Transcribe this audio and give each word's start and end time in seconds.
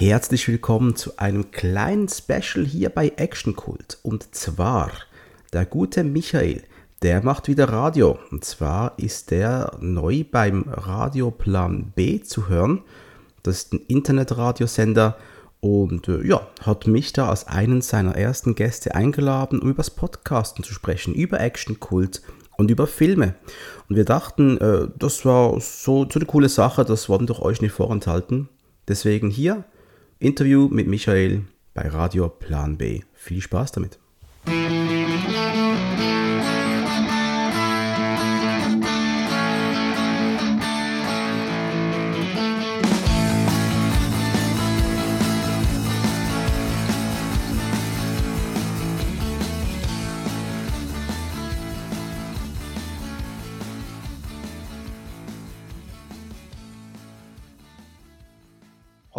Herzlich 0.00 0.48
willkommen 0.48 0.96
zu 0.96 1.18
einem 1.18 1.50
kleinen 1.50 2.08
Special 2.08 2.64
hier 2.64 2.88
bei 2.88 3.12
Action 3.16 3.54
Cult. 3.54 3.98
Und 4.02 4.34
zwar 4.34 4.90
der 5.52 5.66
gute 5.66 6.04
Michael, 6.04 6.62
der 7.02 7.22
macht 7.22 7.48
wieder 7.48 7.68
Radio. 7.68 8.18
Und 8.30 8.42
zwar 8.42 8.98
ist 8.98 9.30
der 9.30 9.76
neu 9.78 10.24
beim 10.24 10.64
Radioplan 10.66 11.92
B 11.94 12.22
zu 12.22 12.48
hören. 12.48 12.80
Das 13.42 13.56
ist 13.56 13.74
ein 13.74 13.80
Internetradiosender 13.88 15.18
und 15.60 16.08
äh, 16.08 16.26
ja, 16.26 16.48
hat 16.62 16.86
mich 16.86 17.12
da 17.12 17.28
als 17.28 17.46
einen 17.46 17.82
seiner 17.82 18.16
ersten 18.16 18.54
Gäste 18.54 18.94
eingeladen, 18.94 19.58
um 19.60 19.68
über 19.68 19.82
das 19.82 19.90
Podcasten 19.90 20.64
zu 20.64 20.72
sprechen, 20.72 21.12
über 21.12 21.40
Action 21.40 21.78
Cult 21.78 22.22
und 22.56 22.70
über 22.70 22.86
Filme. 22.86 23.34
Und 23.90 23.96
wir 23.96 24.06
dachten, 24.06 24.56
äh, 24.62 24.88
das 24.98 25.26
war 25.26 25.60
so, 25.60 26.08
so 26.10 26.18
eine 26.18 26.24
coole 26.24 26.48
Sache, 26.48 26.86
das 26.86 27.10
wollten 27.10 27.26
doch 27.26 27.42
euch 27.42 27.60
nicht 27.60 27.72
vorenthalten. 27.72 28.48
Deswegen 28.88 29.28
hier 29.28 29.64
Interview 30.22 30.68
mit 30.70 30.86
Michael 30.86 31.44
bei 31.72 31.88
Radio 31.88 32.28
Plan 32.28 32.76
B. 32.76 33.00
Viel 33.14 33.40
Spaß 33.40 33.72
damit. 33.72 33.98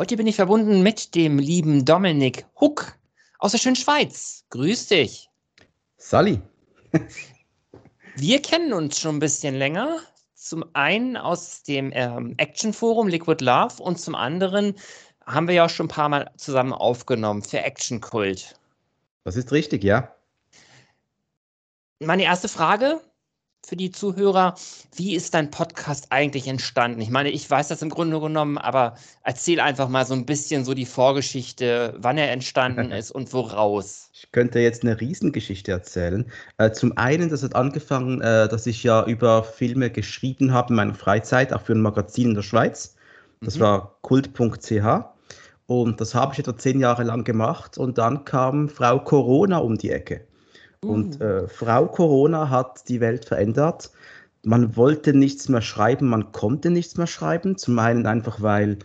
Heute 0.01 0.17
bin 0.17 0.25
ich 0.25 0.37
verbunden 0.37 0.81
mit 0.81 1.13
dem 1.13 1.37
lieben 1.37 1.85
Dominik 1.85 2.47
Huck 2.59 2.97
aus 3.37 3.51
der 3.51 3.59
schönen 3.59 3.75
Schweiz. 3.75 4.43
Grüß 4.49 4.87
dich. 4.87 5.29
Sally. 5.98 6.41
Wir 8.15 8.41
kennen 8.41 8.73
uns 8.73 8.99
schon 8.99 9.17
ein 9.17 9.20
bisschen 9.20 9.53
länger. 9.53 9.99
Zum 10.34 10.65
einen 10.73 11.17
aus 11.17 11.61
dem 11.61 11.91
ähm, 11.93 12.34
Action 12.37 12.73
Forum 12.73 13.09
Liquid 13.09 13.45
Love 13.45 13.76
und 13.84 13.99
zum 13.99 14.15
anderen 14.15 14.73
haben 15.27 15.48
wir 15.48 15.53
ja 15.53 15.65
auch 15.65 15.70
schon 15.70 15.85
ein 15.85 15.89
paar 15.89 16.09
Mal 16.09 16.31
zusammen 16.35 16.73
aufgenommen 16.73 17.43
für 17.43 17.59
Action 17.59 18.01
Kult. 18.01 18.59
Das 19.23 19.35
ist 19.35 19.51
richtig, 19.51 19.83
ja. 19.83 20.15
Meine 21.99 22.23
erste 22.23 22.48
Frage: 22.48 23.01
für 23.71 23.77
die 23.77 23.89
Zuhörer, 23.89 24.55
wie 24.97 25.15
ist 25.15 25.33
dein 25.33 25.49
Podcast 25.49 26.07
eigentlich 26.09 26.45
entstanden? 26.49 26.99
Ich 26.99 27.09
meine, 27.09 27.29
ich 27.29 27.49
weiß 27.49 27.69
das 27.69 27.81
im 27.81 27.87
Grunde 27.87 28.19
genommen, 28.19 28.57
aber 28.57 28.97
erzähl 29.23 29.61
einfach 29.61 29.87
mal 29.87 30.05
so 30.05 30.13
ein 30.13 30.25
bisschen 30.25 30.65
so 30.65 30.73
die 30.73 30.85
Vorgeschichte, 30.85 31.95
wann 31.97 32.17
er 32.17 32.33
entstanden 32.33 32.91
ist 32.91 33.11
und 33.11 33.31
woraus. 33.31 34.09
Ich 34.11 34.29
könnte 34.33 34.59
jetzt 34.59 34.83
eine 34.83 34.99
Riesengeschichte 34.99 35.71
erzählen. 35.71 36.29
Äh, 36.57 36.71
zum 36.71 36.97
einen, 36.97 37.29
das 37.29 37.43
hat 37.43 37.55
angefangen, 37.55 38.19
äh, 38.19 38.49
dass 38.49 38.67
ich 38.67 38.83
ja 38.83 39.05
über 39.05 39.41
Filme 39.41 39.89
geschrieben 39.89 40.51
habe 40.51 40.71
in 40.71 40.75
meiner 40.75 40.93
Freizeit, 40.93 41.53
auch 41.53 41.61
für 41.61 41.71
ein 41.71 41.81
Magazin 41.81 42.31
in 42.31 42.35
der 42.35 42.41
Schweiz. 42.41 42.97
Das 43.39 43.55
mhm. 43.55 43.61
war 43.61 43.95
kult.ch. 44.01 44.83
Und 45.67 46.01
das 46.01 46.13
habe 46.13 46.33
ich 46.33 46.39
etwa 46.39 46.57
zehn 46.57 46.81
Jahre 46.81 47.03
lang 47.03 47.23
gemacht. 47.23 47.77
Und 47.77 47.97
dann 47.97 48.25
kam 48.25 48.67
Frau 48.67 48.99
Corona 48.99 49.59
um 49.59 49.77
die 49.77 49.91
Ecke. 49.91 50.27
Und 50.84 51.21
uh. 51.21 51.24
äh, 51.24 51.48
Frau 51.48 51.87
Corona 51.87 52.49
hat 52.49 52.87
die 52.90 52.99
Welt 52.99 53.26
verändert. 53.26 53.91
Man 54.43 54.76
wollte 54.76 55.13
nichts 55.13 55.48
mehr 55.49 55.62
schreiben, 55.62 56.10
man 56.10 56.32
konnte 56.32 56.71
nichts 56.71 56.98
mehr 56.98 57.07
schreiben. 57.07 57.57
Zum 57.57 57.77
einen 57.77 58.07
einfach, 58.07 58.41
weil 58.41 58.79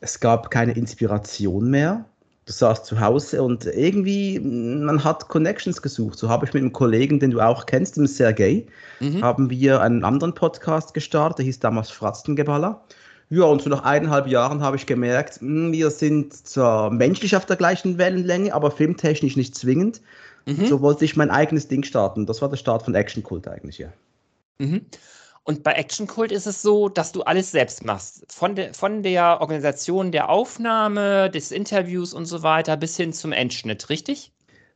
es 0.00 0.20
gab 0.20 0.50
keine 0.50 0.72
Inspiration 0.72 1.70
mehr. 1.70 2.04
Du 2.46 2.52
saßt 2.52 2.86
zu 2.86 3.00
Hause 3.00 3.42
und 3.42 3.66
irgendwie, 3.66 4.40
man 4.40 5.02
hat 5.04 5.28
Connections 5.28 5.80
gesucht. 5.80 6.18
So 6.18 6.28
habe 6.28 6.44
ich 6.44 6.52
mit 6.52 6.62
einem 6.62 6.72
Kollegen, 6.72 7.20
den 7.20 7.30
du 7.30 7.40
auch 7.40 7.66
kennst, 7.66 7.96
dem 7.96 8.06
Sergei, 8.06 8.66
mhm. 8.98 9.22
haben 9.22 9.48
wir 9.48 9.80
einen 9.80 10.04
anderen 10.04 10.34
Podcast 10.34 10.92
gestartet, 10.92 11.38
der 11.38 11.44
hieß 11.44 11.60
damals 11.60 11.90
Fratzengeballer. 11.90 12.82
Ja, 13.30 13.44
und 13.44 13.62
so 13.62 13.70
nach 13.70 13.84
eineinhalb 13.84 14.26
Jahren 14.26 14.60
habe 14.60 14.76
ich 14.76 14.86
gemerkt, 14.86 15.40
hm, 15.40 15.72
wir 15.72 15.90
sind 15.90 16.34
zwar 16.34 16.90
menschlich 16.90 17.34
auf 17.34 17.46
der 17.46 17.56
gleichen 17.56 17.96
Wellenlänge, 17.96 18.52
aber 18.52 18.70
filmtechnisch 18.70 19.36
nicht 19.36 19.54
zwingend. 19.54 20.02
Mhm. 20.46 20.66
So 20.66 20.80
wollte 20.80 21.04
ich 21.04 21.16
mein 21.16 21.30
eigenes 21.30 21.68
Ding 21.68 21.82
starten. 21.82 22.26
Das 22.26 22.42
war 22.42 22.48
der 22.48 22.56
Start 22.56 22.82
von 22.82 22.94
Action 22.94 23.22
Cult 23.22 23.48
eigentlich, 23.48 23.78
ja. 23.78 23.92
Mhm. 24.58 24.86
Und 25.44 25.64
bei 25.64 25.72
Action 25.72 26.06
Cult 26.06 26.30
ist 26.30 26.46
es 26.46 26.62
so, 26.62 26.88
dass 26.88 27.10
du 27.10 27.22
alles 27.22 27.50
selbst 27.50 27.84
machst. 27.84 28.24
Von, 28.28 28.54
de, 28.54 28.72
von 28.72 29.02
der 29.02 29.40
Organisation 29.40 30.12
der 30.12 30.28
Aufnahme, 30.28 31.30
des 31.30 31.50
Interviews 31.50 32.14
und 32.14 32.26
so 32.26 32.42
weiter 32.42 32.76
bis 32.76 32.96
hin 32.96 33.12
zum 33.12 33.32
Endschnitt, 33.32 33.88
richtig? 33.88 34.32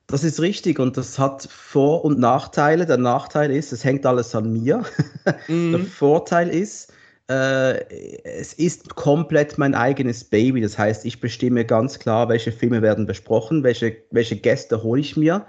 Das 0.08 0.24
ist 0.24 0.40
richtig 0.40 0.78
und 0.78 0.96
das 0.96 1.18
hat 1.18 1.48
Vor- 1.50 2.04
und 2.04 2.18
Nachteile. 2.18 2.86
Der 2.86 2.96
Nachteil 2.96 3.50
ist, 3.50 3.72
es 3.72 3.84
hängt 3.84 4.06
alles 4.06 4.34
an 4.34 4.52
mir. 4.52 4.84
Mhm. 5.48 5.72
Der 5.72 5.80
Vorteil 5.80 6.48
ist, 6.48 6.92
es 7.28 8.52
ist 8.54 8.94
komplett 8.94 9.58
mein 9.58 9.74
eigenes 9.74 10.22
Baby. 10.22 10.60
Das 10.60 10.78
heißt, 10.78 11.04
ich 11.04 11.20
bestimme 11.20 11.64
ganz 11.64 11.98
klar, 11.98 12.28
welche 12.28 12.52
Filme 12.52 12.82
werden 12.82 13.06
besprochen, 13.06 13.64
welche, 13.64 13.96
welche 14.12 14.36
Gäste 14.36 14.82
hole 14.82 15.00
ich 15.00 15.16
mir. 15.16 15.44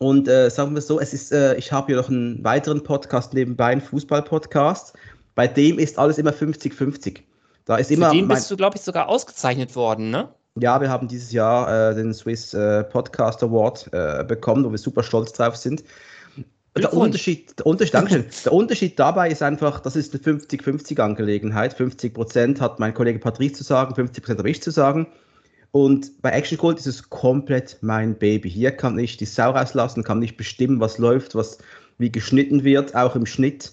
Und 0.00 0.28
äh, 0.28 0.48
sagen 0.48 0.74
wir 0.74 0.80
so, 0.80 0.98
es 0.98 1.12
ist, 1.12 1.30
äh, 1.30 1.54
ich 1.56 1.72
habe 1.72 1.88
hier 1.88 1.96
noch 1.96 2.08
einen 2.08 2.42
weiteren 2.42 2.82
Podcast 2.82 3.34
nebenbei, 3.34 3.66
einen 3.66 3.82
Fußball-Podcast. 3.82 4.94
Bei 5.34 5.46
dem 5.46 5.78
ist 5.78 5.98
alles 5.98 6.16
immer 6.16 6.30
50-50. 6.30 7.18
Da 7.66 7.76
ist 7.76 7.90
immer. 7.90 8.08
Für 8.08 8.16
den 8.16 8.26
bist 8.26 8.50
du, 8.50 8.56
glaube 8.56 8.78
ich, 8.78 8.82
sogar 8.82 9.10
ausgezeichnet 9.10 9.76
worden, 9.76 10.10
ne? 10.10 10.30
Ja, 10.58 10.80
wir 10.80 10.88
haben 10.88 11.06
dieses 11.06 11.32
Jahr 11.32 11.90
äh, 11.90 11.94
den 11.94 12.14
Swiss 12.14 12.54
äh, 12.54 12.82
Podcast 12.84 13.42
Award 13.42 13.90
äh, 13.92 14.24
bekommen, 14.24 14.64
wo 14.64 14.70
wir 14.70 14.78
super 14.78 15.02
stolz 15.02 15.32
drauf 15.32 15.56
sind. 15.56 15.84
Der 16.76 16.94
Unterschied, 16.94 17.58
der, 17.58 17.66
Unterschied, 17.66 18.44
der 18.44 18.52
Unterschied 18.52 18.98
dabei 18.98 19.28
ist 19.28 19.42
einfach, 19.42 19.80
das 19.80 19.96
ist 19.96 20.14
eine 20.14 20.38
50-50-Angelegenheit. 20.38 21.74
50 21.74 22.14
Prozent 22.14 22.60
hat 22.60 22.78
mein 22.78 22.94
Kollege 22.94 23.18
Patrice 23.18 23.54
zu 23.54 23.64
sagen, 23.64 23.94
50 23.94 24.22
Prozent 24.22 24.38
habe 24.38 24.50
ich 24.50 24.62
zu 24.62 24.70
sagen. 24.70 25.08
Und 25.72 26.22
bei 26.22 26.30
Action 26.30 26.58
Cult 26.58 26.78
ist 26.78 26.86
es 26.86 27.10
komplett 27.10 27.78
mein 27.80 28.16
Baby. 28.16 28.50
Hier 28.50 28.70
kann 28.70 28.98
ich 28.98 29.16
die 29.16 29.24
Sau 29.24 29.50
rauslassen, 29.50 30.04
kann 30.04 30.22
ich 30.22 30.36
bestimmen, 30.36 30.80
was 30.80 30.98
läuft, 30.98 31.34
was 31.34 31.58
wie 31.98 32.10
geschnitten 32.10 32.64
wird, 32.64 32.94
auch 32.94 33.16
im 33.16 33.26
Schnitt. 33.26 33.72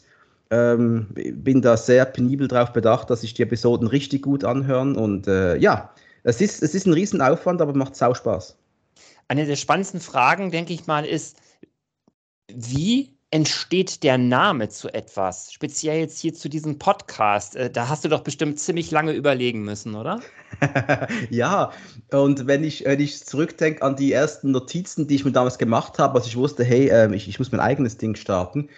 Ähm, 0.50 1.08
bin 1.14 1.62
da 1.62 1.78
sehr 1.78 2.06
penibel 2.06 2.48
darauf 2.48 2.74
bedacht, 2.74 3.10
dass 3.10 3.22
sich 3.22 3.34
die 3.34 3.44
Episoden 3.44 3.88
richtig 3.88 4.24
gut 4.24 4.44
anhören. 4.44 4.96
Und 4.96 5.28
äh, 5.28 5.58
ja, 5.58 5.92
es 6.24 6.42
ist, 6.42 6.64
es 6.64 6.74
ist 6.74 6.88
ein 6.88 6.94
Riesenaufwand, 6.94 7.62
aber 7.62 7.74
macht 7.74 7.96
sau 7.96 8.14
Spaß. 8.14 8.58
Eine 9.28 9.46
der 9.46 9.56
spannendsten 9.56 10.00
Fragen, 10.00 10.52
denke 10.52 10.74
ich 10.74 10.88
mal, 10.88 11.06
ist, 11.06 11.38
wie 12.54 13.18
entsteht 13.30 14.04
der 14.04 14.18
Name 14.18 14.70
zu 14.70 14.94
etwas? 14.94 15.52
Speziell 15.52 16.00
jetzt 16.00 16.20
hier 16.20 16.34
zu 16.34 16.50
diesem 16.50 16.80
Podcast. 16.80 17.56
Äh, 17.56 17.70
da 17.70 17.90
hast 17.90 18.06
du 18.06 18.10
doch 18.10 18.22
bestimmt 18.22 18.60
ziemlich 18.60 18.90
lange 18.92 19.12
überlegen 19.12 19.64
müssen, 19.64 19.96
oder? 19.96 20.22
ja, 21.30 21.72
und 22.12 22.48
wenn 22.48 22.64
ich, 22.64 22.86
wenn 22.86 23.02
ich 23.02 23.24
zurückdenke 23.26 23.82
an 23.82 23.98
die 23.98 24.14
ersten 24.14 24.52
Notizen, 24.52 25.08
die 25.08 25.16
ich 25.16 25.26
mir 25.26 25.34
damals 25.34 25.58
gemacht 25.58 26.00
habe, 26.00 26.16
als 26.16 26.28
ich 26.28 26.38
wusste, 26.38 26.64
hey, 26.64 26.88
äh, 26.88 27.14
ich, 27.14 27.28
ich 27.28 27.38
muss 27.38 27.52
mein 27.52 27.60
eigenes 27.60 27.98
Ding 27.98 28.16
starten, 28.16 28.70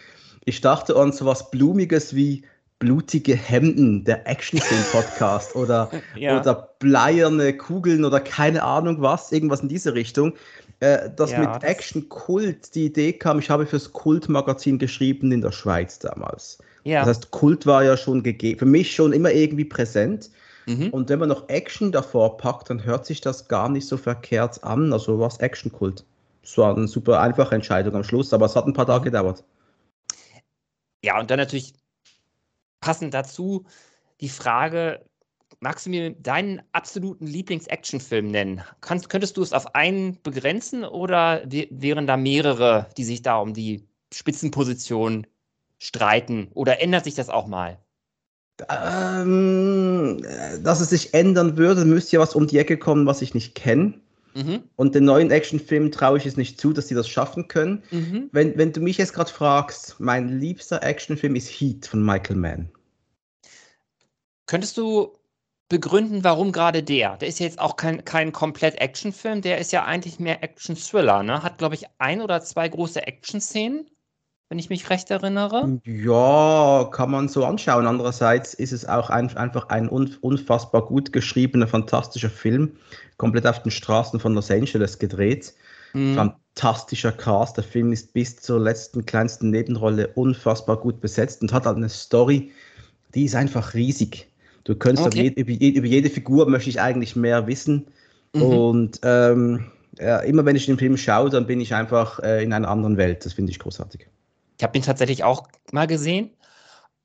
ich 0.46 0.62
dachte 0.62 0.96
an 0.96 1.12
so 1.12 1.25
was 1.25 1.51
Blumiges 1.51 2.16
wie 2.16 2.44
blutige 2.80 3.36
Hemden, 3.36 4.06
der 4.06 4.28
Actionfilm-Podcast 4.28 5.56
oder, 5.56 5.91
ja. 6.16 6.40
oder 6.40 6.74
bleierne 6.80 7.56
Kugeln 7.56 8.03
oder 8.06 8.19
keine 8.19 8.63
Ahnung 8.63 9.01
was, 9.01 9.31
irgendwas 9.31 9.59
in 9.59 9.68
diese 9.68 9.94
Richtung 9.94 10.34
äh, 10.79 11.09
dass 11.16 11.31
ja, 11.31 11.40
mit 11.40 11.50
das 11.50 11.63
Action 11.63 12.07
Kult 12.09 12.73
die 12.75 12.85
Idee 12.85 13.13
kam, 13.13 13.40
ich 13.40 13.50
habe 13.50 13.66
fürs 13.66 13.91
Kult-Magazin 13.91 14.79
geschrieben 14.79 15.31
in 15.31 15.41
der 15.41 15.51
Schweiz 15.51 16.00
damals. 16.00 16.59
Ja. 16.84 17.00
Das 17.00 17.17
heißt, 17.17 17.31
Kult 17.31 17.66
war 17.66 17.84
ja 17.84 17.97
schon 17.97 18.23
gegeben, 18.23 18.59
für 18.59 18.66
mich 18.66 18.95
schon 18.95 19.13
immer 19.13 19.31
irgendwie 19.31 19.66
präsent. 19.66 20.29
Mhm. 20.66 20.89
Und 20.91 21.09
wenn 21.09 21.19
man 21.19 21.29
noch 21.29 21.50
Action 21.50 21.91
davor 21.91 22.38
packt, 22.38 22.69
dann 22.69 22.84
hört 22.84 23.06
sich 23.06 23.22
das 23.22 23.48
gar 23.48 23.69
nicht 23.69 23.88
so 23.88 23.98
verkehrt 23.98 24.63
an. 24.63 24.94
Also 24.94 25.19
was 25.19 25.38
Action 25.39 25.71
Kult. 25.71 26.06
Das 26.42 26.57
war 26.57 26.75
eine 26.75 26.88
super 26.88 27.19
einfache 27.19 27.56
Entscheidung 27.56 27.95
am 27.95 28.03
Schluss, 28.03 28.33
aber 28.33 28.45
es 28.45 28.56
hat 28.56 28.65
ein 28.65 28.74
paar 28.74 28.88
Tage 28.88 29.06
gedauert. 29.06 29.44
Ja, 31.03 31.19
und 31.19 31.30
dann 31.30 31.39
natürlich 31.39 31.74
passend 32.80 33.13
dazu 33.13 33.65
die 34.21 34.30
Frage, 34.30 35.06
magst 35.59 35.85
du 35.85 35.89
mir 35.89 36.11
deinen 36.11 36.61
absoluten 36.71 37.27
Lieblings-Action-Film 37.27 38.27
nennen? 38.27 38.61
Kannst, 38.81 39.09
könntest 39.09 39.38
du 39.38 39.41
es 39.41 39.53
auf 39.53 39.75
einen 39.75 40.21
begrenzen 40.21 40.83
oder 40.83 41.44
wären 41.45 42.07
da 42.07 42.17
mehrere, 42.17 42.88
die 42.97 43.03
sich 43.03 43.21
da 43.21 43.38
um 43.38 43.53
die 43.53 43.88
Spitzenposition 44.13 45.27
streiten? 45.77 46.50
Oder 46.53 46.81
ändert 46.81 47.03
sich 47.06 47.15
das 47.15 47.29
auch 47.29 47.47
mal? 47.47 47.79
Ähm, 48.69 50.21
dass 50.63 50.81
es 50.81 50.89
sich 50.89 51.13
ändern 51.13 51.57
würde, 51.57 51.85
müsste 51.85 52.17
ja 52.17 52.21
was 52.21 52.35
um 52.35 52.47
die 52.47 52.57
Ecke 52.57 52.77
kommen, 52.77 53.05
was 53.05 53.21
ich 53.21 53.33
nicht 53.33 53.55
kenne. 53.55 53.94
Mhm. 54.35 54.63
Und 54.75 54.95
den 54.95 55.05
neuen 55.05 55.31
Actionfilmen 55.31 55.91
traue 55.91 56.17
ich 56.17 56.25
es 56.25 56.38
nicht 56.38 56.59
zu, 56.59 56.73
dass 56.73 56.88
sie 56.88 56.95
das 56.95 57.07
schaffen 57.07 57.47
können. 57.47 57.83
Mhm. 57.91 58.29
Wenn, 58.31 58.57
wenn 58.57 58.73
du 58.73 58.81
mich 58.81 58.97
jetzt 58.97 59.13
gerade 59.13 59.31
fragst, 59.31 59.95
mein 60.00 60.39
liebster 60.39 60.83
Actionfilm 60.83 61.35
ist 61.35 61.50
Heat 61.50 61.88
von 61.88 62.03
Michael 62.03 62.35
Mann. 62.35 62.69
Könntest 64.45 64.77
du 64.77 65.19
begründen, 65.69 66.24
warum 66.24 66.51
gerade 66.51 66.83
der? 66.83 67.18
Der 67.18 67.27
ist 67.27 67.39
ja 67.39 67.45
jetzt 67.45 67.60
auch 67.60 67.75
kein, 67.75 68.04
kein 68.04 68.31
komplett 68.31 68.81
Actionfilm, 68.81 69.42
der 69.42 69.60
ist 69.60 69.71
ja 69.71 69.86
eigentlich 69.86 70.19
mehr 70.19 70.44
Action-Thriller, 70.44 71.24
ne? 71.24 71.44
Hat, 71.44 71.60
glaube 71.60 71.75
ich, 71.75 71.86
ein 72.00 72.21
oder 72.21 72.42
zwei 72.42 72.68
große 72.68 73.06
Action-Szenen, 73.06 73.88
wenn 74.50 74.57
ich 74.57 74.71
mich 74.71 74.89
recht 74.89 75.12
erinnere. 75.12 75.80
Ja, 75.86 76.89
kann 76.92 77.12
man 77.12 77.30
so 77.30 77.45
anschauen. 77.45 77.86
Andererseits 77.86 78.56
ist 78.56 78.71
es 78.71 78.88
auch 78.88 79.12
ein, 79.12 79.36
einfach 79.38 79.69
ein 79.69 79.88
unfassbar 79.88 80.86
gut 80.88 81.13
geschriebener, 81.13 81.68
fantastischer 81.68 82.31
Film, 82.31 82.75
komplett 83.18 83.45
auf 83.45 83.62
den 83.62 83.72
Straßen 83.72 84.19
von 84.19 84.33
Los 84.33 84.50
Angeles 84.50 84.98
gedreht. 84.98 85.54
Mhm. 85.94 86.15
Fantastischer 86.15 87.12
Cast. 87.12 87.57
Der 87.57 87.63
Film 87.63 87.94
ist 87.94 88.13
bis 88.13 88.38
zur 88.38 88.60
letzten 88.60 89.06
kleinsten 89.06 89.51
Nebenrolle 89.51 90.07
unfassbar 90.15 90.77
gut 90.77 91.00
besetzt 91.00 91.44
und 91.44 91.54
hat 91.54 91.68
halt 91.68 91.77
eine 91.77 91.89
Story, 91.89 92.51
die 93.13 93.25
ist 93.25 93.36
einfach 93.36 93.75
riesig. 93.75 94.28
Du 94.69 94.75
könntest 94.75 95.07
okay. 95.07 95.33
über, 95.36 95.50
über, 95.50 95.88
jede 95.88 96.12
Figur 96.12 96.48
möchte 96.48 96.69
ich 96.69 96.80
eigentlich 96.80 97.16
mehr 97.16 97.48
wissen. 97.48 97.88
Mhm. 98.36 98.42
Und 98.44 99.00
ähm, 99.01 99.71
ja, 99.98 100.19
immer 100.19 100.45
wenn 100.45 100.56
ich 100.56 100.68
den 100.68 100.77
Film 100.77 100.95
schaue, 100.95 101.31
dann 101.31 101.48
bin 101.48 101.60
ich 101.60 101.74
einfach 101.74 102.19
äh, 102.19 102.44
in 102.44 102.54
einer 102.54 102.68
anderen 102.68 102.95
Welt. 102.95 103.25
Das 103.25 103.33
finde 103.33 103.51
ich 103.51 103.57
großartig. 103.57 104.06
Ich 104.60 104.63
habe 104.63 104.77
ihn 104.77 104.83
tatsächlich 104.83 105.24
auch 105.24 105.48
mal 105.71 105.88
gesehen. 105.88 106.30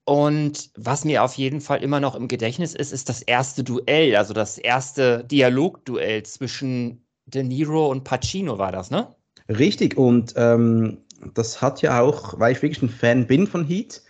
Und 0.04 0.72
was 0.76 1.06
mir 1.06 1.22
auf 1.22 1.32
jeden 1.36 1.62
Fall 1.62 1.82
immer 1.82 2.00
noch 2.00 2.14
im 2.16 2.28
Gedächtnis 2.28 2.74
ist, 2.74 2.92
ist 2.92 3.08
das 3.08 3.22
erste 3.22 3.64
Duell, 3.64 4.14
also 4.14 4.34
das 4.34 4.58
erste 4.58 5.24
Dialogduell 5.24 6.22
zwischen 6.24 7.02
De 7.24 7.42
Niro 7.42 7.90
und 7.90 8.04
Pacino 8.04 8.58
war 8.58 8.72
das, 8.72 8.90
ne? 8.90 9.08
Richtig, 9.48 9.96
und 9.96 10.34
ähm, 10.36 10.98
das 11.32 11.62
hat 11.62 11.80
ja 11.80 12.02
auch, 12.02 12.38
weil 12.38 12.52
ich 12.52 12.60
wirklich 12.60 12.82
ein 12.82 12.90
Fan 12.90 13.26
bin 13.26 13.46
von 13.46 13.64
Heat, 13.64 14.02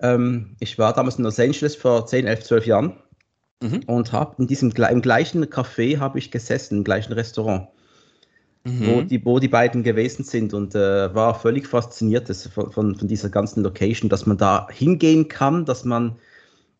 ähm, 0.00 0.56
ich 0.60 0.78
war 0.78 0.92
damals 0.92 1.16
in 1.16 1.24
Los 1.24 1.38
Angeles 1.38 1.76
vor 1.76 2.06
10, 2.06 2.26
11, 2.26 2.44
12 2.44 2.66
Jahren 2.66 2.96
mhm. 3.62 3.80
und 3.86 4.12
habe 4.12 4.36
in 4.38 4.46
diesem 4.46 4.70
im 4.70 5.02
gleichen 5.02 5.44
Café 5.46 5.98
habe 5.98 6.18
ich 6.18 6.30
gesessen, 6.30 6.78
im 6.78 6.84
gleichen 6.84 7.12
Restaurant, 7.12 7.68
mhm. 8.64 8.86
wo, 8.86 9.02
die, 9.02 9.24
wo 9.24 9.38
die 9.38 9.48
beiden 9.48 9.82
gewesen 9.82 10.24
sind 10.24 10.54
und 10.54 10.74
äh, 10.74 11.14
war 11.14 11.38
völlig 11.38 11.66
fasziniert 11.66 12.28
von, 12.28 12.70
von, 12.70 12.94
von, 12.94 13.08
dieser 13.08 13.30
ganzen 13.30 13.62
Location, 13.62 14.08
dass 14.08 14.26
man 14.26 14.38
da 14.38 14.68
hingehen 14.70 15.28
kann, 15.28 15.64
dass 15.64 15.84
man 15.84 16.16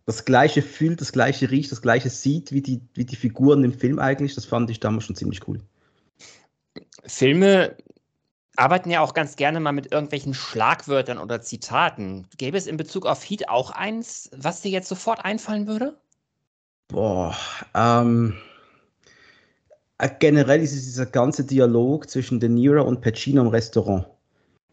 das 0.05 0.25
Gleiche 0.25 0.63
fühlt, 0.63 1.01
das 1.01 1.13
Gleiche 1.13 1.51
riecht, 1.51 1.73
das 1.73 1.83
Gleiche 1.83 2.11
sieht, 2.11 2.53
wie 2.53 2.63
die, 2.63 2.81
wie 2.95 3.05
die 3.05 3.17
Figuren 3.17 3.65
im 3.65 3.73
Film 3.73 3.99
eigentlich. 3.99 4.37
Das 4.37 4.45
fand 4.45 4.71
ich 4.71 4.79
damals 4.79 5.05
schon 5.05 5.17
ziemlich 5.17 5.47
cool. 5.49 5.59
Filme 7.05 7.77
arbeiten 8.57 8.91
ja 8.91 9.01
auch 9.01 9.15
ganz 9.15 9.37
gerne 9.37 9.61
mal 9.61 9.73
mit 9.73 9.93
irgendwelchen 9.93 10.35
Schlagwörtern 10.35 11.19
oder 11.19 11.41
Zitaten. 11.41 12.27
Gäbe 12.39 12.57
es 12.57 12.67
in 12.67 12.77
Bezug 12.77 13.07
auf 13.07 13.23
Heat 13.23 13.49
auch 13.49 13.71
eins, 13.71 14.31
was 14.37 14.63
dir 14.63 14.71
jetzt 14.71 14.89
sofort 14.89 15.25
einfallen 15.25 15.67
würde? 15.67 15.97
Boah, 16.89 17.37
ähm, 17.75 18.35
äh, 19.99 20.09
generell 20.19 20.61
ist 20.63 20.73
es 20.73 20.85
dieser 20.85 21.07
ganze 21.07 21.45
Dialog 21.45 22.09
zwischen 22.09 22.39
De 22.41 22.49
Niro 22.49 22.83
und 22.83 23.01
Pacino 23.01 23.43
im 23.43 23.49
Restaurant. 23.49 24.07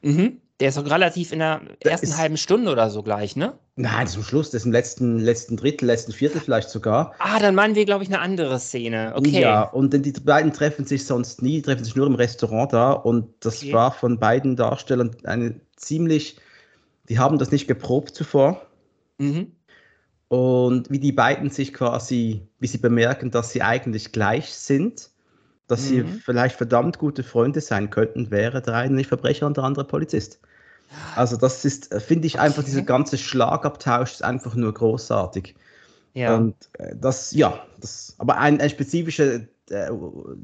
Mhm. 0.01 0.39
Der 0.63 0.69
ist 0.69 0.77
doch 0.77 0.89
relativ 0.89 1.33
in 1.33 1.39
der 1.39 1.59
ersten 1.81 2.05
ist, 2.05 2.17
halben 2.17 2.37
Stunde 2.37 2.71
oder 2.71 2.89
so 2.89 3.03
gleich, 3.03 3.35
ne? 3.35 3.51
Nein, 3.75 4.07
zum 4.07 4.23
Schluss, 4.23 4.49
das 4.49 4.61
ist 4.61 4.65
im 4.65 4.71
letzten, 4.71 5.19
letzten 5.19 5.57
Drittel, 5.57 5.87
letzten 5.87 6.13
Viertel 6.13 6.39
vielleicht 6.39 6.69
sogar. 6.69 7.13
Ah, 7.19 7.37
dann 7.37 7.53
meinen 7.53 7.75
wir, 7.75 7.83
glaube 7.83 8.05
ich, 8.05 8.09
eine 8.09 8.21
andere 8.21 8.57
Szene. 8.61 9.11
Okay. 9.13 9.41
Ja, 9.41 9.63
und 9.63 9.91
die 9.91 10.13
beiden 10.13 10.53
treffen 10.53 10.85
sich 10.85 11.05
sonst 11.05 11.41
nie, 11.41 11.61
treffen 11.61 11.83
sich 11.83 11.97
nur 11.97 12.07
im 12.07 12.15
Restaurant 12.15 12.71
da 12.71 12.93
und 12.93 13.27
das 13.41 13.61
okay. 13.61 13.73
war 13.73 13.91
von 13.91 14.19
beiden 14.19 14.55
Darstellern 14.55 15.11
eine 15.25 15.59
ziemlich, 15.75 16.37
die 17.09 17.19
haben 17.19 17.39
das 17.39 17.51
nicht 17.51 17.67
geprobt 17.67 18.15
zuvor. 18.15 18.65
Mhm. 19.17 19.51
Und 20.29 20.89
wie 20.89 20.99
die 20.99 21.11
beiden 21.11 21.49
sich 21.49 21.73
quasi, 21.73 22.47
wie 22.59 22.67
sie 22.67 22.77
bemerken, 22.77 23.31
dass 23.31 23.51
sie 23.51 23.63
eigentlich 23.63 24.13
gleich 24.13 24.53
sind, 24.53 25.09
dass 25.67 25.81
mhm. 25.81 25.87
sie 25.87 26.03
vielleicht 26.21 26.55
verdammt 26.55 26.99
gute 26.99 27.23
Freunde 27.23 27.59
sein 27.59 27.89
könnten, 27.89 28.31
wäre 28.31 28.61
der 28.61 28.75
eine 28.75 28.95
nicht 28.95 29.07
Verbrecher 29.07 29.45
und 29.45 29.57
der 29.57 29.65
andere 29.65 29.83
Polizist. 29.83 30.39
Also 31.15 31.37
das 31.37 31.65
ist, 31.65 31.91
äh, 31.91 31.99
finde 31.99 32.27
ich 32.27 32.39
einfach, 32.39 32.59
okay. 32.59 32.67
dieser 32.67 32.81
ganze 32.81 33.17
Schlagabtausch 33.17 34.13
ist 34.13 34.23
einfach 34.23 34.55
nur 34.55 34.73
großartig. 34.73 35.55
Ja. 36.13 36.35
Und 36.35 36.55
äh, 36.73 36.95
das, 36.95 37.31
ja, 37.31 37.65
das, 37.79 38.15
aber 38.19 38.37
ein, 38.37 38.61
ein 38.61 38.69
spezifischer 38.69 39.41
äh, 39.69 39.89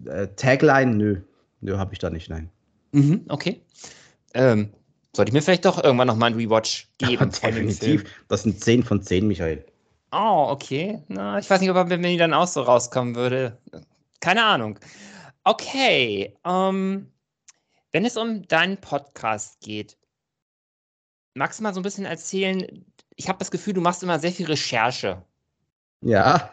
äh, 0.06 0.28
Tagline, 0.36 0.96
nö, 0.96 1.22
nö, 1.62 1.78
habe 1.78 1.94
ich 1.94 2.00
da 2.00 2.10
nicht, 2.10 2.30
nein. 2.30 2.50
Mhm, 2.92 3.25
okay. 3.30 3.62
Ähm, 4.34 4.72
sollte 5.16 5.30
ich 5.30 5.34
mir 5.34 5.42
vielleicht 5.42 5.66
doch 5.66 5.84
irgendwann 5.84 6.07
nochmal 6.07 6.31
einen 6.31 6.40
Rewatch 6.40 6.88
geben? 6.98 7.31
Ja, 7.42 7.50
definitiv. 7.50 8.06
Das 8.28 8.44
sind 8.44 8.63
10 8.63 8.84
von 8.84 9.02
10, 9.02 9.28
Michael. 9.28 9.66
Oh, 10.12 10.48
okay. 10.50 11.04
Na, 11.07 11.38
ich 11.38 11.50
weiß 11.50 11.62
nicht, 11.62 11.69
ob 11.69 11.78
er, 11.78 11.90
wenn 11.90 12.02
die 12.02 12.18
dann 12.18 12.34
auch 12.34 12.48
so 12.48 12.62
rauskommen 12.62 13.16
würde. 13.16 13.57
Keine 14.22 14.44
Ahnung. 14.44 14.80
Okay. 15.44 16.36
Ähm, 16.45 17.12
wenn 17.92 18.06
es 18.06 18.18
um 18.18 18.48
deinen 18.48 18.78
Podcast 18.78 19.62
geht, 19.62 19.98
magst 21.34 21.60
du 21.60 21.64
mal 21.64 21.74
so 21.74 21.80
ein 21.80 21.84
bisschen 21.84 22.06
erzählen? 22.06 22.86
Ich 23.16 23.28
habe 23.28 23.40
das 23.40 23.52
Gefühl, 23.52 23.74
du 23.74 23.81
machst 23.81 24.04
immer 24.04 24.20
sehr 24.20 24.31
viel 24.31 24.46
Recherche. 24.46 25.24
Ja. 26.02 26.52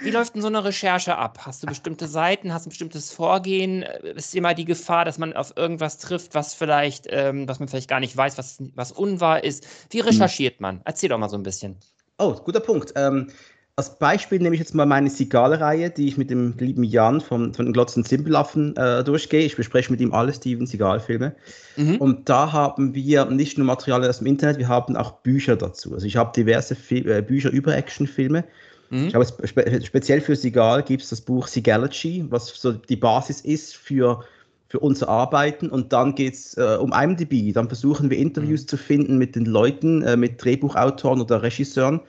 Wie 0.00 0.10
läuft 0.10 0.34
denn 0.34 0.42
so 0.42 0.48
eine 0.48 0.64
Recherche 0.64 1.16
ab? 1.16 1.38
Hast 1.46 1.62
du 1.62 1.66
bestimmte 1.66 2.06
Seiten, 2.06 2.52
hast 2.52 2.66
du 2.66 2.68
ein 2.68 2.70
bestimmtes 2.70 3.12
Vorgehen? 3.12 3.82
Ist 3.82 4.34
immer 4.34 4.54
die 4.54 4.64
Gefahr, 4.66 5.04
dass 5.04 5.18
man 5.18 5.32
auf 5.32 5.56
irgendwas 5.56 5.98
trifft, 5.98 6.34
was 6.34 6.54
vielleicht, 6.54 7.06
ähm, 7.08 7.48
was 7.48 7.60
man 7.60 7.68
vielleicht 7.68 7.88
gar 7.88 8.00
nicht 8.00 8.16
weiß, 8.16 8.36
was, 8.36 8.58
was 8.74 8.92
unwahr 8.92 9.42
ist? 9.42 9.66
Wie 9.90 10.00
hm. 10.00 10.06
recherchiert 10.06 10.60
man? 10.60 10.82
Erzähl 10.84 11.08
doch 11.08 11.18
mal 11.18 11.30
so 11.30 11.36
ein 11.36 11.42
bisschen. 11.42 11.78
Oh, 12.18 12.34
guter 12.34 12.60
Punkt. 12.60 12.92
Ähm, 12.94 13.30
als 13.76 13.98
Beispiel 13.98 14.38
nehme 14.38 14.54
ich 14.54 14.58
jetzt 14.60 14.74
mal 14.74 14.84
meine 14.84 15.08
Sigal-Reihe, 15.08 15.88
die 15.88 16.06
ich 16.06 16.18
mit 16.18 16.28
dem 16.28 16.54
lieben 16.58 16.84
Jan 16.84 17.22
von, 17.22 17.54
von 17.54 17.64
den 17.64 17.72
Glotzen 17.72 18.04
Simpelaffen 18.04 18.76
äh, 18.76 19.02
durchgehe. 19.02 19.46
Ich 19.46 19.56
bespreche 19.56 19.90
mit 19.90 20.00
ihm 20.02 20.12
alle 20.12 20.34
Steven 20.34 20.66
Seagal-Filme. 20.66 21.34
Mhm. 21.76 21.96
Und 21.96 22.28
da 22.28 22.52
haben 22.52 22.94
wir 22.94 23.24
nicht 23.24 23.56
nur 23.56 23.66
Material 23.66 24.06
aus 24.06 24.18
dem 24.18 24.26
Internet, 24.26 24.58
wir 24.58 24.68
haben 24.68 24.94
auch 24.94 25.12
Bücher 25.22 25.56
dazu. 25.56 25.94
Also 25.94 26.06
ich 26.06 26.16
habe 26.16 26.32
diverse 26.36 26.74
Fil 26.74 27.10
äh, 27.10 27.22
Bücher 27.22 27.50
über 27.50 27.74
Actionfilme. 27.74 28.44
Mhm. 28.90 29.06
Ich 29.06 29.14
habe 29.14 29.24
spe 29.24 29.80
speziell 29.82 30.20
für 30.20 30.36
Seagal 30.36 30.82
gibt 30.82 31.02
es 31.02 31.08
das 31.08 31.22
Buch 31.22 31.46
Seagalogy, 31.46 32.26
was 32.28 32.48
so 32.48 32.72
die 32.72 32.96
Basis 32.96 33.40
ist 33.40 33.74
für 33.74 34.22
für 34.68 34.80
unser 34.80 35.06
Arbeiten 35.08 35.68
und 35.68 35.92
dann 35.92 36.14
geht 36.14 36.32
es 36.32 36.56
äh, 36.56 36.78
um 36.80 36.94
IMDb. 36.94 37.52
Dann 37.52 37.68
versuchen 37.68 38.08
wir 38.08 38.16
Interviews 38.16 38.62
mhm. 38.62 38.68
zu 38.68 38.76
finden 38.78 39.18
mit 39.18 39.34
den 39.34 39.44
Leuten, 39.44 40.02
äh, 40.02 40.16
mit 40.16 40.42
Drehbuchautoren 40.42 41.20
oder 41.20 41.42
Regisseuren 41.42 42.00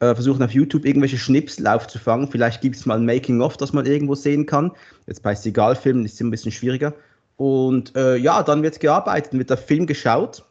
äh, 0.00 0.14
versuchen 0.14 0.42
auf 0.42 0.52
YouTube 0.52 0.84
irgendwelche 0.84 1.18
Schnipsel 1.18 1.66
aufzufangen. 1.66 2.28
Vielleicht 2.30 2.60
gibt 2.60 2.76
es 2.76 2.86
mal 2.86 2.98
ein 2.98 3.06
Making-of, 3.06 3.56
das 3.56 3.72
man 3.72 3.86
irgendwo 3.86 4.14
sehen 4.14 4.46
kann. 4.46 4.72
Jetzt 5.06 5.22
bei 5.22 5.34
Sigal-Filmen 5.34 6.04
ist 6.04 6.14
es 6.14 6.20
ein 6.20 6.30
bisschen 6.30 6.52
schwieriger. 6.52 6.94
Und 7.36 7.94
äh, 7.96 8.16
ja, 8.16 8.42
dann 8.42 8.62
wird 8.62 8.80
gearbeitet, 8.80 9.32
wird 9.32 9.50
der 9.50 9.56
Film 9.56 9.86
geschaut. 9.86 10.44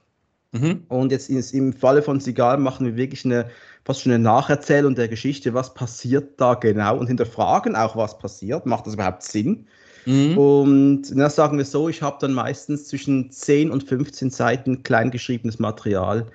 Mhm. 0.52 0.84
Und 0.88 1.12
jetzt 1.12 1.30
ist, 1.30 1.54
im 1.54 1.74
Falle 1.74 2.02
von 2.02 2.20
Sigal 2.20 2.58
machen 2.58 2.86
wir 2.86 2.96
wirklich 2.96 3.26
eine 3.26 3.48
fast 3.88 4.02
schon 4.02 4.12
eine 4.12 4.22
Nacherzählung 4.22 4.96
der 4.96 5.08
Geschichte, 5.08 5.54
was 5.54 5.74
passiert 5.74 6.42
da 6.42 6.56
genau 6.56 6.98
und 6.98 7.08
hinterfragen 7.08 7.74
auch, 7.78 7.96
was 7.96 8.20
passiert. 8.20 8.66
Macht 8.66 8.86
das 8.86 8.96
überhaupt 8.96 9.24
Sinn? 9.24 9.66
Mhm. 10.06 10.38
Und 10.38 11.02
na, 11.16 11.30
sagen 11.30 11.58
wir 11.58 11.64
so, 11.64 11.88
ich 11.88 12.02
habe 12.02 12.18
dann 12.20 12.34
meistens 12.34 12.90
zwischen 12.90 13.32
10 13.32 13.72
und 13.72 13.86
15 13.86 14.30
Seiten 14.30 14.84
kleingeschriebenes 14.84 15.60
Material, 15.60 16.26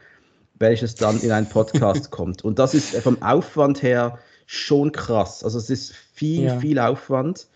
welches 0.62 0.94
dann 0.94 1.20
in 1.20 1.30
einen 1.30 1.48
Podcast 1.48 2.10
kommt. 2.10 2.42
Und 2.42 2.58
das 2.58 2.72
ist 2.72 2.96
vom 2.96 3.20
Aufwand 3.20 3.82
her 3.82 4.18
schon 4.46 4.92
krass. 4.92 5.44
Also 5.44 5.58
es 5.58 5.68
ist 5.68 5.92
viel, 5.92 6.44
ja. 6.44 6.58
viel 6.58 6.78
Aufwand 6.78 7.48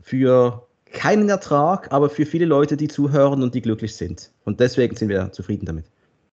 für 0.00 0.66
keinen 0.92 1.28
Ertrag, 1.28 1.92
aber 1.92 2.10
für 2.10 2.26
viele 2.26 2.46
Leute, 2.46 2.76
die 2.76 2.88
zuhören 2.88 3.42
und 3.44 3.54
die 3.54 3.62
glücklich 3.62 3.94
sind. 3.94 4.32
Und 4.44 4.58
deswegen 4.58 4.96
sind 4.96 5.08
wir 5.08 5.30
zufrieden 5.30 5.66
damit. 5.66 5.86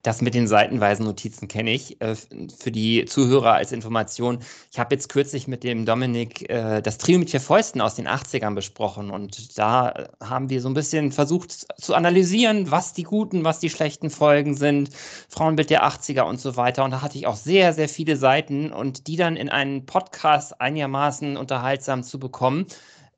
Das 0.01 0.21
mit 0.21 0.33
den 0.33 0.47
seitenweisen 0.47 1.05
Notizen 1.05 1.49
kenne 1.49 1.71
ich. 1.71 1.99
Äh, 2.01 2.15
für 2.15 2.71
die 2.71 3.03
Zuhörer 3.03 3.53
als 3.53 3.73
Information. 3.73 4.39
Ich 4.71 4.79
habe 4.79 4.95
jetzt 4.95 5.09
kürzlich 5.09 5.47
mit 5.47 5.63
dem 5.63 5.85
Dominik 5.85 6.49
äh, 6.49 6.81
das 6.81 6.97
Trio 6.97 7.19
mit 7.19 7.29
vier 7.29 7.41
Fäusten 7.41 7.81
aus 7.81 7.95
den 7.95 8.07
80ern 8.07 8.55
besprochen. 8.55 9.09
Und 9.09 9.57
da 9.57 10.09
haben 10.23 10.49
wir 10.49 10.61
so 10.61 10.69
ein 10.69 10.73
bisschen 10.73 11.11
versucht 11.11 11.67
zu 11.81 11.95
analysieren, 11.95 12.71
was 12.71 12.93
die 12.93 13.03
guten, 13.03 13.43
was 13.43 13.59
die 13.59 13.69
schlechten 13.69 14.09
Folgen 14.09 14.55
sind. 14.55 14.89
Frauenbild 15.27 15.69
der 15.69 15.83
80er 15.83 16.21
und 16.21 16.39
so 16.39 16.55
weiter. 16.55 16.85
Und 16.85 16.91
da 16.91 17.01
hatte 17.01 17.17
ich 17.17 17.27
auch 17.27 17.35
sehr, 17.35 17.73
sehr 17.73 17.89
viele 17.89 18.15
Seiten 18.15 18.71
und 18.71 19.07
die 19.07 19.17
dann 19.17 19.35
in 19.35 19.49
einen 19.49 19.85
Podcast 19.85 20.61
einigermaßen 20.61 21.35
unterhaltsam 21.35 22.03
zu 22.03 22.19
bekommen. 22.19 22.67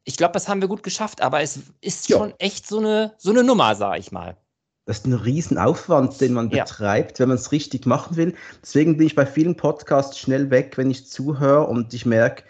Ich 0.04 0.18
glaube, 0.18 0.34
das 0.34 0.48
haben 0.48 0.62
wir 0.62 0.68
gut 0.68 0.82
geschafft, 0.82 1.22
aber 1.22 1.42
es 1.42 1.60
ist 1.82 2.10
ja. 2.10 2.18
schon 2.18 2.34
echt 2.40 2.68
so 2.68 2.80
eine, 2.80 3.14
so 3.20 3.30
eine 3.30 3.44
Nummer, 3.44 3.76
sage 3.76 4.00
ich 4.00 4.12
mal. 4.12 4.36
Das 4.86 5.00
ist 5.00 5.06
ein 5.06 5.14
Riesenaufwand, 5.14 6.20
den 6.22 6.34
man 6.34 6.50
ja. 6.50 6.64
betreibt, 6.64 7.20
wenn 7.20 7.30
man 7.30 7.38
es 7.38 7.52
richtig 7.52 7.86
machen 7.86 8.18
will. 8.18 8.34
Deswegen 8.62 8.98
bin 8.98 9.08
ich 9.08 9.16
bei 9.16 9.26
vielen 9.26 9.56
Podcasts 9.56 10.18
schnell 10.18 10.50
weg, 10.50 10.74
wenn 10.78 10.90
ich 10.90 11.08
zuhöre 11.08 11.68
und 11.68 11.94
ich 11.94 12.06
merke, 12.06 12.44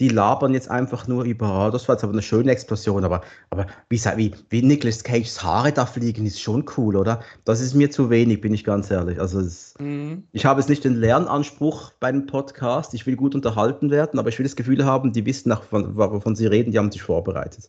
die 0.00 0.08
labern 0.08 0.54
jetzt 0.54 0.70
einfach 0.70 1.08
nur 1.08 1.24
über, 1.24 1.66
oh, 1.66 1.70
das 1.70 1.88
war 1.88 1.96
jetzt 1.96 2.04
aber 2.04 2.12
eine 2.12 2.22
schöne 2.22 2.52
Explosion, 2.52 3.04
aber, 3.04 3.22
aber 3.50 3.66
wie, 3.88 3.98
wie, 4.16 4.34
wie 4.48 4.62
Nicolas 4.62 5.02
Cages 5.02 5.42
Haare 5.42 5.72
da 5.72 5.86
fliegen, 5.86 6.24
ist 6.24 6.40
schon 6.40 6.64
cool, 6.76 6.96
oder? 6.96 7.20
Das 7.44 7.60
ist 7.60 7.74
mir 7.74 7.90
zu 7.90 8.08
wenig, 8.08 8.40
bin 8.40 8.54
ich 8.54 8.62
ganz 8.62 8.90
ehrlich. 8.92 9.20
Also 9.20 9.40
es, 9.40 9.74
mhm. 9.80 10.22
ich 10.32 10.44
habe 10.44 10.60
jetzt 10.60 10.68
nicht 10.68 10.84
den 10.84 10.94
Lernanspruch 10.94 11.92
bei 11.98 12.08
einem 12.08 12.26
Podcast, 12.26 12.94
ich 12.94 13.06
will 13.06 13.16
gut 13.16 13.34
unterhalten 13.34 13.90
werden, 13.90 14.20
aber 14.20 14.28
ich 14.28 14.38
will 14.38 14.44
das 14.44 14.54
Gefühl 14.54 14.84
haben, 14.84 15.12
die 15.12 15.26
wissen, 15.26 15.48
nach, 15.48 15.62
wovon 15.70 16.36
sie 16.36 16.46
reden, 16.46 16.70
die 16.70 16.78
haben 16.78 16.92
sich 16.92 17.02
vorbereitet. 17.02 17.68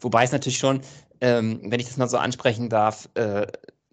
Wobei 0.00 0.24
es 0.24 0.32
natürlich 0.32 0.58
schon, 0.58 0.80
ähm, 1.20 1.60
wenn 1.64 1.80
ich 1.80 1.86
das 1.86 1.96
mal 1.96 2.08
so 2.08 2.18
ansprechen 2.18 2.68
darf, 2.68 3.08
äh, 3.14 3.46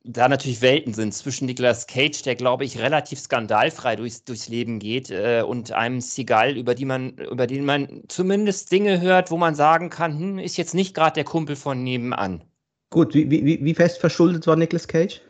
da 0.03 0.29
natürlich 0.29 0.61
Welten 0.61 0.93
sind 0.93 1.13
zwischen 1.13 1.45
Nicolas 1.45 1.85
Cage, 1.85 2.21
der 2.23 2.35
glaube 2.35 2.63
ich 2.63 2.79
relativ 2.79 3.19
skandalfrei 3.19 3.97
durchs, 3.97 4.23
durchs 4.23 4.47
Leben 4.47 4.79
geht, 4.79 5.09
äh, 5.11 5.43
und 5.45 5.71
einem 5.71 5.99
Seagal, 5.99 6.55
über 6.57 6.75
die 6.75 6.85
man, 6.85 7.17
über 7.17 7.45
den 7.45 7.65
man 7.65 8.03
zumindest 8.07 8.71
Dinge 8.71 9.01
hört, 9.01 9.31
wo 9.31 9.37
man 9.37 9.55
sagen 9.55 9.89
kann, 9.89 10.17
hm, 10.17 10.39
ist 10.39 10.57
jetzt 10.57 10.73
nicht 10.73 10.93
gerade 10.93 11.15
der 11.15 11.25
Kumpel 11.25 11.55
von 11.55 11.83
nebenan. 11.83 12.41
Gut, 12.89 13.13
wie, 13.13 13.29
wie, 13.29 13.63
wie 13.63 13.73
fest 13.73 13.99
verschuldet 13.99 14.47
war 14.47 14.55
Nicolas 14.55 14.87
Cage? 14.87 15.21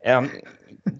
ähm, 0.00 0.30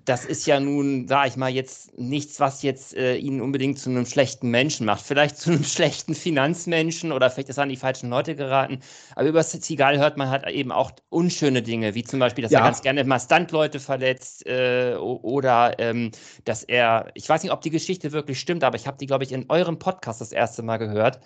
das 0.04 0.24
ist 0.24 0.46
ja 0.46 0.60
nun, 0.60 1.08
sage 1.08 1.28
ich 1.28 1.36
mal, 1.36 1.50
jetzt 1.50 1.98
nichts, 1.98 2.38
was 2.38 2.62
jetzt 2.62 2.94
äh, 2.94 3.16
ihn 3.16 3.40
unbedingt 3.40 3.80
zu 3.80 3.90
einem 3.90 4.06
schlechten 4.06 4.48
Menschen 4.48 4.86
macht. 4.86 5.04
Vielleicht 5.04 5.38
zu 5.38 5.50
einem 5.50 5.64
schlechten 5.64 6.14
Finanzmenschen 6.14 7.10
oder 7.10 7.30
vielleicht 7.30 7.48
ist 7.48 7.56
er 7.56 7.64
an 7.64 7.68
die 7.68 7.76
falschen 7.76 8.08
Leute 8.08 8.36
geraten. 8.36 8.78
Aber 9.16 9.28
über 9.28 9.42
Seagal 9.42 9.98
hört 9.98 10.16
man 10.16 10.30
halt 10.30 10.46
eben 10.48 10.70
auch 10.70 10.92
unschöne 11.08 11.62
Dinge, 11.62 11.94
wie 11.96 12.04
zum 12.04 12.20
Beispiel, 12.20 12.42
dass 12.42 12.52
ja. 12.52 12.60
er 12.60 12.64
ganz 12.64 12.82
gerne 12.82 13.02
mal 13.04 13.18
Stuntleute 13.18 13.80
verletzt 13.80 14.46
äh, 14.46 14.94
oder 14.96 15.74
ähm, 15.78 16.12
dass 16.44 16.62
er, 16.62 17.10
ich 17.14 17.28
weiß 17.28 17.42
nicht, 17.42 17.52
ob 17.52 17.60
die 17.62 17.70
Geschichte 17.70 18.12
wirklich 18.12 18.38
stimmt, 18.38 18.62
aber 18.62 18.76
ich 18.76 18.86
habe 18.86 18.98
die, 18.98 19.06
glaube 19.06 19.24
ich, 19.24 19.32
in 19.32 19.46
eurem 19.48 19.80
Podcast 19.80 20.20
das 20.20 20.30
erste 20.30 20.62
Mal 20.62 20.76
gehört. 20.76 21.18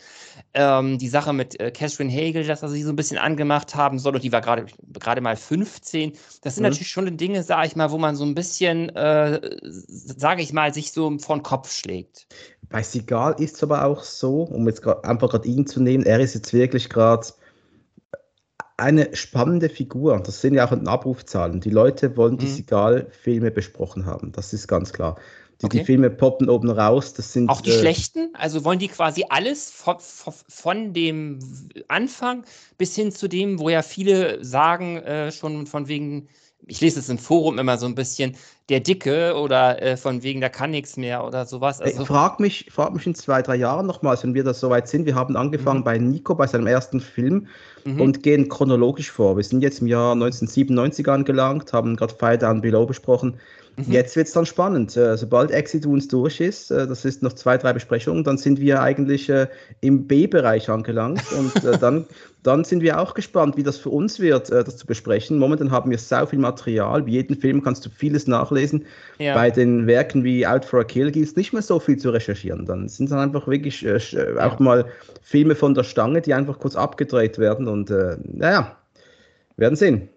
Ähm, 0.54 0.96
die 0.96 1.08
Sache 1.08 1.34
mit 1.34 1.60
äh, 1.60 1.70
Catherine 1.70 2.10
Hagel, 2.10 2.46
dass 2.46 2.62
er 2.62 2.70
sie 2.70 2.82
so 2.82 2.90
ein 2.90 2.96
bisschen 2.96 3.18
angemacht 3.18 3.74
haben 3.74 3.98
soll 3.98 4.14
und 4.14 4.24
die 4.24 4.32
war 4.32 4.40
gerade 4.40 5.20
mal 5.20 5.36
15. 5.36 6.12
Das 6.40 6.54
sind 6.54 6.62
mhm. 6.62 6.70
natürlich 6.70 6.88
schon 6.88 7.16
Dinge, 7.18 7.42
sage 7.42 7.66
ich 7.66 7.76
mal, 7.76 7.90
wo 7.90 7.98
man 7.98 8.16
so 8.16 8.24
ein 8.24 8.34
bisschen 8.34 8.45
bisschen, 8.46 8.90
äh, 8.90 9.40
sage 9.62 10.42
ich 10.42 10.52
mal, 10.52 10.72
sich 10.72 10.92
so 10.92 11.18
vor 11.18 11.36
den 11.36 11.42
Kopf 11.42 11.72
schlägt. 11.72 12.26
Bei 12.68 12.82
Sigal 12.82 13.34
ist 13.38 13.56
es 13.56 13.62
aber 13.62 13.84
auch 13.84 14.02
so, 14.02 14.42
um 14.42 14.66
jetzt 14.66 14.82
grad, 14.82 15.04
einfach 15.04 15.30
gerade 15.30 15.48
ihn 15.48 15.66
zu 15.66 15.80
nehmen, 15.80 16.04
er 16.04 16.20
ist 16.20 16.34
jetzt 16.34 16.52
wirklich 16.52 16.88
gerade 16.88 17.26
eine 18.76 19.14
spannende 19.16 19.68
Figur. 19.68 20.18
Das 20.20 20.40
sehen 20.40 20.54
ja 20.54 20.66
auch 20.66 20.72
in 20.72 20.86
Abrufzahlen. 20.86 21.60
Die 21.60 21.70
Leute 21.70 22.16
wollen 22.16 22.38
die 22.38 22.46
mhm. 22.46 22.54
Sigal-Filme 22.54 23.50
besprochen 23.50 24.06
haben. 24.06 24.32
Das 24.32 24.52
ist 24.52 24.68
ganz 24.68 24.92
klar. 24.92 25.16
Die, 25.62 25.66
okay. 25.66 25.78
die, 25.78 25.84
Filme 25.84 26.10
poppen 26.10 26.50
oben 26.50 26.70
raus. 26.70 27.14
Das 27.14 27.32
sind, 27.32 27.48
auch 27.48 27.62
die 27.62 27.70
äh, 27.70 27.78
schlechten? 27.78 28.28
Also 28.34 28.64
wollen 28.64 28.78
die 28.78 28.88
quasi 28.88 29.24
alles 29.30 29.70
von, 29.70 29.96
von, 29.98 30.92
dem 30.92 31.38
Anfang 31.88 32.44
bis 32.76 32.94
hin 32.94 33.10
zu 33.10 33.26
dem, 33.26 33.58
wo 33.58 33.70
ja 33.70 33.80
viele 33.80 34.44
sagen, 34.44 34.98
äh, 34.98 35.32
schon 35.32 35.66
von 35.66 35.88
wegen 35.88 36.28
ich 36.66 36.80
lese 36.80 36.98
es 36.98 37.08
im 37.08 37.18
Forum 37.18 37.58
immer 37.58 37.78
so 37.78 37.86
ein 37.86 37.94
bisschen, 37.94 38.36
der 38.68 38.80
Dicke 38.80 39.34
oder 39.36 39.80
äh, 39.80 39.96
von 39.96 40.22
wegen, 40.24 40.40
da 40.40 40.48
kann 40.48 40.72
nichts 40.72 40.96
mehr 40.96 41.24
oder 41.24 41.46
sowas. 41.46 41.80
Also, 41.80 42.04
frag, 42.04 42.40
mich, 42.40 42.66
frag 42.70 42.92
mich 42.92 43.06
in 43.06 43.14
zwei, 43.14 43.40
drei 43.40 43.54
Jahren 43.54 43.86
nochmals, 43.86 44.24
wenn 44.24 44.34
wir 44.34 44.42
das 44.42 44.58
soweit 44.58 44.88
sind. 44.88 45.06
Wir 45.06 45.14
haben 45.14 45.36
angefangen 45.36 45.80
mhm. 45.80 45.84
bei 45.84 45.98
Nico, 45.98 46.34
bei 46.34 46.48
seinem 46.48 46.66
ersten 46.66 47.00
Film 47.00 47.46
mhm. 47.84 48.00
und 48.00 48.22
gehen 48.24 48.48
chronologisch 48.48 49.10
vor. 49.12 49.36
Wir 49.36 49.44
sind 49.44 49.62
jetzt 49.62 49.80
im 49.80 49.86
Jahr 49.86 50.12
1997 50.12 51.08
angelangt, 51.08 51.72
haben 51.72 51.94
gerade 51.94 52.14
Fire 52.14 52.38
Down 52.38 52.60
Below 52.60 52.86
besprochen. 52.86 53.38
Mhm. 53.76 53.92
Jetzt 53.92 54.16
wird 54.16 54.26
es 54.26 54.32
dann 54.32 54.46
spannend. 54.46 54.96
Äh, 54.96 55.16
sobald 55.18 55.50
Exit 55.50 55.84
Wounds 55.84 56.08
durch 56.08 56.40
ist, 56.40 56.70
äh, 56.70 56.86
das 56.86 57.04
ist 57.04 57.22
noch 57.22 57.34
zwei, 57.34 57.58
drei 57.58 57.74
Besprechungen, 57.74 58.24
dann 58.24 58.38
sind 58.38 58.58
wir 58.58 58.80
eigentlich 58.80 59.28
äh, 59.28 59.48
im 59.82 60.06
B-Bereich 60.06 60.70
angelangt 60.70 61.22
und 61.38 61.82
dann, 61.82 62.06
dann 62.42 62.64
sind 62.64 62.80
wir 62.80 62.98
auch 62.98 63.12
gespannt, 63.12 63.56
wie 63.58 63.62
das 63.62 63.76
für 63.76 63.90
uns 63.90 64.18
wird, 64.18 64.50
das 64.50 64.78
zu 64.78 64.86
besprechen. 64.86 65.38
Momentan 65.38 65.70
haben 65.70 65.90
wir 65.90 65.98
so 65.98 66.24
viel 66.24 66.38
Material. 66.38 67.04
Wie 67.04 67.12
jeden 67.12 67.36
Film 67.36 67.62
kannst 67.62 67.84
du 67.84 67.90
vieles 67.90 68.26
nachlesen. 68.26 68.86
Ja. 69.18 69.34
Bei 69.34 69.50
den 69.50 69.86
Werken 69.86 70.24
wie 70.24 70.46
Out 70.46 70.64
for 70.64 70.80
a 70.80 70.84
Kill 70.84 71.10
gibt 71.10 71.26
es 71.26 71.36
nicht 71.36 71.52
mehr 71.52 71.62
so 71.62 71.78
viel 71.78 71.98
zu 71.98 72.10
recherchieren. 72.10 72.64
Dann 72.64 72.88
sind 72.88 73.06
es 73.06 73.12
einfach 73.12 73.46
wirklich 73.46 73.84
äh, 73.84 73.98
auch 74.38 74.58
mal 74.58 74.86
Filme 75.22 75.54
von 75.54 75.74
der 75.74 75.84
Stange, 75.84 76.22
die 76.22 76.32
einfach 76.32 76.58
kurz 76.58 76.76
abgedreht 76.76 77.38
werden 77.38 77.68
und 77.68 77.90
äh, 77.90 78.16
naja, 78.22 78.76
werden 79.56 79.76
sehen. 79.76 80.08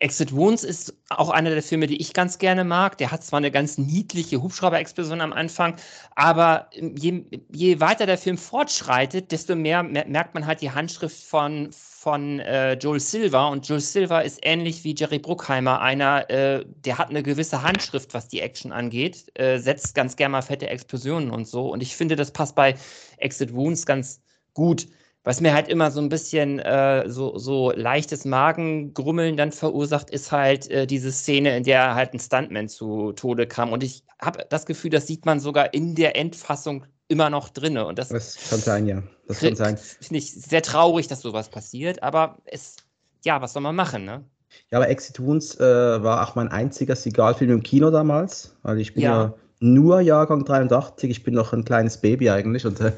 Exit 0.00 0.34
Wounds 0.34 0.64
ist 0.64 0.94
auch 1.10 1.30
einer 1.30 1.50
der 1.50 1.62
Filme, 1.62 1.86
die 1.86 2.00
ich 2.00 2.12
ganz 2.12 2.38
gerne 2.38 2.64
mag. 2.64 2.98
Der 2.98 3.10
hat 3.10 3.24
zwar 3.24 3.38
eine 3.38 3.50
ganz 3.50 3.78
niedliche 3.78 4.42
Hubschrauber-Explosion 4.42 5.20
am 5.20 5.32
Anfang, 5.32 5.76
aber 6.14 6.68
je, 6.72 7.24
je, 7.52 7.80
weiter 7.80 8.06
der 8.06 8.18
Film 8.18 8.38
fortschreitet, 8.38 9.32
desto 9.32 9.54
mehr 9.54 9.82
merkt 9.82 10.34
man 10.34 10.46
halt 10.46 10.60
die 10.60 10.70
Handschrift 10.70 11.22
von, 11.22 11.70
von 11.72 12.40
äh, 12.40 12.74
Joel 12.74 13.00
Silver. 13.00 13.50
Und 13.50 13.68
Joel 13.68 13.80
Silver 13.80 14.24
ist 14.24 14.38
ähnlich 14.42 14.84
wie 14.84 14.94
Jerry 14.94 15.18
Bruckheimer 15.18 15.80
einer, 15.80 16.28
äh, 16.30 16.64
der 16.66 16.98
hat 16.98 17.10
eine 17.10 17.22
gewisse 17.22 17.62
Handschrift, 17.62 18.14
was 18.14 18.28
die 18.28 18.40
Action 18.40 18.72
angeht, 18.72 19.26
äh, 19.34 19.58
setzt 19.58 19.94
ganz 19.94 20.16
gerne 20.16 20.32
mal 20.32 20.42
fette 20.42 20.68
Explosionen 20.68 21.30
und 21.30 21.46
so. 21.46 21.70
Und 21.70 21.82
ich 21.82 21.96
finde, 21.96 22.16
das 22.16 22.30
passt 22.30 22.54
bei 22.54 22.74
Exit 23.18 23.52
Wounds 23.52 23.86
ganz 23.86 24.22
gut. 24.54 24.86
Was 25.24 25.40
mir 25.40 25.52
halt 25.52 25.68
immer 25.68 25.90
so 25.90 26.00
ein 26.00 26.08
bisschen 26.08 26.58
äh, 26.58 27.04
so, 27.08 27.36
so 27.36 27.72
leichtes 27.72 28.24
Magengrummeln 28.24 29.36
dann 29.36 29.52
verursacht, 29.52 30.10
ist 30.10 30.32
halt 30.32 30.70
äh, 30.70 30.86
diese 30.86 31.12
Szene, 31.12 31.56
in 31.56 31.64
der 31.64 31.94
halt 31.94 32.14
ein 32.14 32.20
Stuntman 32.20 32.68
zu 32.68 33.12
Tode 33.12 33.46
kam. 33.46 33.72
Und 33.72 33.82
ich 33.82 34.04
habe 34.20 34.46
das 34.48 34.64
Gefühl, 34.64 34.90
das 34.90 35.06
sieht 35.06 35.26
man 35.26 35.40
sogar 35.40 35.74
in 35.74 35.94
der 35.94 36.16
Endfassung 36.16 36.86
immer 37.08 37.30
noch 37.30 37.48
drin. 37.48 37.76
Und 37.78 37.98
das, 37.98 38.08
das 38.08 38.36
kann 38.48 38.60
sein, 38.60 38.86
ja. 38.86 39.02
Das 39.26 39.40
kann 39.40 39.56
sein. 39.56 39.76
Finde 39.76 40.18
ich 40.18 40.32
sehr 40.32 40.62
traurig, 40.62 41.08
dass 41.08 41.20
sowas 41.20 41.48
passiert, 41.50 42.02
aber 42.02 42.38
es, 42.44 42.76
ja, 43.24 43.42
was 43.42 43.52
soll 43.52 43.62
man 43.62 43.76
machen, 43.76 44.04
ne? 44.04 44.24
Ja, 44.70 44.78
aber 44.78 44.88
Exit 44.88 45.20
Wounds 45.20 45.58
äh, 45.60 45.62
war 46.02 46.26
auch 46.26 46.34
mein 46.34 46.48
einziger 46.48 46.96
Sigal-Film 46.96 47.50
im 47.50 47.62
Kino 47.62 47.90
damals, 47.90 48.56
weil 48.62 48.80
ich 48.80 48.94
bin 48.94 49.02
ja, 49.02 49.24
ja 49.24 49.34
nur 49.60 50.00
Jahrgang 50.00 50.44
83. 50.44 51.10
Ich 51.10 51.24
bin 51.24 51.34
noch 51.34 51.52
ein 51.52 51.64
kleines 51.64 51.98
Baby 51.98 52.30
eigentlich 52.30 52.64
und 52.64 52.80
äh, 52.80 52.92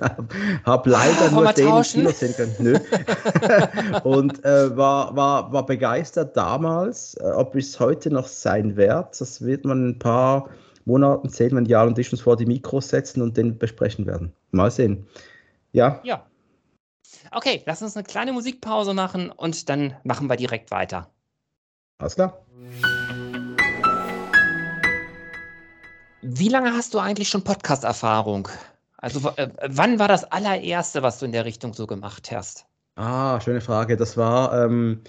habe 0.65 0.91
leider 0.91 1.27
ah, 1.27 1.31
nur 1.31 1.53
den 1.53 1.67
tauschen? 1.67 2.01
Kino 2.01 2.11
sehen 2.11 2.35
können. 2.35 2.55
Nö. 2.59 2.79
und 4.05 4.45
äh, 4.45 4.77
war, 4.77 5.17
war, 5.17 5.53
war 5.53 5.67
begeistert 5.67 6.37
damals. 6.37 7.15
Äh, 7.15 7.31
ob 7.33 7.55
es 7.55 7.81
heute 7.81 8.11
noch 8.11 8.27
sein 8.27 8.77
wird, 8.77 9.21
das 9.21 9.43
wird 9.43 9.65
man 9.65 9.79
in 9.79 9.89
ein 9.91 9.99
paar 9.99 10.51
Monaten 10.85 11.29
sehen, 11.29 11.57
wenn 11.57 11.67
Jan 11.67 11.89
und 11.89 11.99
ich 11.99 12.13
uns 12.13 12.21
vor 12.21 12.37
die 12.37 12.47
Mikros 12.47 12.89
setzen 12.89 13.23
und 13.23 13.37
den 13.37 13.59
besprechen 13.59 14.07
werden. 14.07 14.33
Mal 14.51 14.71
sehen. 14.71 15.07
Ja. 15.73 16.01
Ja. 16.05 16.27
Okay, 17.33 17.63
lass 17.67 17.83
uns 17.83 17.97
eine 17.97 18.05
kleine 18.05 18.33
Musikpause 18.33 18.93
machen 18.93 19.31
und 19.31 19.69
dann 19.69 19.95
machen 20.05 20.29
wir 20.29 20.37
direkt 20.37 20.71
weiter. 20.71 21.09
Alles 21.99 22.15
klar. 22.15 22.45
Wie 26.23 26.49
lange 26.49 26.73
hast 26.73 26.93
du 26.95 26.99
eigentlich 26.99 27.29
schon 27.29 27.45
Podcast-Erfahrung? 27.45 28.49
Also 28.99 29.31
äh, 29.37 29.49
wann 29.69 29.99
war 29.99 30.09
das 30.09 30.25
allererste, 30.25 31.03
was 31.03 31.19
du 31.19 31.25
in 31.25 31.33
der 31.33 31.47
Richtung 31.47 31.73
so 31.73 31.87
gemacht 31.87 32.31
hast? 32.31 32.67
Ah, 32.97 33.41
schöne 33.41 33.63
Frage. 33.63 33.97
Das 33.97 34.19
war, 34.19 34.65
ähm, 34.65 35.01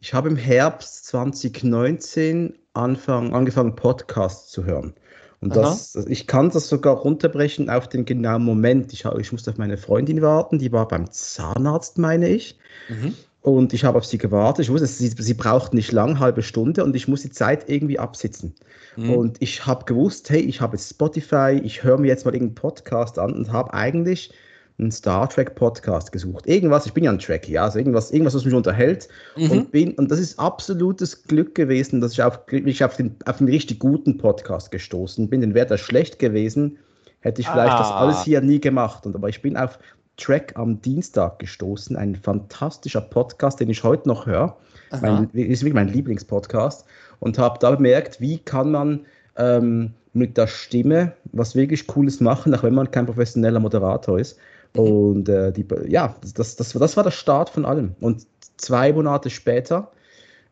ich 0.00 0.12
habe 0.12 0.28
im 0.28 0.36
Herbst 0.36 1.06
2019 1.06 2.58
Anfang, 2.74 3.32
angefangen, 3.32 3.74
Podcasts 3.74 4.50
zu 4.50 4.64
hören. 4.64 4.94
Und 5.40 5.56
das, 5.56 5.94
ich 5.94 6.26
kann 6.26 6.50
das 6.50 6.68
sogar 6.68 6.96
runterbrechen 6.96 7.70
auf 7.70 7.88
den 7.88 8.04
genauen 8.04 8.44
Moment. 8.44 8.92
Ich, 8.92 9.04
ich 9.04 9.32
musste 9.32 9.52
auf 9.52 9.56
meine 9.56 9.78
Freundin 9.78 10.20
warten, 10.20 10.58
die 10.58 10.72
war 10.72 10.88
beim 10.88 11.10
Zahnarzt, 11.10 11.96
meine 11.96 12.28
ich. 12.28 12.58
Mhm. 12.88 13.14
Und 13.40 13.72
ich 13.72 13.84
habe 13.84 13.98
auf 13.98 14.04
sie 14.04 14.18
gewartet. 14.18 14.64
Ich 14.64 14.70
wusste, 14.70 14.86
sie, 14.86 15.08
sie 15.08 15.34
braucht 15.34 15.72
nicht 15.72 15.92
lang, 15.92 16.18
halbe 16.18 16.42
Stunde, 16.42 16.84
und 16.84 16.96
ich 16.96 17.08
muss 17.08 17.22
die 17.22 17.30
Zeit 17.30 17.68
irgendwie 17.68 17.98
absitzen. 17.98 18.54
Mhm. 18.96 19.10
Und 19.10 19.36
ich 19.40 19.64
habe 19.64 19.84
gewusst, 19.84 20.28
hey, 20.30 20.40
ich 20.40 20.60
habe 20.60 20.76
jetzt 20.76 20.90
Spotify, 20.90 21.60
ich 21.62 21.82
höre 21.84 21.98
mir 21.98 22.08
jetzt 22.08 22.24
mal 22.24 22.34
irgendeinen 22.34 22.56
Podcast 22.56 23.18
an 23.18 23.32
und 23.32 23.52
habe 23.52 23.72
eigentlich 23.72 24.32
einen 24.78 24.92
Star 24.92 25.28
Trek 25.28 25.54
Podcast 25.56 26.12
gesucht. 26.12 26.46
Irgendwas, 26.46 26.86
ich 26.86 26.92
bin 26.92 27.04
ja 27.04 27.10
ein 27.10 27.18
Trekkie, 27.18 27.52
ja, 27.52 27.64
also 27.64 27.78
irgendwas, 27.78 28.12
irgendwas, 28.12 28.34
was 28.34 28.44
mich 28.44 28.54
unterhält. 28.54 29.08
Mhm. 29.36 29.50
Und, 29.50 29.72
bin, 29.72 29.94
und 29.94 30.10
das 30.10 30.20
ist 30.20 30.38
absolutes 30.38 31.24
Glück 31.24 31.54
gewesen, 31.54 32.00
dass 32.00 32.12
ich 32.12 32.22
auf, 32.22 32.40
ich 32.50 32.84
auf, 32.84 32.96
den, 32.96 33.16
auf 33.24 33.38
den 33.38 33.48
richtig 33.48 33.80
guten 33.80 34.18
Podcast 34.18 34.70
gestoßen 34.70 35.28
bin. 35.28 35.40
Den 35.40 35.54
wäre 35.54 35.66
das 35.66 35.80
schlecht 35.80 36.18
gewesen, 36.20 36.78
hätte 37.20 37.40
ich 37.40 37.48
vielleicht 37.48 37.72
ah. 37.72 37.78
das 37.78 37.90
alles 37.90 38.22
hier 38.22 38.40
nie 38.40 38.60
gemacht. 38.60 39.04
Und, 39.04 39.16
aber 39.16 39.28
ich 39.28 39.42
bin 39.42 39.56
auf 39.56 39.80
Track 40.18 40.52
am 40.56 40.80
Dienstag 40.82 41.38
gestoßen. 41.38 41.96
Ein 41.96 42.16
fantastischer 42.16 43.00
Podcast, 43.00 43.60
den 43.60 43.70
ich 43.70 43.82
heute 43.82 44.08
noch 44.08 44.26
höre. 44.26 44.56
Mein, 45.00 45.30
ist 45.30 45.62
wirklich 45.62 45.74
mein 45.74 45.88
Lieblingspodcast. 45.88 46.84
Und 47.20 47.38
habe 47.38 47.58
da 47.58 47.70
bemerkt, 47.70 48.20
wie 48.20 48.38
kann 48.38 48.70
man 48.70 49.06
ähm, 49.36 49.94
mit 50.12 50.36
der 50.36 50.46
Stimme 50.46 51.12
was 51.32 51.54
wirklich 51.54 51.86
Cooles 51.86 52.20
machen, 52.20 52.54
auch 52.54 52.62
wenn 52.62 52.74
man 52.74 52.90
kein 52.90 53.06
professioneller 53.06 53.60
Moderator 53.60 54.18
ist. 54.18 54.38
Mhm. 54.74 54.80
Und 54.80 55.28
äh, 55.28 55.52
die, 55.52 55.66
ja, 55.88 56.14
das, 56.34 56.56
das, 56.56 56.72
das 56.72 56.96
war 56.96 57.04
der 57.04 57.10
Start 57.10 57.50
von 57.50 57.64
allem. 57.64 57.94
Und 58.00 58.26
zwei 58.56 58.92
Monate 58.92 59.30
später, 59.30 59.90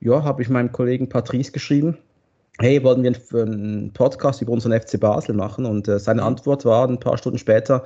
ja, 0.01 0.23
habe 0.23 0.43
ich 0.43 0.49
meinem 0.49 0.73
Kollegen 0.73 1.09
Patrice 1.09 1.53
geschrieben, 1.53 1.99
hey, 2.59 2.83
wollen 2.83 3.03
wir 3.03 3.15
einen 3.43 3.93
Podcast 3.93 4.41
über 4.41 4.53
unseren 4.53 4.79
FC 4.81 4.99
Basel 4.99 5.35
machen? 5.35 5.67
Und 5.67 5.89
äh, 5.89 5.99
seine 5.99 6.23
mhm. 6.23 6.29
Antwort 6.29 6.65
war 6.65 6.89
ein 6.89 7.01
paar 7.01 7.19
Stunden 7.19 7.39
später, 7.39 7.85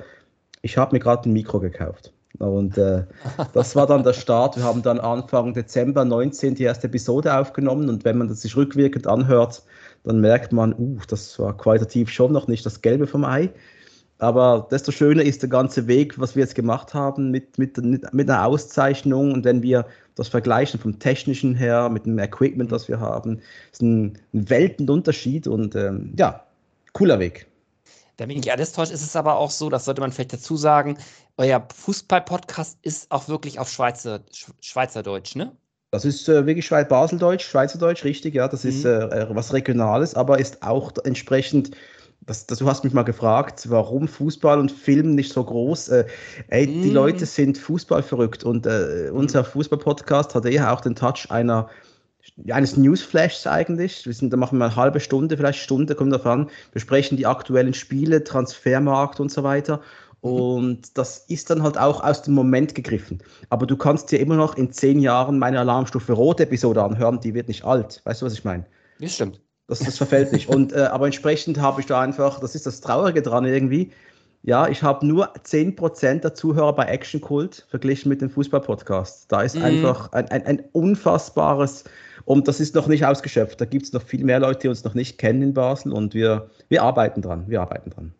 ich 0.61 0.77
habe 0.77 0.95
mir 0.95 0.99
gerade 0.99 1.29
ein 1.29 1.33
Mikro 1.33 1.59
gekauft. 1.59 2.13
Und 2.39 2.77
äh, 2.77 3.03
das 3.53 3.75
war 3.75 3.87
dann 3.87 4.03
der 4.03 4.13
Start. 4.13 4.57
Wir 4.57 4.63
haben 4.63 4.81
dann 4.81 4.99
Anfang 4.99 5.53
Dezember 5.53 6.05
19 6.05 6.55
die 6.55 6.63
erste 6.63 6.87
Episode 6.87 7.37
aufgenommen 7.37 7.89
und 7.89 8.05
wenn 8.05 8.17
man 8.17 8.27
das 8.27 8.41
sich 8.41 8.55
rückwirkend 8.55 9.05
anhört, 9.07 9.63
dann 10.03 10.21
merkt 10.21 10.51
man, 10.51 10.73
uh, 10.73 10.97
das 11.07 11.37
war 11.37 11.55
qualitativ 11.55 12.09
schon 12.09 12.31
noch 12.31 12.47
nicht 12.47 12.65
das 12.65 12.81
Gelbe 12.81 13.05
vom 13.05 13.25
Ei. 13.25 13.49
Aber 14.17 14.67
desto 14.69 14.91
schöner 14.91 15.23
ist 15.23 15.41
der 15.41 15.49
ganze 15.49 15.87
Weg, 15.87 16.19
was 16.19 16.35
wir 16.35 16.41
jetzt 16.41 16.53
gemacht 16.53 16.93
haben 16.93 17.31
mit, 17.31 17.57
mit, 17.57 17.77
mit 17.77 18.29
einer 18.29 18.45
Auszeichnung. 18.45 19.31
Und 19.33 19.45
wenn 19.45 19.63
wir 19.63 19.85
das 20.15 20.27
vergleichen 20.27 20.79
vom 20.79 20.99
technischen 20.99 21.55
her, 21.55 21.89
mit 21.89 22.05
dem 22.05 22.19
Equipment, 22.19 22.71
das 22.71 22.87
wir 22.87 22.99
haben, 22.99 23.39
ist 23.71 23.81
ein, 23.81 24.19
ein 24.33 24.47
Weltenunterschied 24.49 25.47
und 25.47 25.75
ähm, 25.75 26.13
ja, 26.17 26.43
cooler 26.93 27.17
Weg. 27.17 27.47
Da 28.17 28.25
bin 28.25 28.37
ich 28.37 28.51
alles 28.51 28.73
täuscht, 28.73 28.91
ist 28.91 29.01
es 29.01 29.15
aber 29.15 29.37
auch 29.37 29.51
so, 29.51 29.69
das 29.69 29.85
sollte 29.85 30.01
man 30.01 30.11
vielleicht 30.11 30.33
dazu 30.33 30.55
sagen, 30.55 30.97
euer 31.37 31.65
Fußball-Podcast 31.73 32.77
ist 32.81 33.09
auch 33.11 33.27
wirklich 33.27 33.59
auf 33.59 33.69
Schweizer, 33.69 34.21
Schweizerdeutsch, 34.59 35.35
ne? 35.35 35.51
Das 35.91 36.05
ist 36.05 36.29
äh, 36.29 36.45
wirklich 36.45 36.65
Schweiz 36.65 36.87
Baseldeutsch, 36.87 37.43
Schweizerdeutsch, 37.43 38.03
richtig, 38.03 38.33
ja. 38.33 38.47
Das 38.47 38.63
mhm. 38.63 38.69
ist 38.69 38.85
äh, 38.85 38.99
äh, 38.99 39.27
was 39.29 39.53
Regionales, 39.53 40.15
aber 40.15 40.39
ist 40.39 40.63
auch 40.63 40.93
entsprechend 41.03 41.71
das, 42.23 42.45
das, 42.45 42.59
du 42.59 42.67
hast 42.67 42.83
mich 42.83 42.93
mal 42.93 43.01
gefragt, 43.01 43.67
warum 43.69 44.07
Fußball 44.07 44.59
und 44.59 44.71
Film 44.71 45.15
nicht 45.15 45.33
so 45.33 45.43
groß. 45.43 45.89
Äh, 45.89 46.05
ey, 46.49 46.67
mm. 46.67 46.81
die 46.83 46.89
mhm. 46.89 46.93
Leute 46.93 47.25
sind 47.25 47.57
Fußball 47.57 48.03
verrückt 48.03 48.43
und 48.43 48.67
äh, 48.67 49.09
unser 49.11 49.43
Fußball-Podcast 49.43 50.35
hat 50.35 50.45
eher 50.45 50.71
auch 50.71 50.81
den 50.81 50.95
Touch 50.95 51.25
einer 51.29 51.67
eines 52.49 52.77
Newsflashs 52.77 53.47
eigentlich. 53.47 54.05
Wir 54.05 54.13
sind, 54.13 54.31
da 54.31 54.37
machen 54.37 54.57
wir 54.57 54.65
eine 54.65 54.75
halbe 54.75 54.99
Stunde, 54.99 55.37
vielleicht 55.37 55.59
Stunde, 55.59 55.95
kommt 55.95 56.13
davon, 56.13 56.49
besprechen 56.71 57.17
die 57.17 57.25
aktuellen 57.25 57.73
Spiele, 57.73 58.23
Transfermarkt 58.23 59.19
und 59.19 59.31
so 59.31 59.43
weiter. 59.43 59.81
Mhm. 60.21 60.29
Und 60.29 60.97
das 60.97 61.25
ist 61.27 61.49
dann 61.49 61.63
halt 61.63 61.77
auch 61.77 62.03
aus 62.03 62.21
dem 62.23 62.33
Moment 62.33 62.75
gegriffen. 62.75 63.19
Aber 63.49 63.65
du 63.65 63.75
kannst 63.75 64.11
dir 64.11 64.19
immer 64.19 64.35
noch 64.35 64.55
in 64.55 64.71
zehn 64.71 64.99
Jahren 64.99 65.39
meine 65.39 65.59
Alarmstufe 65.59 66.13
Rot-Episode 66.13 66.83
anhören, 66.83 67.19
die 67.19 67.33
wird 67.33 67.47
nicht 67.47 67.65
alt. 67.65 68.01
Weißt 68.05 68.21
du, 68.21 68.25
was 68.25 68.33
ich 68.33 68.43
meine? 68.43 68.65
Das 68.99 69.15
stimmt. 69.15 69.41
Das, 69.67 69.79
das 69.79 69.97
verfällt 69.97 70.33
nicht. 70.33 70.49
Und, 70.49 70.73
äh, 70.73 70.81
aber 70.81 71.05
entsprechend 71.05 71.59
habe 71.59 71.79
ich 71.79 71.87
da 71.87 72.01
einfach, 72.01 72.39
das 72.39 72.55
ist 72.55 72.65
das 72.65 72.81
Traurige 72.81 73.21
dran 73.21 73.45
irgendwie. 73.45 73.91
Ja, 74.43 74.67
ich 74.67 74.81
habe 74.81 75.05
nur 75.05 75.33
10% 75.35 76.21
der 76.21 76.33
Zuhörer 76.33 76.73
bei 76.73 76.85
Action 76.85 77.21
Cult 77.21 77.67
verglichen 77.69 78.09
mit 78.09 78.21
dem 78.21 78.29
Fußball-Podcast. 78.29 79.31
Da 79.31 79.41
ist 79.41 79.55
mhm. 79.55 79.63
einfach 79.63 80.11
ein, 80.13 80.27
ein, 80.29 80.45
ein, 80.45 80.63
unfassbares, 80.71 81.83
und 82.25 82.47
das 82.47 82.59
ist 82.59 82.75
noch 82.75 82.87
nicht 82.87 83.05
ausgeschöpft. 83.05 83.59
Da 83.59 83.65
gibt 83.65 83.85
es 83.85 83.93
noch 83.93 84.03
viel 84.03 84.23
mehr 84.23 84.39
Leute, 84.39 84.61
die 84.61 84.67
uns 84.67 84.83
noch 84.83 84.93
nicht 84.93 85.17
kennen 85.17 85.41
in 85.41 85.53
Basel 85.53 85.91
und 85.91 86.13
wir, 86.13 86.49
wir 86.69 86.83
arbeiten 86.83 87.21
dran. 87.21 87.45
Wir 87.47 87.61
arbeiten 87.61 87.89
dran. 87.89 88.13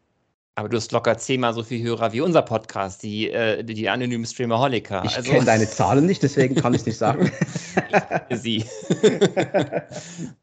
Aber 0.56 0.68
du 0.68 0.78
hast 0.78 0.92
locker 0.92 1.18
zehnmal 1.18 1.54
so 1.54 1.64
viele 1.64 1.90
Hörer 1.90 2.12
wie 2.12 2.22
unser 2.22 2.42
Podcast, 2.42 3.04
die, 3.04 3.32
äh, 3.32 3.64
die 3.64 3.90
anonymen 3.90 4.26
Streamerholiker. 4.26 5.04
Ich 5.06 5.16
also, 5.16 5.32
kenne 5.32 5.46
deine 5.46 5.68
Zahlen 5.68 6.06
nicht, 6.06 6.22
deswegen 6.24 6.56
kann 6.56 6.74
ich 6.74 6.82
es 6.82 6.86
nicht 6.88 6.98
sagen. 6.98 7.32
sie. 8.32 8.66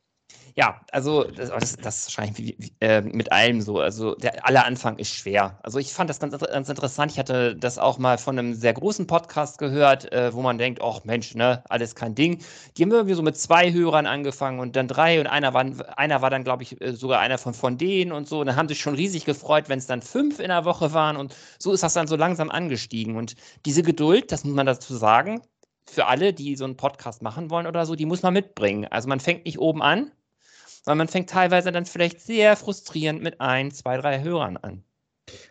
Ja, 0.59 0.81
also 0.91 1.23
das, 1.23 1.51
das, 1.77 1.99
ist 1.99 2.19
wahrscheinlich 2.19 2.73
äh, 2.81 3.01
mit 3.01 3.31
allem 3.31 3.61
so. 3.61 3.79
Also 3.79 4.17
der 4.17 4.45
aller 4.45 4.67
Anfang 4.67 4.99
ist 4.99 5.15
schwer. 5.15 5.57
Also 5.63 5.79
ich 5.79 5.93
fand 5.93 6.11
das 6.11 6.19
ganz, 6.19 6.37
ganz 6.37 6.69
interessant. 6.69 7.13
Ich 7.13 7.19
hatte 7.21 7.55
das 7.55 7.79
auch 7.79 7.99
mal 7.99 8.19
von 8.19 8.37
einem 8.37 8.55
sehr 8.55 8.73
großen 8.73 9.07
Podcast 9.07 9.59
gehört, 9.59 10.11
äh, 10.13 10.35
wo 10.35 10.43
man 10.43 10.59
denkt, 10.59 10.81
ach 10.83 11.05
Mensch, 11.05 11.37
ne, 11.37 11.63
alles 11.69 11.95
kein 11.95 12.17
Ding. 12.17 12.43
Die 12.77 12.83
haben 12.83 12.91
irgendwie 12.91 13.15
so 13.15 13.23
mit 13.23 13.37
zwei 13.37 13.73
Hörern 13.73 14.07
angefangen 14.07 14.59
und 14.59 14.75
dann 14.75 14.89
drei 14.89 15.21
und 15.21 15.29
einer 15.29 15.55
war, 15.55 15.65
einer 15.97 16.23
war 16.23 16.31
dann, 16.31 16.43
glaube 16.43 16.65
ich, 16.65 16.81
äh, 16.81 16.93
sogar 16.93 17.21
einer 17.21 17.39
von, 17.39 17.55
von 17.55 17.79
denen 17.79 18.11
und 18.11 18.27
so. 18.27 18.41
Und 18.41 18.47
dann 18.49 18.57
haben 18.57 18.67
sich 18.67 18.81
schon 18.81 18.97
riesig 18.97 19.27
gefreut, 19.27 19.69
wenn 19.69 19.79
es 19.79 19.87
dann 19.87 20.03
fünf 20.03 20.41
in 20.41 20.49
der 20.49 20.65
Woche 20.65 20.93
waren 20.93 21.17
und 21.17 21.37
so 21.61 21.73
ist 21.73 21.85
das 21.85 21.95
dann 21.95 22.09
so 22.09 22.17
langsam 22.17 22.51
angestiegen. 22.51 23.15
Und 23.15 23.37
diese 23.65 23.85
Geduld, 23.85 24.33
das 24.33 24.43
muss 24.43 24.57
man 24.57 24.67
dazu 24.67 24.97
sagen, 24.97 25.41
für 25.89 26.07
alle, 26.07 26.33
die 26.33 26.57
so 26.57 26.65
einen 26.65 26.77
Podcast 26.77 27.23
machen 27.23 27.49
wollen 27.49 27.69
oder 27.69 27.87
so, 27.87 27.95
die 27.95 28.07
muss 28.07 28.23
man 28.23 28.35
mitbringen. 28.35 28.87
Also 28.91 29.09
man 29.09 29.21
fängt 29.21 29.45
nicht 29.45 29.61
oben 29.61 29.83
an, 29.83 30.11
weil 30.89 30.97
man 30.97 31.07
fängt 31.09 31.29
teilweise 31.29 31.71
dann 31.71 31.85
vielleicht 31.85 32.23
sehr 32.23 32.57
frustrierend 32.57 33.23
mit 33.23 33.43
ein, 33.43 33.71
zwei, 33.71 33.99
drei 33.99 34.23
Hörern 34.23 34.57
an. 34.57 34.83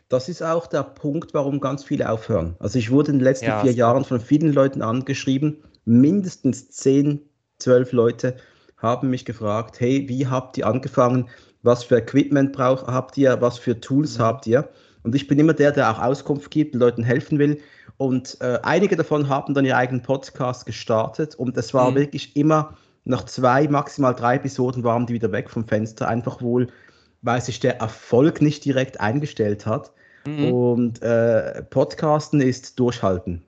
Das 0.09 0.29
ist 0.29 0.41
auch 0.41 0.65
der 0.65 0.81
Punkt, 0.81 1.35
warum 1.35 1.59
ganz 1.59 1.83
viele 1.83 2.09
aufhören. 2.09 2.55
Also 2.59 2.79
ich 2.79 2.89
wurde 2.89 3.11
in 3.11 3.19
den 3.19 3.23
letzten 3.23 3.45
ja, 3.45 3.61
vier 3.61 3.71
Jahren 3.71 4.03
von 4.03 4.19
vielen 4.19 4.51
Leuten 4.51 4.81
angeschrieben, 4.81 5.63
mindestens 5.85 6.71
zehn, 6.71 7.21
zwölf 7.59 7.91
Leute 7.91 8.37
haben 8.77 9.11
mich 9.11 9.25
gefragt, 9.25 9.79
hey, 9.79 10.09
wie 10.09 10.25
habt 10.25 10.57
ihr 10.57 10.65
angefangen? 10.65 11.29
Was 11.61 11.83
für 11.83 11.97
Equipment 11.97 12.53
braucht, 12.53 12.87
habt 12.87 13.15
ihr? 13.17 13.39
Was 13.39 13.59
für 13.59 13.79
Tools 13.79 14.17
mhm. 14.17 14.23
habt 14.23 14.47
ihr? 14.47 14.67
Und 15.03 15.13
ich 15.13 15.27
bin 15.27 15.37
immer 15.37 15.53
der, 15.53 15.71
der 15.71 15.91
auch 15.91 15.99
Auskunft 15.99 16.49
gibt, 16.49 16.73
den 16.73 16.79
Leuten 16.79 17.03
helfen 17.03 17.37
will. 17.37 17.59
Und 17.97 18.37
äh, 18.41 18.57
einige 18.63 18.95
davon 18.95 19.29
haben 19.29 19.53
dann 19.53 19.65
ihren 19.65 19.77
eigenen 19.77 20.01
Podcast 20.01 20.65
gestartet 20.65 21.35
und 21.35 21.55
es 21.57 21.75
war 21.75 21.91
mhm. 21.91 21.95
wirklich 21.95 22.35
immer 22.35 22.75
nach 23.07 23.23
zwei, 23.23 23.67
maximal 23.67 24.13
drei 24.13 24.35
Episoden 24.35 24.83
waren 24.83 25.05
die 25.05 25.13
wieder 25.13 25.31
weg 25.31 25.49
vom 25.49 25.65
Fenster, 25.65 26.07
einfach 26.07 26.41
wohl, 26.41 26.67
weil 27.21 27.41
sich 27.41 27.59
der 27.59 27.79
Erfolg 27.79 28.41
nicht 28.41 28.65
direkt 28.65 28.99
eingestellt 28.99 29.65
hat. 29.65 29.91
Mhm. 30.25 30.51
Und 30.51 31.01
äh, 31.01 31.63
Podcasten 31.63 32.41
ist 32.41 32.77
durchhalten. 32.79 33.43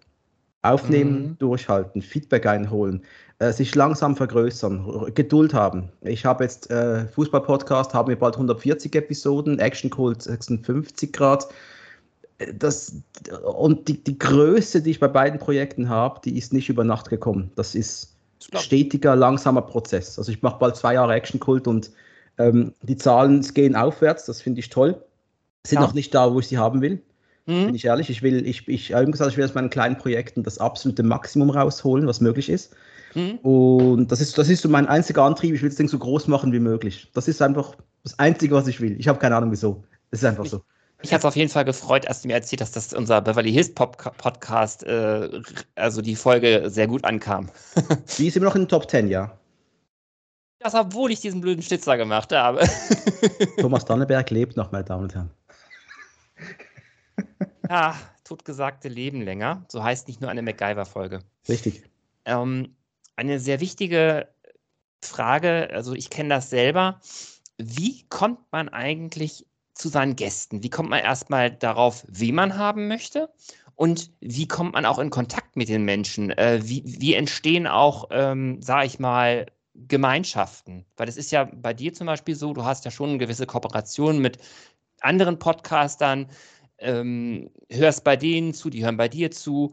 Aufnehmen, 0.62 1.22
mhm. 1.22 1.38
durchhalten, 1.40 2.02
Feedback 2.02 2.46
einholen, 2.46 3.04
äh, 3.40 3.54
sich 3.54 3.74
langsam 3.76 4.18
vergrößern, 4.18 5.14
Geduld 5.14 5.54
haben. 5.54 5.90
Ich 6.02 6.26
habe 6.26 6.44
jetzt 6.44 6.70
äh, 6.70 7.08
Fußball-Podcast, 7.08 7.94
haben 7.94 8.10
wir 8.10 8.20
bald 8.20 8.36
140 8.36 8.94
Episoden, 8.94 9.60
Action 9.60 9.90
Cult 9.90 10.22
56 10.22 11.14
Grad. 11.14 11.48
Das, 12.54 12.94
und 13.44 13.88
die, 13.88 14.04
die 14.04 14.20
Größe, 14.20 14.82
die 14.82 14.92
ich 14.92 15.00
bei 15.00 15.08
beiden 15.08 15.40
Projekten 15.40 15.88
habe, 15.88 16.20
die 16.24 16.38
ist 16.38 16.52
nicht 16.52 16.70
über 16.70 16.84
Nacht 16.84 17.10
gekommen. 17.10 17.52
Das 17.56 17.76
ist 17.76 18.19
stetiger, 18.40 19.16
langsamer 19.16 19.62
Prozess. 19.62 20.18
Also 20.18 20.32
ich 20.32 20.42
mache 20.42 20.60
bald 20.60 20.76
zwei 20.76 20.94
Jahre 20.94 21.14
Action-Kult 21.14 21.68
und 21.68 21.92
ähm, 22.38 22.74
die 22.82 22.98
Zahlen 22.98 23.42
gehen 23.54 23.76
aufwärts, 23.76 24.26
das 24.26 24.42
finde 24.42 24.60
ich 24.60 24.70
toll. 24.70 25.02
Sind 25.66 25.80
ja. 25.80 25.86
noch 25.86 25.94
nicht 25.94 26.16
da, 26.16 26.34
wo 26.34 26.40
ich 26.40 26.48
sie 26.48 26.58
haben 26.58 26.82
will. 26.82 27.02
Mhm. 27.46 27.68
Bin 27.68 27.76
ich 27.76 27.86
ehrlich. 27.86 28.10
Ich 28.10 28.22
will, 28.22 28.46
ich, 28.46 28.68
ich, 28.68 28.92
ich 28.92 29.12
gesagt, 29.12 29.32
ich 29.32 29.38
will 29.38 29.46
aus 29.46 29.56
meinen 29.56 29.70
kleinen 29.70 29.98
Projekten 29.98 30.44
das 30.44 30.58
absolute 30.58 31.04
Maximum 31.04 31.50
rausholen, 31.50 32.08
was 32.08 32.22
möglich 32.22 32.50
ist. 32.50 32.74
Mhm. 33.16 33.38
Und 33.40 34.12
das 34.12 34.22
ist, 34.22 34.38
das 34.38 34.50
ist 34.50 34.62
so 34.62 34.70
mein 34.70 34.88
einziger 34.88 35.24
Antrieb. 35.24 35.54
Ich 35.56 35.62
will 35.62 35.70
das 35.70 35.78
Ding 35.78 35.90
so 35.90 35.98
groß 35.98 36.28
machen 36.28 36.54
wie 36.54 36.60
möglich. 36.60 37.10
Das 37.14 37.28
ist 37.28 37.42
einfach 37.42 37.76
das 38.04 38.18
Einzige, 38.20 38.56
was 38.56 38.68
ich 38.68 38.80
will. 38.80 38.98
Ich 39.00 39.08
habe 39.08 39.20
keine 39.20 39.36
Ahnung 39.36 39.52
wieso. 39.52 39.84
Es 40.12 40.20
ist 40.20 40.26
einfach 40.26 40.46
so. 40.46 40.62
Ich 41.02 41.14
habe 41.14 41.20
es 41.20 41.26
auf 41.26 41.36
jeden 41.36 41.50
Fall 41.50 41.64
gefreut, 41.64 42.08
als 42.08 42.22
du 42.22 42.28
mir 42.28 42.34
erzählt 42.34 42.62
hast, 42.62 42.76
dass 42.76 42.94
unser 42.94 43.22
Beverly 43.22 43.52
Hills 43.52 43.74
Pop 43.74 43.98
Podcast, 44.18 44.84
äh, 44.84 45.42
also 45.76 46.02
die 46.02 46.16
Folge 46.16 46.70
sehr 46.70 46.88
gut 46.88 47.06
ankam. 47.06 47.50
die 48.18 48.28
ist 48.28 48.36
immer 48.36 48.48
noch 48.48 48.56
in 48.56 48.64
den 48.64 48.68
Top 48.68 48.90
10, 48.90 49.08
ja. 49.08 49.38
Das, 50.60 50.76
obwohl 50.76 51.12
ich 51.12 51.22
diesen 51.22 51.40
blöden 51.40 51.64
Schnitzer 51.64 51.96
gemacht 51.96 52.34
habe. 52.34 52.68
Thomas 53.60 53.86
Danneberg 53.86 54.30
lebt 54.30 54.58
noch, 54.58 54.74
meine 54.74 54.84
Damen 54.84 55.04
und 55.04 55.16
Herren. 55.16 55.32
Ja, 57.70 57.96
totgesagte 58.24 58.88
Leben 58.88 59.22
länger. 59.22 59.64
So 59.68 59.84
heißt 59.84 60.08
nicht 60.08 60.22
nur 60.22 60.32
eine 60.32 60.42
MacGyver-Folge. 60.42 61.20
Richtig. 61.48 61.84
Ähm, 62.26 62.76
eine 63.16 63.40
sehr 63.40 63.60
wichtige 63.60 64.28
Frage, 65.04 65.70
also 65.72 65.94
ich 65.94 66.10
kenne 66.10 66.30
das 66.30 66.50
selber. 66.50 67.00
Wie 67.60 68.08
kommt 68.10 68.40
man 68.52 68.70
eigentlich 68.70 69.46
zu 69.80 69.90
seinen 69.90 70.16
Gästen? 70.16 70.62
Wie 70.64 70.70
kommt 70.70 70.90
man 70.90 71.00
erstmal 71.00 71.52
darauf, 71.52 72.06
wen 72.08 72.36
man 72.36 72.58
haben 72.58 72.88
möchte? 72.88 73.30
Und 73.76 74.12
wie 74.20 74.48
kommt 74.48 74.74
man 74.74 74.86
auch 74.86 75.00
in 75.00 75.10
Kontakt 75.10 75.56
mit 75.56 75.70
den 75.70 75.86
Menschen? 75.86 76.32
Äh, 76.32 76.60
wie, 76.64 76.84
wie, 76.86 77.14
entstehen 77.14 77.66
auch, 77.66 78.10
ähm, 78.12 78.62
sage 78.62 78.86
ich 78.86 79.00
mal, 79.00 79.46
Gemeinschaften? 79.74 80.86
Weil 80.98 81.08
es 81.08 81.16
ist 81.16 81.32
ja 81.32 81.50
bei 81.54 81.74
dir 81.74 81.94
zum 81.94 82.08
Beispiel 82.08 82.36
so, 82.36 82.54
du 82.54 82.66
hast 82.66 82.84
ja 82.84 82.92
schon 82.92 83.12
eine 83.12 83.18
gewisse 83.20 83.46
Kooperation 83.46 84.20
mit 84.20 84.38
anderen 85.00 85.40
Podcastern, 85.40 86.28
ähm, 86.80 87.52
hörst 87.70 88.04
bei 88.04 88.18
denen 88.18 88.54
zu, 88.54 88.70
die 88.70 88.84
hören 88.84 88.98
bei 88.98 89.08
dir 89.08 89.32
zu. 89.32 89.72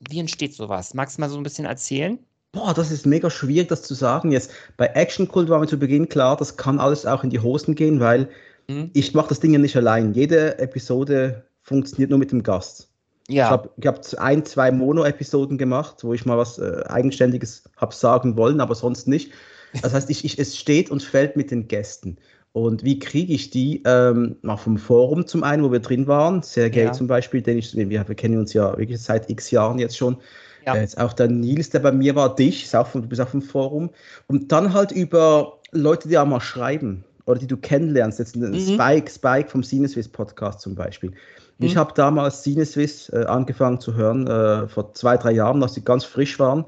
Wie 0.00 0.18
entsteht 0.18 0.54
sowas? 0.54 0.92
Magst 0.94 1.16
du 1.16 1.20
mal 1.20 1.30
so 1.30 1.36
ein 1.36 1.44
bisschen 1.44 1.64
erzählen? 1.64 2.18
Boah, 2.50 2.74
das 2.74 2.90
ist 2.90 3.06
mega 3.06 3.30
schwierig, 3.30 3.68
das 3.68 3.82
zu 3.82 3.94
sagen. 3.94 4.32
Jetzt 4.32 4.50
bei 4.76 4.86
Action 4.86 5.28
Cult 5.28 5.48
war 5.48 5.60
mir 5.60 5.66
zu 5.68 5.78
Beginn 5.78 6.08
klar, 6.08 6.36
das 6.36 6.56
kann 6.56 6.80
alles 6.80 7.06
auch 7.06 7.22
in 7.22 7.30
die 7.30 7.40
Hosen 7.40 7.76
gehen, 7.76 8.00
weil 8.00 8.28
Mhm. 8.68 8.90
Ich 8.92 9.14
mache 9.14 9.28
das 9.28 9.40
Ding 9.40 9.52
ja 9.52 9.58
nicht 9.58 9.76
allein. 9.76 10.12
Jede 10.14 10.58
Episode 10.58 11.44
funktioniert 11.62 12.10
nur 12.10 12.18
mit 12.18 12.32
dem 12.32 12.42
Gast. 12.42 12.88
Ja. 13.28 13.44
Ich 13.44 13.50
habe 13.50 13.70
hab 13.86 14.00
ein, 14.18 14.44
zwei 14.44 14.70
Mono-Episoden 14.70 15.56
gemacht, 15.56 16.04
wo 16.04 16.12
ich 16.12 16.26
mal 16.26 16.36
was 16.36 16.58
äh, 16.58 16.82
Eigenständiges 16.88 17.64
habe 17.76 17.94
sagen 17.94 18.36
wollen, 18.36 18.60
aber 18.60 18.74
sonst 18.74 19.08
nicht. 19.08 19.32
Das 19.82 19.94
heißt, 19.94 20.10
ich, 20.10 20.24
ich, 20.24 20.38
es 20.38 20.56
steht 20.56 20.90
und 20.90 21.02
fällt 21.02 21.36
mit 21.36 21.50
den 21.50 21.66
Gästen. 21.66 22.18
Und 22.52 22.84
wie 22.84 23.00
kriege 23.00 23.32
ich 23.32 23.50
die? 23.50 23.82
Ähm, 23.84 24.36
mal 24.42 24.56
vom 24.56 24.78
Forum 24.78 25.26
zum 25.26 25.42
einen, 25.42 25.64
wo 25.64 25.72
wir 25.72 25.80
drin 25.80 26.06
waren. 26.06 26.42
Sergej 26.42 26.84
ja. 26.84 26.92
zum 26.92 27.08
Beispiel, 27.08 27.42
den 27.42 27.58
ich, 27.58 27.74
wir, 27.74 27.88
wir 27.88 28.14
kennen 28.14 28.38
uns 28.38 28.52
ja 28.52 28.76
wirklich 28.78 29.02
seit 29.02 29.28
x 29.28 29.50
Jahren 29.50 29.78
jetzt 29.78 29.96
schon. 29.96 30.18
Ja. 30.64 30.76
Äh, 30.76 30.82
jetzt 30.82 31.00
auch 31.00 31.12
der 31.12 31.28
Nils, 31.28 31.70
der 31.70 31.80
bei 31.80 31.90
mir 31.90 32.14
war, 32.14 32.36
dich, 32.36 32.64
ist 32.64 32.76
auch 32.76 32.86
vom, 32.86 33.02
du 33.02 33.08
bist 33.08 33.20
auch 33.20 33.28
vom 33.28 33.42
Forum. 33.42 33.90
Und 34.28 34.52
dann 34.52 34.72
halt 34.72 34.92
über 34.92 35.58
Leute, 35.72 36.08
die 36.08 36.16
auch 36.16 36.26
mal 36.26 36.40
schreiben 36.40 37.04
oder 37.26 37.38
die 37.38 37.46
du 37.46 37.56
kennenlernst, 37.56 38.18
jetzt 38.18 38.36
mhm. 38.36 38.54
Spike, 38.54 39.10
Spike 39.10 39.48
vom 39.48 39.62
Sinuswiss 39.62 40.08
Podcast 40.08 40.60
zum 40.60 40.74
Beispiel. 40.74 41.10
Mhm. 41.58 41.66
Ich 41.66 41.76
habe 41.76 41.92
damals 41.94 42.42
Cineswiss 42.42 43.08
äh, 43.10 43.24
angefangen 43.26 43.80
zu 43.80 43.94
hören, 43.94 44.26
äh, 44.26 44.68
vor 44.68 44.92
zwei, 44.94 45.16
drei 45.16 45.32
Jahren, 45.32 45.62
als 45.62 45.74
sie 45.74 45.84
ganz 45.84 46.04
frisch 46.04 46.38
waren. 46.38 46.66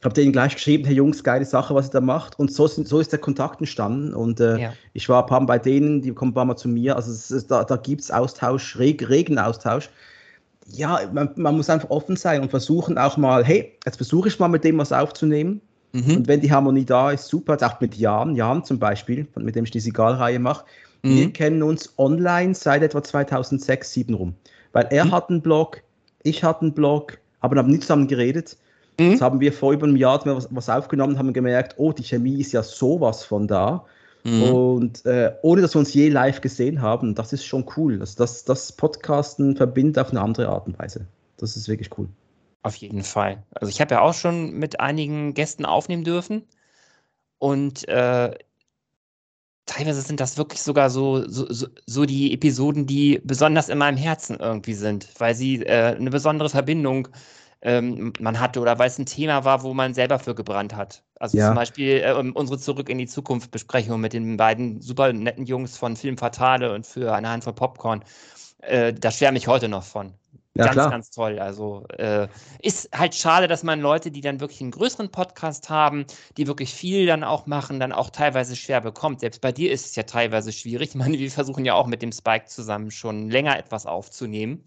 Ich 0.00 0.04
habe 0.04 0.14
denen 0.14 0.30
gleich 0.30 0.54
geschrieben, 0.54 0.84
hey 0.84 0.94
Jungs, 0.94 1.24
geile 1.24 1.44
Sache, 1.44 1.74
was 1.74 1.88
ihr 1.88 1.92
da 1.92 2.00
macht. 2.00 2.38
Und 2.38 2.52
so, 2.52 2.68
sind, 2.68 2.86
so 2.86 3.00
ist 3.00 3.10
der 3.10 3.18
Kontakt 3.18 3.58
entstanden. 3.58 4.14
Und 4.14 4.38
äh, 4.38 4.56
ja. 4.56 4.72
ich 4.92 5.08
war 5.08 5.24
ein 5.24 5.26
paar 5.26 5.40
Mal 5.40 5.46
bei 5.46 5.58
denen, 5.58 6.02
die 6.02 6.12
kommen 6.12 6.30
ein 6.30 6.34
paar 6.34 6.44
Mal 6.44 6.56
zu 6.56 6.68
mir. 6.68 6.94
Also 6.94 7.10
ist, 7.10 7.50
da, 7.50 7.64
da 7.64 7.76
gibt 7.76 8.02
es 8.02 8.10
Austausch, 8.12 8.78
reg, 8.78 9.08
regen 9.08 9.40
Austausch. 9.40 9.90
Ja, 10.68 11.00
man, 11.12 11.30
man, 11.34 11.56
muss 11.56 11.68
einfach 11.68 11.90
offen 11.90 12.14
sein 12.14 12.42
und 12.42 12.50
versuchen 12.50 12.96
auch 12.96 13.16
mal, 13.16 13.44
hey, 13.44 13.76
jetzt 13.84 13.96
versuche 13.96 14.28
ich 14.28 14.38
mal 14.38 14.48
mit 14.48 14.62
dem 14.62 14.78
was 14.78 14.92
aufzunehmen. 14.92 15.60
Mhm. 15.92 16.16
Und 16.16 16.28
wenn 16.28 16.40
die 16.40 16.52
Harmonie 16.52 16.84
da 16.84 17.10
ist, 17.10 17.28
super. 17.28 17.56
Auch 17.60 17.80
mit 17.80 17.96
Jan, 17.96 18.34
Jan 18.34 18.64
zum 18.64 18.78
Beispiel, 18.78 19.26
mit 19.36 19.54
dem 19.54 19.64
ich 19.64 19.70
die 19.70 19.80
Sigal-Reihe 19.80 20.38
mache. 20.38 20.64
Mhm. 21.02 21.16
Wir 21.16 21.32
kennen 21.32 21.62
uns 21.62 21.94
online 21.98 22.54
seit 22.54 22.82
etwa 22.82 23.02
2006, 23.02 23.92
2007 23.92 24.14
rum. 24.14 24.34
Weil 24.72 24.88
er 24.90 25.06
mhm. 25.06 25.12
hat 25.12 25.30
einen 25.30 25.42
Blog, 25.42 25.82
ich 26.22 26.44
hatte 26.44 26.62
einen 26.62 26.74
Blog, 26.74 27.18
aber 27.40 27.56
wir 27.56 27.62
haben 27.62 27.70
nicht 27.70 27.82
zusammen 27.82 28.08
geredet. 28.08 28.56
Mhm. 28.98 29.12
Das 29.12 29.20
haben 29.20 29.40
wir 29.40 29.52
vor 29.52 29.72
über 29.72 29.86
einem 29.86 29.96
Jahr 29.96 30.20
was, 30.26 30.48
was 30.50 30.68
aufgenommen, 30.68 31.18
haben 31.18 31.32
gemerkt, 31.32 31.74
oh, 31.78 31.92
die 31.92 32.02
Chemie 32.02 32.40
ist 32.40 32.52
ja 32.52 32.62
sowas 32.62 33.24
von 33.24 33.46
da. 33.46 33.84
Mhm. 34.24 34.42
Und 34.42 35.06
äh, 35.06 35.32
ohne 35.42 35.62
dass 35.62 35.74
wir 35.74 35.78
uns 35.78 35.94
je 35.94 36.08
live 36.08 36.40
gesehen 36.40 36.82
haben, 36.82 37.14
das 37.14 37.32
ist 37.32 37.44
schon 37.44 37.64
cool. 37.76 37.98
Das, 37.98 38.14
das, 38.16 38.44
das 38.44 38.72
Podcasten 38.72 39.56
verbindet 39.56 39.98
auf 39.98 40.10
eine 40.10 40.20
andere 40.20 40.48
Art 40.48 40.66
und 40.66 40.78
Weise. 40.78 41.06
Das 41.38 41.56
ist 41.56 41.68
wirklich 41.68 41.96
cool. 41.96 42.08
Auf 42.62 42.76
jeden 42.76 43.04
Fall. 43.04 43.44
Also 43.52 43.70
ich 43.70 43.80
habe 43.80 43.94
ja 43.94 44.00
auch 44.00 44.14
schon 44.14 44.52
mit 44.52 44.80
einigen 44.80 45.34
Gästen 45.34 45.64
aufnehmen 45.64 46.04
dürfen. 46.04 46.46
Und 47.38 47.86
äh, 47.88 48.36
teilweise 49.66 50.02
sind 50.02 50.20
das 50.20 50.36
wirklich 50.38 50.62
sogar 50.62 50.90
so, 50.90 51.28
so, 51.28 51.68
so, 51.86 52.04
die 52.04 52.32
Episoden, 52.32 52.86
die 52.86 53.20
besonders 53.22 53.68
in 53.68 53.78
meinem 53.78 53.96
Herzen 53.96 54.36
irgendwie 54.40 54.74
sind, 54.74 55.08
weil 55.18 55.34
sie 55.34 55.62
äh, 55.62 55.96
eine 55.96 56.10
besondere 56.10 56.50
Verbindung 56.50 57.08
ähm, 57.60 58.12
man 58.20 58.38
hatte 58.38 58.60
oder 58.60 58.78
weil 58.78 58.88
es 58.88 58.98
ein 58.98 59.06
Thema 59.06 59.44
war, 59.44 59.62
wo 59.62 59.74
man 59.74 59.94
selber 59.94 60.18
für 60.18 60.34
gebrannt 60.34 60.74
hat. 60.74 61.02
Also 61.16 61.38
ja. 61.38 61.48
zum 61.48 61.56
Beispiel 61.56 62.02
äh, 62.04 62.12
unsere 62.12 62.58
Zurück 62.58 62.88
in 62.88 62.98
die 62.98 63.06
Zukunft 63.06 63.50
Besprechung 63.50 64.00
mit 64.00 64.12
den 64.12 64.36
beiden 64.36 64.80
super 64.80 65.12
netten 65.12 65.44
Jungs 65.44 65.76
von 65.76 65.96
Film 65.96 66.16
Fatale 66.18 66.72
und 66.72 66.86
für 66.86 67.14
eine 67.14 67.28
Handvoll 67.28 67.54
Popcorn. 67.54 68.04
Äh, 68.60 68.92
da 68.94 69.10
schwärme 69.10 69.38
ich 69.38 69.48
heute 69.48 69.68
noch 69.68 69.84
von. 69.84 70.14
Ja, 70.58 70.64
ganz, 70.64 70.74
klar. 70.74 70.90
ganz 70.90 71.10
toll. 71.10 71.38
Also 71.38 71.84
äh, 71.98 72.26
ist 72.60 72.88
halt 72.92 73.14
schade, 73.14 73.46
dass 73.46 73.62
man 73.62 73.80
Leute, 73.80 74.10
die 74.10 74.20
dann 74.20 74.40
wirklich 74.40 74.60
einen 74.60 74.72
größeren 74.72 75.08
Podcast 75.08 75.70
haben, 75.70 76.04
die 76.36 76.48
wirklich 76.48 76.74
viel 76.74 77.06
dann 77.06 77.22
auch 77.22 77.46
machen, 77.46 77.78
dann 77.78 77.92
auch 77.92 78.10
teilweise 78.10 78.56
schwer 78.56 78.80
bekommt. 78.80 79.20
Selbst 79.20 79.40
bei 79.40 79.52
dir 79.52 79.70
ist 79.70 79.86
es 79.86 79.94
ja 79.94 80.02
teilweise 80.02 80.52
schwierig. 80.52 80.88
Ich 80.98 81.04
meine, 81.04 81.18
wir 81.18 81.30
versuchen 81.30 81.64
ja 81.64 81.74
auch 81.74 81.86
mit 81.86 82.02
dem 82.02 82.10
Spike 82.10 82.46
zusammen 82.46 82.90
schon 82.90 83.30
länger 83.30 83.56
etwas 83.58 83.86
aufzunehmen. 83.86 84.64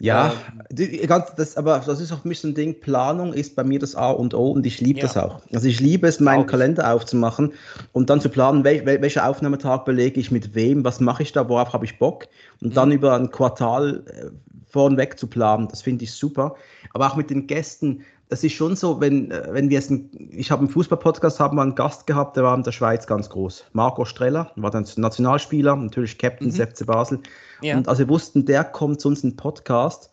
Ja, 0.00 0.32
ähm, 0.70 1.18
das, 1.36 1.58
aber 1.58 1.82
das 1.84 2.00
ist 2.00 2.10
auch 2.10 2.24
mich 2.24 2.40
so 2.40 2.48
ein 2.48 2.54
Ding. 2.54 2.80
Planung 2.80 3.34
ist 3.34 3.54
bei 3.54 3.62
mir 3.62 3.78
das 3.78 3.94
A 3.94 4.10
und 4.10 4.32
O 4.32 4.50
und 4.52 4.64
ich 4.64 4.80
liebe 4.80 4.98
ja. 4.98 5.06
das 5.06 5.18
auch. 5.18 5.42
Also 5.52 5.68
ich 5.68 5.78
liebe 5.78 6.08
es, 6.08 6.20
meinen 6.20 6.46
Kalender 6.46 6.90
aufzumachen 6.90 7.52
und 7.92 8.08
dann 8.08 8.18
zu 8.22 8.30
planen, 8.30 8.64
wel, 8.64 8.86
wel, 8.86 9.02
welcher 9.02 9.28
Aufnahmetag 9.28 9.84
belege 9.84 10.18
ich 10.18 10.30
mit 10.30 10.54
wem, 10.54 10.84
was 10.84 11.00
mache 11.00 11.22
ich 11.22 11.32
da, 11.32 11.46
worauf 11.50 11.74
habe 11.74 11.84
ich 11.84 11.98
Bock 11.98 12.28
und 12.62 12.70
mhm. 12.70 12.74
dann 12.74 12.92
über 12.92 13.14
ein 13.14 13.30
Quartal 13.30 14.02
äh, 14.06 14.30
vornweg 14.70 15.18
zu 15.18 15.26
planen. 15.26 15.68
Das 15.68 15.82
finde 15.82 16.04
ich 16.04 16.12
super. 16.12 16.54
Aber 16.92 17.10
auch 17.10 17.16
mit 17.16 17.30
den 17.30 17.46
Gästen, 17.46 18.02
das 18.30 18.44
ist 18.44 18.52
schon 18.52 18.76
so, 18.76 19.00
wenn, 19.00 19.30
äh, 19.30 19.48
wenn 19.50 19.68
wir 19.68 19.76
jetzt, 19.76 19.90
ein, 19.90 20.08
ich 20.30 20.50
habe 20.50 20.60
einen 20.60 20.70
Fußball-Podcast, 20.70 21.40
haben 21.40 21.56
wir 21.56 21.62
einen 21.62 21.74
Gast 21.74 22.06
gehabt, 22.06 22.36
der 22.36 22.44
war 22.44 22.54
in 22.56 22.62
der 22.62 22.72
Schweiz 22.72 23.06
ganz 23.06 23.28
groß. 23.28 23.64
Marco 23.72 24.04
Streller, 24.04 24.52
war 24.56 24.70
dann 24.70 24.86
Nationalspieler, 24.96 25.76
natürlich 25.76 26.16
Captain 26.16 26.48
mhm. 26.48 26.54
FC 26.54 26.86
Basel. 26.86 27.20
Ja. 27.60 27.76
Und 27.76 27.88
als 27.88 27.98
wir 27.98 28.08
wussten, 28.08 28.46
der 28.46 28.64
kommt 28.64 29.00
zu 29.00 29.08
uns 29.08 29.24
in 29.24 29.30
den 29.30 29.36
Podcast, 29.36 30.10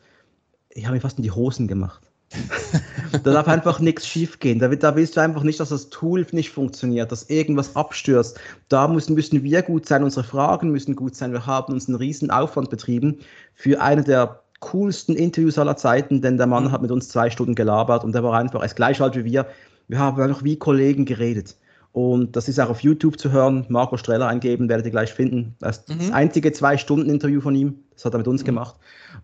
ich 0.72 0.86
habe 0.86 0.96
mir 0.96 1.02
fast 1.02 1.18
in 1.18 1.24
die 1.24 1.32
Hosen 1.32 1.68
gemacht. 1.68 2.02
da 3.24 3.32
darf 3.32 3.48
einfach 3.48 3.80
nichts 3.80 4.06
schief 4.06 4.40
gehen. 4.40 4.60
Da, 4.60 4.68
da, 4.68 4.96
willst 4.96 5.16
du 5.16 5.22
einfach 5.22 5.44
nicht, 5.44 5.60
dass 5.60 5.70
das 5.70 5.90
Tool 5.90 6.26
nicht 6.32 6.50
funktioniert, 6.50 7.12
dass 7.12 7.30
irgendwas 7.30 7.76
abstürzt. 7.76 8.40
Da 8.68 8.88
müssen, 8.88 9.16
müssen 9.16 9.44
wir 9.44 9.62
gut 9.62 9.86
sein, 9.86 10.04
unsere 10.04 10.26
Fragen 10.26 10.72
müssen 10.72 10.96
gut 10.96 11.16
sein. 11.16 11.32
Wir 11.32 11.46
haben 11.46 11.74
uns 11.74 11.88
einen 11.88 11.98
riesen 11.98 12.30
Aufwand 12.30 12.70
betrieben 12.70 13.20
für 13.54 13.80
eine 13.82 14.04
der 14.04 14.42
coolsten 14.60 15.16
Interviews 15.16 15.58
aller 15.58 15.78
Zeiten, 15.78 16.22
denn 16.22 16.38
der 16.38 16.48
Mann 16.48 16.66
mhm. 16.66 16.72
hat 16.72 16.82
mit 16.82 16.92
uns 16.92 17.10
zwei 17.10 17.30
Stunden 17.30 17.56
gelabert 17.56 18.04
und 18.04 18.14
der 18.14 18.24
war 18.24 18.34
einfach, 18.34 18.62
er 18.62 18.66
ist 18.66 18.76
gleich 18.76 19.02
alt 19.02 19.16
wie 19.16 19.26
wir. 19.26 19.46
Wir 19.88 20.00
haben 20.00 20.20
einfach 20.22 20.44
wie 20.44 20.58
Kollegen 20.58 21.06
geredet. 21.06 21.56
Und 21.94 22.36
das 22.36 22.48
ist 22.48 22.60
auch 22.60 22.70
auf 22.70 22.82
YouTube 22.82 23.20
zu 23.20 23.32
hören. 23.32 23.66
Marco 23.70 23.98
Streller 23.98 24.28
eingeben, 24.28 24.70
werdet 24.70 24.86
ihr 24.86 24.92
gleich 24.92 25.12
finden. 25.12 25.56
Das, 25.60 25.88
mhm. 25.88 25.98
das 25.98 26.12
einzige 26.12 26.52
Zwei-Stunden-Interview 26.52 27.42
von 27.42 27.56
ihm. 27.56 27.80
Das 27.96 28.06
hat 28.06 28.14
er 28.14 28.20
mit 28.20 28.28
uns 28.28 28.44
mhm. 28.44 28.46
gemacht. 28.46 28.76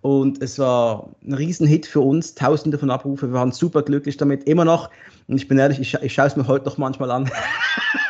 Und 0.01 0.41
es 0.41 0.57
war 0.57 1.11
ein 1.23 1.33
Riesenhit 1.33 1.85
für 1.85 1.99
uns. 1.99 2.33
Tausende 2.33 2.79
von 2.79 2.89
Abrufen. 2.89 3.29
Wir 3.29 3.33
waren 3.33 3.51
super 3.51 3.83
glücklich 3.83 4.17
damit. 4.17 4.45
Immer 4.45 4.65
noch. 4.65 4.89
Und 5.27 5.37
ich 5.37 5.47
bin 5.47 5.59
ehrlich, 5.59 5.79
ich, 5.79 5.93
ich 5.93 6.13
schaue 6.13 6.25
es 6.25 6.35
mir 6.35 6.47
heute 6.47 6.65
noch 6.65 6.79
manchmal 6.79 7.11
an. 7.11 7.29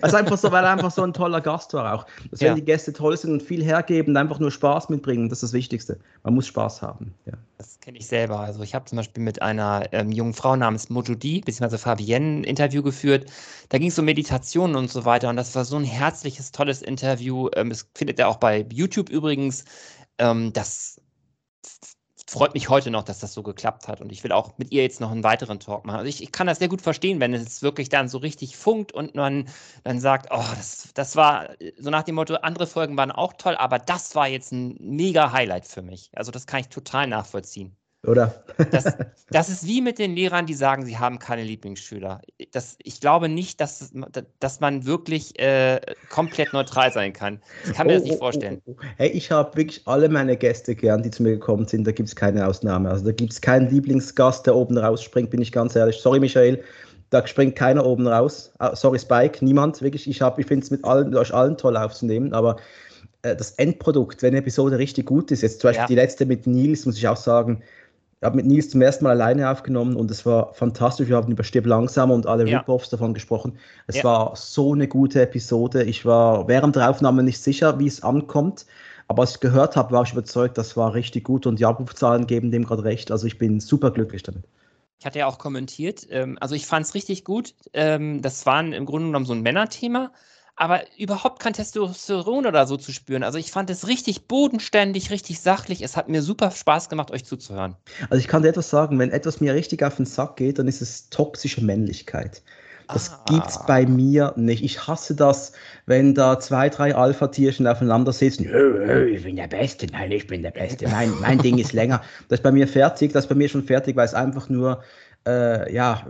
also 0.00 0.16
einfach 0.16 0.38
so, 0.38 0.50
weil 0.52 0.64
er 0.64 0.70
einfach 0.70 0.90
so 0.90 1.02
ein 1.02 1.12
toller 1.12 1.40
Gast 1.40 1.72
war 1.74 1.94
auch. 1.94 2.06
Dass 2.30 2.40
ja. 2.40 2.48
wenn 2.48 2.56
die 2.56 2.64
Gäste 2.64 2.92
toll 2.92 3.16
sind 3.16 3.32
und 3.32 3.42
viel 3.42 3.62
hergeben, 3.62 4.16
einfach 4.16 4.38
nur 4.38 4.50
Spaß 4.50 4.88
mitbringen, 4.88 5.28
das 5.28 5.38
ist 5.38 5.50
das 5.50 5.52
Wichtigste. 5.52 5.98
Man 6.22 6.34
muss 6.34 6.46
Spaß 6.46 6.82
haben. 6.82 7.14
Ja. 7.26 7.34
Das 7.58 7.80
kenne 7.80 7.98
ich 7.98 8.06
selber. 8.06 8.40
Also 8.40 8.62
ich 8.62 8.74
habe 8.74 8.84
zum 8.84 8.96
Beispiel 8.96 9.22
mit 9.22 9.42
einer 9.42 9.86
ähm, 9.92 10.12
jungen 10.12 10.34
Frau 10.34 10.54
namens 10.56 10.90
Mojudi 10.90 11.40
bzw. 11.40 11.78
Fabienne 11.78 12.40
ein 12.40 12.44
Interview 12.44 12.82
geführt. 12.82 13.30
Da 13.68 13.78
ging 13.78 13.88
es 13.88 13.98
um 13.98 14.04
Meditationen 14.04 14.76
und 14.76 14.90
so 14.90 15.04
weiter 15.04 15.28
und 15.28 15.36
das 15.36 15.54
war 15.54 15.64
so 15.64 15.76
ein 15.76 15.84
herzliches, 15.84 16.52
tolles 16.52 16.82
Interview. 16.82 17.48
Ähm, 17.54 17.70
das 17.70 17.88
findet 17.94 18.18
ihr 18.18 18.28
auch 18.28 18.36
bei 18.36 18.66
YouTube 18.72 19.10
übrigens. 19.10 19.64
Ähm, 20.18 20.52
das 20.52 21.00
freut 22.28 22.52
mich 22.52 22.68
heute 22.68 22.90
noch, 22.90 23.04
dass 23.04 23.20
das 23.20 23.32
so 23.32 23.42
geklappt 23.42 23.88
hat. 23.88 24.02
Und 24.02 24.12
ich 24.12 24.22
will 24.22 24.32
auch 24.32 24.58
mit 24.58 24.70
ihr 24.70 24.82
jetzt 24.82 25.00
noch 25.00 25.10
einen 25.10 25.24
weiteren 25.24 25.60
Talk 25.60 25.86
machen. 25.86 25.98
Also 26.00 26.08
ich, 26.08 26.22
ich 26.22 26.30
kann 26.30 26.46
das 26.46 26.58
sehr 26.58 26.68
gut 26.68 26.82
verstehen, 26.82 27.20
wenn 27.20 27.32
es 27.32 27.62
wirklich 27.62 27.88
dann 27.88 28.08
so 28.08 28.18
richtig 28.18 28.56
funkt 28.56 28.92
und 28.92 29.14
man 29.14 29.48
dann 29.82 29.98
sagt, 29.98 30.28
oh, 30.30 30.44
das, 30.56 30.90
das 30.94 31.16
war 31.16 31.48
so 31.78 31.88
nach 31.88 32.02
dem 32.02 32.16
Motto, 32.16 32.34
andere 32.34 32.66
Folgen 32.66 32.96
waren 32.98 33.12
auch 33.12 33.32
toll, 33.32 33.56
aber 33.56 33.78
das 33.78 34.14
war 34.14 34.28
jetzt 34.28 34.52
ein 34.52 34.76
mega 34.78 35.32
Highlight 35.32 35.66
für 35.66 35.80
mich. 35.80 36.10
Also 36.14 36.30
das 36.30 36.46
kann 36.46 36.60
ich 36.60 36.68
total 36.68 37.06
nachvollziehen. 37.06 37.76
Oder? 38.06 38.44
Das, 38.70 38.96
das, 39.30 39.48
ist 39.48 39.66
wie 39.66 39.80
mit 39.80 39.98
den 39.98 40.14
Lehrern, 40.14 40.46
die 40.46 40.54
sagen, 40.54 40.86
sie 40.86 40.98
haben 40.98 41.18
keine 41.18 41.42
Lieblingsschüler. 41.42 42.20
Das, 42.52 42.76
ich 42.82 43.00
glaube 43.00 43.28
nicht, 43.28 43.60
dass, 43.60 43.92
dass 44.38 44.60
man 44.60 44.86
wirklich 44.86 45.36
äh, 45.40 45.80
komplett 46.08 46.52
neutral 46.52 46.92
sein 46.92 47.12
kann. 47.12 47.40
Ich 47.66 47.72
kann 47.72 47.88
mir 47.88 47.94
oh, 47.94 47.96
das 47.96 48.04
nicht 48.04 48.12
oh, 48.12 48.16
oh, 48.16 48.18
vorstellen. 48.18 48.62
Oh, 48.66 48.76
oh, 48.78 48.84
hey, 48.98 49.08
ich 49.08 49.32
habe 49.32 49.56
wirklich 49.56 49.82
alle 49.86 50.08
meine 50.08 50.36
Gäste 50.36 50.76
gern, 50.76 51.02
die 51.02 51.10
zu 51.10 51.24
mir 51.24 51.32
gekommen 51.32 51.66
sind. 51.66 51.86
Da 51.86 51.92
gibt 51.92 52.08
es 52.08 52.14
keine 52.14 52.46
Ausnahme. 52.46 52.88
Also 52.88 53.04
da 53.04 53.12
gibt 53.12 53.32
es 53.32 53.40
keinen 53.40 53.68
Lieblingsgast, 53.68 54.46
der 54.46 54.54
oben 54.54 54.78
rausspringt, 54.78 55.30
bin 55.30 55.42
ich 55.42 55.50
ganz 55.50 55.74
ehrlich. 55.74 55.96
Sorry, 55.96 56.20
Michael. 56.20 56.62
Da 57.10 57.26
springt 57.26 57.56
keiner 57.56 57.84
oben 57.84 58.06
raus. 58.06 58.52
Ah, 58.58 58.76
sorry, 58.76 58.98
Spike, 58.98 59.44
niemand. 59.44 59.82
Wirklich, 59.82 60.08
ich, 60.08 60.20
ich 60.20 60.46
finde 60.46 60.64
es 60.64 60.70
mit 60.70 60.84
allen, 60.84 61.16
euch 61.16 61.34
allen 61.34 61.56
toll 61.56 61.76
aufzunehmen, 61.76 62.32
aber 62.32 62.58
äh, 63.22 63.34
das 63.34 63.52
Endprodukt, 63.52 64.22
wenn 64.22 64.30
eine 64.30 64.38
Episode 64.38 64.78
richtig 64.78 65.06
gut 65.06 65.30
ist, 65.30 65.42
jetzt 65.42 65.60
zum 65.60 65.68
Beispiel 65.68 65.82
ja. 65.82 65.86
die 65.86 65.94
letzte 65.94 66.26
mit 66.26 66.46
Nils, 66.46 66.86
muss 66.86 66.96
ich 66.96 67.08
auch 67.08 67.16
sagen, 67.16 67.62
ich 68.20 68.26
habe 68.26 68.36
mit 68.36 68.46
Nils 68.46 68.70
zum 68.70 68.82
ersten 68.82 69.04
Mal 69.04 69.10
alleine 69.10 69.48
aufgenommen 69.48 69.94
und 69.94 70.10
es 70.10 70.26
war 70.26 70.52
fantastisch. 70.54 71.08
Wir 71.08 71.16
haben 71.16 71.30
über 71.30 71.44
Stirb 71.44 71.66
langsam 71.66 72.10
und 72.10 72.26
alle 72.26 72.48
ja. 72.48 72.58
Rip-Offs 72.58 72.90
davon 72.90 73.14
gesprochen. 73.14 73.56
Es 73.86 73.98
ja. 73.98 74.04
war 74.04 74.34
so 74.34 74.72
eine 74.72 74.88
gute 74.88 75.22
Episode. 75.22 75.84
Ich 75.84 76.04
war 76.04 76.48
während 76.48 76.74
der 76.74 76.90
Aufnahme 76.90 77.22
nicht 77.22 77.38
sicher, 77.40 77.78
wie 77.78 77.86
es 77.86 78.02
ankommt. 78.02 78.66
Aber 79.06 79.22
als 79.22 79.36
ich 79.36 79.40
gehört 79.40 79.76
habe, 79.76 79.92
war 79.92 80.02
ich 80.02 80.12
überzeugt, 80.12 80.58
das 80.58 80.76
war 80.76 80.94
richtig 80.94 81.24
gut 81.24 81.46
und 81.46 81.60
die 81.60 81.64
Abrufzahlen 81.64 82.26
geben 82.26 82.50
dem 82.50 82.64
gerade 82.64 82.82
recht. 82.82 83.12
Also 83.12 83.26
ich 83.26 83.38
bin 83.38 83.60
super 83.60 83.92
glücklich 83.92 84.24
damit. 84.24 84.42
Ich 84.98 85.06
hatte 85.06 85.20
ja 85.20 85.26
auch 85.26 85.38
kommentiert, 85.38 86.08
ähm, 86.10 86.36
also 86.40 86.56
ich 86.56 86.66
fand 86.66 86.84
es 86.84 86.94
richtig 86.94 87.24
gut. 87.24 87.54
Ähm, 87.72 88.20
das 88.20 88.44
war 88.46 88.60
im 88.60 88.84
Grunde 88.84 89.06
genommen 89.06 89.26
so 89.26 89.32
ein 89.32 89.42
Männerthema, 89.42 90.10
aber 90.58 90.80
überhaupt 90.98 91.40
kein 91.40 91.52
Testosteron 91.52 92.44
oder 92.44 92.66
so 92.66 92.76
zu 92.76 92.92
spüren. 92.92 93.22
Also 93.22 93.38
ich 93.38 93.52
fand 93.52 93.70
es 93.70 93.86
richtig 93.86 94.26
bodenständig, 94.26 95.10
richtig 95.12 95.40
sachlich. 95.40 95.82
Es 95.82 95.96
hat 95.96 96.08
mir 96.08 96.20
super 96.20 96.50
Spaß 96.50 96.88
gemacht, 96.88 97.12
euch 97.12 97.24
zuzuhören. 97.24 97.76
Also 98.10 98.20
ich 98.20 98.26
kann 98.26 98.42
dir 98.42 98.48
etwas 98.48 98.68
sagen, 98.68 98.98
wenn 98.98 99.12
etwas 99.12 99.40
mir 99.40 99.54
richtig 99.54 99.84
auf 99.84 99.96
den 99.96 100.04
Sack 100.04 100.36
geht, 100.36 100.58
dann 100.58 100.66
ist 100.66 100.82
es 100.82 101.10
toxische 101.10 101.64
Männlichkeit. 101.64 102.42
Das 102.88 103.12
ah. 103.12 103.24
gibt's 103.28 103.64
bei 103.66 103.86
mir 103.86 104.32
nicht. 104.34 104.64
Ich 104.64 104.88
hasse 104.88 105.14
das, 105.14 105.52
wenn 105.86 106.14
da 106.14 106.40
zwei, 106.40 106.68
drei 106.70 106.92
Alpha-Tierchen 106.92 107.66
aufeinander 107.68 108.12
sitzen. 108.12 108.44
Ich 108.44 109.22
bin 109.22 109.36
der 109.36 109.46
Beste. 109.46 109.86
Nein, 109.92 110.10
ich 110.10 110.26
bin 110.26 110.42
der 110.42 110.50
Beste. 110.50 110.88
Mein, 110.88 111.12
mein 111.20 111.38
Ding 111.42 111.58
ist 111.58 111.72
länger. 111.72 112.02
Das 112.28 112.40
ist 112.40 112.42
bei 112.42 112.50
mir 112.50 112.66
fertig. 112.66 113.12
Das 113.12 113.26
ist 113.26 113.28
bei 113.28 113.36
mir 113.36 113.48
schon 113.48 113.62
fertig, 113.62 113.94
weil 113.94 114.06
es 114.06 114.14
einfach 114.14 114.48
nur, 114.48 114.82
äh, 115.24 115.72
ja, 115.72 116.04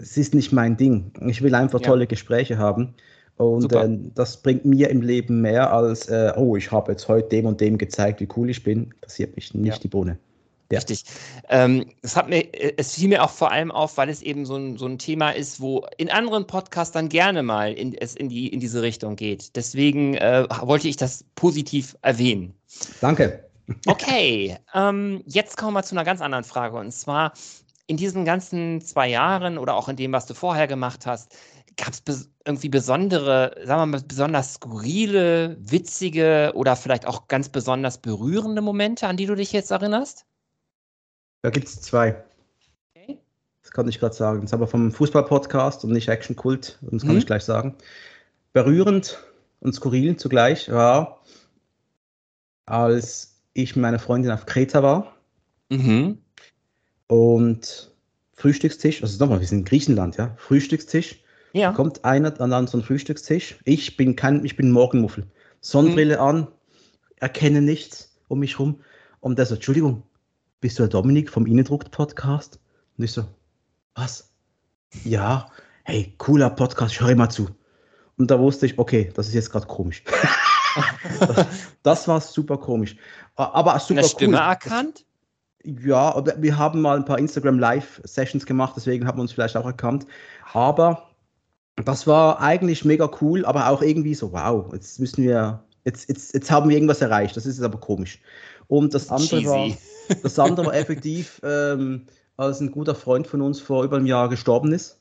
es 0.00 0.16
ist 0.16 0.34
nicht 0.34 0.52
mein 0.52 0.78
Ding. 0.78 1.12
Ich 1.26 1.42
will 1.42 1.54
einfach 1.54 1.80
ja. 1.80 1.88
tolle 1.88 2.06
Gespräche 2.06 2.56
haben. 2.56 2.94
Und 3.36 3.72
äh, 3.72 3.98
das 4.14 4.38
bringt 4.38 4.64
mir 4.64 4.88
im 4.88 5.02
Leben 5.02 5.42
mehr 5.42 5.72
als, 5.72 6.08
äh, 6.08 6.32
oh, 6.36 6.56
ich 6.56 6.70
habe 6.70 6.92
jetzt 6.92 7.06
heute 7.08 7.28
dem 7.28 7.46
und 7.46 7.60
dem 7.60 7.76
gezeigt, 7.76 8.20
wie 8.20 8.28
cool 8.36 8.48
ich 8.48 8.62
bin. 8.62 8.84
Interessiert 8.94 9.36
mich 9.36 9.52
nicht 9.52 9.74
ja. 9.74 9.78
die 9.78 9.88
Bohne. 9.88 10.18
Ja. 10.72 10.78
Richtig. 10.78 11.04
Ähm, 11.48 11.86
es, 12.02 12.16
hat 12.16 12.28
mir, 12.28 12.44
es 12.76 12.94
fiel 12.94 13.08
mir 13.08 13.22
auch 13.22 13.30
vor 13.30 13.52
allem 13.52 13.70
auf, 13.70 13.96
weil 13.98 14.08
es 14.08 14.22
eben 14.22 14.44
so 14.46 14.56
ein, 14.56 14.78
so 14.78 14.86
ein 14.86 14.98
Thema 14.98 15.30
ist, 15.30 15.60
wo 15.60 15.86
in 15.96 16.10
anderen 16.10 16.46
Podcasts 16.46 16.92
dann 16.92 17.08
gerne 17.08 17.42
mal 17.42 17.72
in, 17.72 17.94
es 17.94 18.16
in, 18.16 18.28
die, 18.28 18.48
in 18.48 18.58
diese 18.58 18.82
Richtung 18.82 19.14
geht. 19.14 19.54
Deswegen 19.54 20.14
äh, 20.14 20.46
wollte 20.62 20.88
ich 20.88 20.96
das 20.96 21.24
positiv 21.36 21.96
erwähnen. 22.02 22.52
Danke. 23.00 23.44
Okay, 23.86 24.56
ähm, 24.74 25.22
jetzt 25.26 25.56
kommen 25.56 25.74
wir 25.74 25.82
zu 25.82 25.94
einer 25.94 26.04
ganz 26.04 26.20
anderen 26.20 26.44
Frage. 26.44 26.76
Und 26.76 26.92
zwar 26.92 27.32
in 27.86 27.96
diesen 27.96 28.24
ganzen 28.24 28.80
zwei 28.80 29.08
Jahren 29.08 29.58
oder 29.58 29.74
auch 29.74 29.88
in 29.88 29.96
dem, 29.96 30.12
was 30.12 30.26
du 30.26 30.34
vorher 30.34 30.66
gemacht 30.66 31.06
hast, 31.06 31.36
gab 31.76 31.92
es 31.92 32.00
bes 32.00 32.30
irgendwie 32.44 32.68
besondere, 32.68 33.56
sagen 33.64 33.80
wir 33.80 33.86
mal, 33.86 34.02
besonders 34.06 34.54
skurrile, 34.54 35.56
witzige 35.58 36.52
oder 36.54 36.76
vielleicht 36.76 37.06
auch 37.06 37.26
ganz 37.26 37.48
besonders 37.48 37.98
berührende 37.98 38.62
Momente, 38.62 39.08
an 39.08 39.16
die 39.16 39.26
du 39.26 39.34
dich 39.34 39.52
jetzt 39.52 39.72
erinnerst? 39.72 40.26
Da 41.42 41.50
gibt 41.50 41.66
es 41.66 41.80
zwei. 41.80 42.24
Okay. 42.94 43.18
Das 43.62 43.72
kann 43.72 43.88
ich 43.88 43.98
gerade 43.98 44.14
sagen. 44.14 44.42
Das 44.42 44.50
ist 44.50 44.54
aber 44.54 44.68
vom 44.68 44.92
Fußball-Podcast 44.92 45.84
und 45.84 45.92
nicht 45.92 46.08
Action-Kult. 46.08 46.78
Das 46.82 47.02
kann 47.02 47.12
mhm. 47.12 47.18
ich 47.18 47.26
gleich 47.26 47.42
sagen. 47.42 47.74
Berührend 48.52 49.18
und 49.60 49.74
skurril 49.74 50.16
zugleich 50.16 50.70
war, 50.70 51.22
als 52.66 53.40
ich 53.54 53.74
mit 53.74 53.82
meiner 53.82 53.98
Freundin 53.98 54.30
auf 54.30 54.46
Kreta 54.46 54.82
war. 54.82 55.16
Mhm. 55.68 56.18
Und 57.08 57.92
Frühstückstisch, 58.34 59.02
also 59.02 59.18
nochmal, 59.18 59.40
wir 59.40 59.46
sind 59.48 59.58
in 59.58 59.64
Griechenland, 59.64 60.16
ja, 60.16 60.34
Frühstückstisch. 60.36 61.22
Ja. 61.56 61.72
Kommt 61.72 62.04
einer 62.04 62.38
an 62.38 62.52
unseren 62.52 62.82
Frühstückstisch. 62.82 63.56
Ich 63.64 63.96
bin 63.96 64.14
kein, 64.14 64.44
ich 64.44 64.56
bin 64.56 64.70
Morgenmuffel. 64.70 65.26
Sonnenbrille 65.62 66.16
mhm. 66.16 66.22
an, 66.22 66.48
erkenne 67.16 67.62
nichts 67.62 68.14
um 68.28 68.40
mich 68.40 68.58
rum. 68.58 68.82
Und 69.20 69.38
der 69.38 69.46
so, 69.46 69.54
Entschuldigung, 69.54 70.02
bist 70.60 70.78
du 70.78 70.82
der 70.82 70.90
Dominik 70.90 71.30
vom 71.30 71.46
Innendruckt-Podcast? 71.46 72.60
Und 72.98 73.04
ich 73.04 73.12
so, 73.12 73.24
was? 73.94 74.30
Ja, 75.04 75.50
hey, 75.84 76.12
cooler 76.18 76.50
Podcast, 76.50 76.92
ich 76.92 77.00
höre 77.00 77.16
mal 77.16 77.30
zu. 77.30 77.48
Und 78.18 78.30
da 78.30 78.38
wusste 78.38 78.66
ich, 78.66 78.78
okay, 78.78 79.10
das 79.14 79.28
ist 79.28 79.34
jetzt 79.34 79.50
gerade 79.50 79.66
komisch. 79.66 80.04
das, 81.20 81.46
das, 81.82 82.06
war 82.06 82.20
super 82.20 82.58
komisch. 82.58 82.96
Aber 83.34 83.78
super 83.78 84.00
Eine 84.00 84.08
Stimme 84.08 84.36
cool. 84.36 84.42
erkannt? 84.42 85.06
Ja, 85.64 86.22
wir 86.36 86.58
haben 86.58 86.82
mal 86.82 86.98
ein 86.98 87.06
paar 87.06 87.18
Instagram 87.18 87.58
Live-Sessions 87.58 88.44
gemacht, 88.44 88.74
deswegen 88.76 89.06
haben 89.06 89.16
wir 89.16 89.22
uns 89.22 89.32
vielleicht 89.32 89.56
auch 89.56 89.64
erkannt. 89.64 90.06
Aber 90.52 91.15
das 91.84 92.06
war 92.06 92.40
eigentlich 92.40 92.84
mega 92.84 93.10
cool, 93.20 93.44
aber 93.44 93.68
auch 93.68 93.82
irgendwie 93.82 94.14
so, 94.14 94.32
wow, 94.32 94.72
jetzt 94.72 94.98
müssen 94.98 95.22
wir, 95.22 95.62
jetzt, 95.84 96.08
jetzt, 96.08 96.34
jetzt 96.34 96.50
haben 96.50 96.68
wir 96.68 96.76
irgendwas 96.76 97.02
erreicht. 97.02 97.36
Das 97.36 97.46
ist 97.46 97.60
aber 97.60 97.78
komisch. 97.78 98.18
Und 98.68 98.94
das 98.94 99.10
andere 99.10 99.44
war, 99.44 99.70
das 100.22 100.38
andere 100.38 100.66
war 100.66 100.74
effektiv, 100.74 101.40
ähm, 101.44 102.06
als 102.36 102.60
ein 102.60 102.72
guter 102.72 102.94
Freund 102.94 103.26
von 103.26 103.42
uns 103.42 103.60
vor 103.60 103.84
über 103.84 103.96
einem 103.96 104.06
Jahr 104.06 104.28
gestorben 104.28 104.72
ist. 104.72 104.98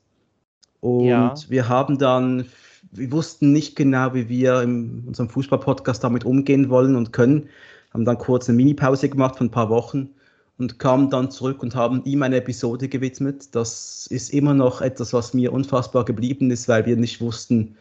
Und 0.82 1.06
ja. 1.06 1.34
wir 1.48 1.70
haben 1.70 1.98
dann, 1.98 2.46
wir 2.92 3.12
wussten 3.12 3.52
nicht 3.52 3.76
genau, 3.76 4.14
wie 4.14 4.30
wir 4.30 4.62
in 4.62 5.04
unserem 5.08 5.30
Fußball-Podcast 5.30 6.04
damit 6.04 6.26
umgehen 6.26 6.70
wollen 6.70 6.96
und 6.96 7.14
können. 7.14 7.50
Haben 7.94 8.06
dann 8.06 8.18
kurz 8.18 8.50
eine 8.50 8.58
Mini-Pause 8.58 9.10
gemacht 9.10 9.38
von 9.38 9.48
ein 9.48 9.52
paar 9.52 9.70
Wochen 9.70 10.10
und 10.58 10.80
kamen 10.80 11.10
dann 11.10 11.32
zurück 11.32 11.62
und 11.62 11.76
haben 11.76 12.04
ihm 12.06 12.24
eine 12.24 12.38
Episode 12.38 12.88
gewidmet. 12.88 13.54
Das 13.54 14.08
ist 14.10 14.34
immer 14.34 14.54
noch 14.54 14.82
etwas, 14.82 15.14
was 15.14 15.34
mir 15.34 15.52
unfassbar 15.52 16.06
geblieben 16.06 16.52
ist, 16.52 16.68
weil 16.68 16.86
wir 16.86 16.96
nicht 16.96 17.20
wussten, 17.20 17.76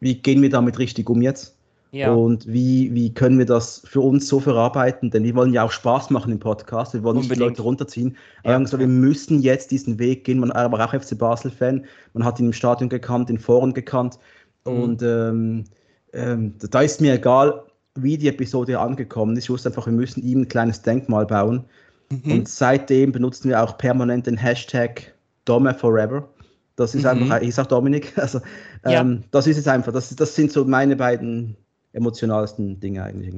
wie 0.00 0.14
gehen 0.14 0.42
wir 0.42 0.50
damit 0.50 0.78
richtig 0.78 1.08
um 1.08 1.22
jetzt. 1.22 1.56
Ja. 1.92 2.12
Und 2.12 2.46
wie, 2.46 2.94
wie 2.94 3.12
können 3.12 3.38
wir 3.38 3.46
das 3.46 3.82
für 3.84 4.00
uns 4.00 4.28
so 4.28 4.38
verarbeiten? 4.38 5.10
Denn 5.10 5.24
wir 5.24 5.34
wollen 5.34 5.52
ja 5.52 5.64
auch 5.64 5.72
Spaß 5.72 6.10
machen 6.10 6.30
im 6.30 6.38
Podcast. 6.38 6.94
Wir 6.94 7.02
wollen 7.02 7.16
Unbedingt. 7.16 7.30
nicht 7.30 7.40
die 7.40 7.44
Leute 7.48 7.62
runterziehen. 7.62 8.16
Ja. 8.44 8.56
Aber 8.56 8.78
wir 8.78 8.86
müssen 8.86 9.40
jetzt 9.40 9.72
diesen 9.72 9.98
Weg 9.98 10.24
gehen. 10.24 10.38
Man 10.38 10.50
war 10.50 10.72
auch 10.72 10.94
FC 10.94 11.18
Basel-Fan. 11.18 11.84
Man 12.12 12.24
hat 12.24 12.38
ihn 12.38 12.46
im 12.46 12.52
Stadion 12.52 12.88
gekannt, 12.88 13.28
in 13.28 13.38
Foren 13.38 13.74
gekannt. 13.74 14.18
Mhm. 14.66 14.72
Und 14.72 15.02
ähm, 15.02 15.64
ähm, 16.12 16.54
da 16.58 16.80
ist 16.80 17.00
mir 17.00 17.14
egal, 17.14 17.64
wie 17.96 18.16
die 18.16 18.28
Episode 18.28 18.78
angekommen 18.78 19.36
ist. 19.36 19.44
Ich 19.44 19.50
wusste 19.50 19.70
einfach, 19.70 19.86
wir 19.86 19.92
müssen 19.92 20.22
ihm 20.22 20.42
ein 20.42 20.48
kleines 20.48 20.82
Denkmal 20.82 21.26
bauen. 21.26 21.64
Mhm. 22.10 22.32
Und 22.32 22.48
seitdem 22.48 23.12
benutzen 23.12 23.48
wir 23.48 23.62
auch 23.62 23.78
permanent 23.78 24.26
den 24.26 24.36
Hashtag 24.36 25.14
Dome 25.44 25.74
Forever. 25.74 26.28
Das 26.76 26.94
ist 26.94 27.02
mhm. 27.02 27.08
einfach, 27.08 27.40
ich 27.40 27.54
sag 27.54 27.68
Dominik, 27.68 28.12
also 28.18 28.40
ähm, 28.84 29.20
ja. 29.20 29.28
das 29.30 29.46
ist 29.46 29.58
es 29.58 29.68
einfach. 29.68 29.92
Das, 29.92 30.14
das 30.14 30.34
sind 30.34 30.52
so 30.52 30.64
meine 30.64 30.96
beiden 30.96 31.56
emotionalsten 31.92 32.80
Dinge 32.80 33.04
eigentlich. 33.04 33.34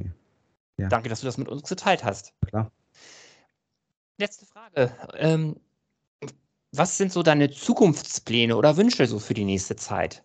Ja. 0.77 0.87
Danke, 0.89 1.09
dass 1.09 1.21
du 1.21 1.25
das 1.25 1.37
mit 1.37 1.47
uns 1.47 1.67
geteilt 1.67 2.03
hast. 2.03 2.33
Klar. 2.47 2.71
Letzte 4.17 4.45
Frage. 4.45 4.91
Ähm, 5.17 5.55
was 6.71 6.97
sind 6.97 7.11
so 7.11 7.21
deine 7.21 7.51
Zukunftspläne 7.51 8.55
oder 8.55 8.77
Wünsche 8.77 9.05
so 9.05 9.19
für 9.19 9.33
die 9.33 9.45
nächste 9.45 9.75
Zeit? 9.75 10.23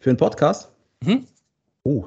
Für 0.00 0.10
einen 0.10 0.16
Podcast? 0.16 0.70
Mhm. 1.02 1.26
Oh. 1.84 2.06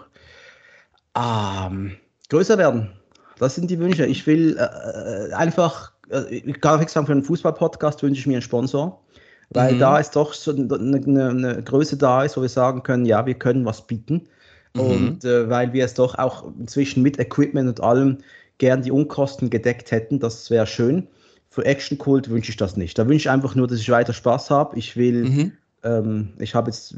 Ähm, 1.16 1.98
größer 2.30 2.58
werden. 2.58 3.00
Das 3.40 3.56
sind 3.56 3.70
die 3.70 3.80
Wünsche. 3.80 4.06
Ich 4.06 4.26
will 4.28 4.58
äh, 4.58 5.30
äh 5.30 5.34
einfach, 5.34 5.92
äh, 6.10 6.42
gar 6.54 6.78
nichts 6.78 6.94
sagen, 6.94 7.06
für 7.06 7.14
einen 7.14 7.24
Fußball-Podcast 7.24 8.02
wünsche 8.04 8.20
ich 8.20 8.28
mir 8.28 8.36
einen 8.36 8.42
Sponsor, 8.42 9.02
weil 9.50 9.76
mhm. 9.76 9.80
da 9.80 10.00
ist 10.00 10.16
doch 10.16 10.34
so 10.34 10.52
eine, 10.52 10.74
eine, 10.74 11.30
eine, 11.30 11.64
Größe 11.64 11.98
da 11.98 12.24
ist, 12.24 12.38
wo 12.38 12.42
wir 12.42 12.50
sagen 12.50 12.84
können, 12.84 13.06
ja, 13.06 13.26
wir 13.26 13.36
können 13.36 13.66
was 13.66 13.86
bieten. 13.86 14.28
Mhm. 14.74 14.82
Und 14.82 15.26
äh, 15.26 15.50
weil 15.50 15.74
wir 15.74 15.86
es 15.86 15.94
doch 15.94 16.16
auch 16.16 16.52
inzwischen 16.60 17.04
mit 17.04 17.20
Equipment 17.20 17.70
und 17.70 17.82
allem 17.82 18.20
gern 18.58 18.82
die 18.82 18.92
Unkosten 18.92 19.50
gedeckt 19.50 19.92
hätten, 19.92 20.20
das 20.20 20.50
wäre 20.50 20.68
schön. 20.68 21.08
Für 21.50 21.66
Action 21.66 21.98
Cult 21.98 22.30
wünsche 22.30 22.52
ich 22.52 22.58
das 22.58 22.78
nicht. 22.78 22.98
Da 22.98 23.08
wünsche 23.08 23.28
ich 23.28 23.30
einfach 23.30 23.56
nur, 23.56 23.68
dass 23.68 23.80
ich 23.80 23.90
weiter 23.90 24.14
Spaß 24.14 24.50
habe. 24.50 24.78
Ich 24.78 24.98
will, 24.98 25.24
mhm. 25.24 25.52
ähm, 25.84 26.34
ich 26.40 26.56
habe 26.56 26.70
jetzt 26.70 26.96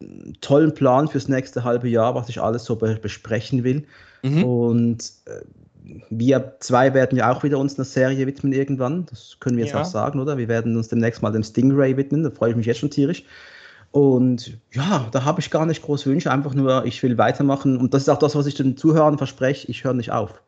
einen 0.00 0.36
tollen 0.40 0.74
Plan 0.74 1.08
fürs 1.08 1.28
nächste 1.28 1.64
halbe 1.64 1.88
Jahr, 1.88 2.14
was 2.14 2.28
ich 2.28 2.40
alles 2.40 2.64
so 2.64 2.76
be 2.76 2.98
besprechen 3.00 3.64
will. 3.64 3.84
Mhm. 4.22 4.44
Und 4.44 5.12
äh, 5.26 5.40
wir 6.10 6.56
zwei 6.60 6.94
werden 6.94 7.16
ja 7.18 7.32
auch 7.32 7.42
wieder 7.42 7.58
uns 7.58 7.78
einer 7.78 7.84
Serie 7.84 8.26
widmen 8.26 8.52
irgendwann. 8.52 9.06
Das 9.06 9.36
können 9.40 9.56
wir 9.56 9.64
jetzt 9.64 9.74
ja. 9.74 9.82
auch 9.82 9.86
sagen, 9.86 10.20
oder? 10.20 10.38
Wir 10.38 10.48
werden 10.48 10.76
uns 10.76 10.88
demnächst 10.88 11.22
mal 11.22 11.32
dem 11.32 11.42
Stingray 11.42 11.96
widmen. 11.96 12.22
Da 12.22 12.30
freue 12.30 12.50
ich 12.50 12.56
mich 12.56 12.66
jetzt 12.66 12.78
schon 12.78 12.90
tierisch. 12.90 13.24
Und 13.90 14.58
ja, 14.72 15.08
da 15.12 15.24
habe 15.24 15.40
ich 15.40 15.50
gar 15.50 15.64
nicht 15.64 15.82
groß 15.82 16.06
Wünsche, 16.06 16.30
einfach 16.30 16.54
nur, 16.54 16.84
ich 16.84 17.02
will 17.02 17.16
weitermachen. 17.16 17.78
Und 17.78 17.94
das 17.94 18.02
ist 18.02 18.08
auch 18.08 18.18
das, 18.18 18.34
was 18.34 18.46
ich 18.46 18.54
den 18.54 18.76
Zuhörern 18.76 19.16
verspreche, 19.16 19.68
ich 19.68 19.84
höre 19.84 19.94
nicht 19.94 20.12
auf. 20.12 20.42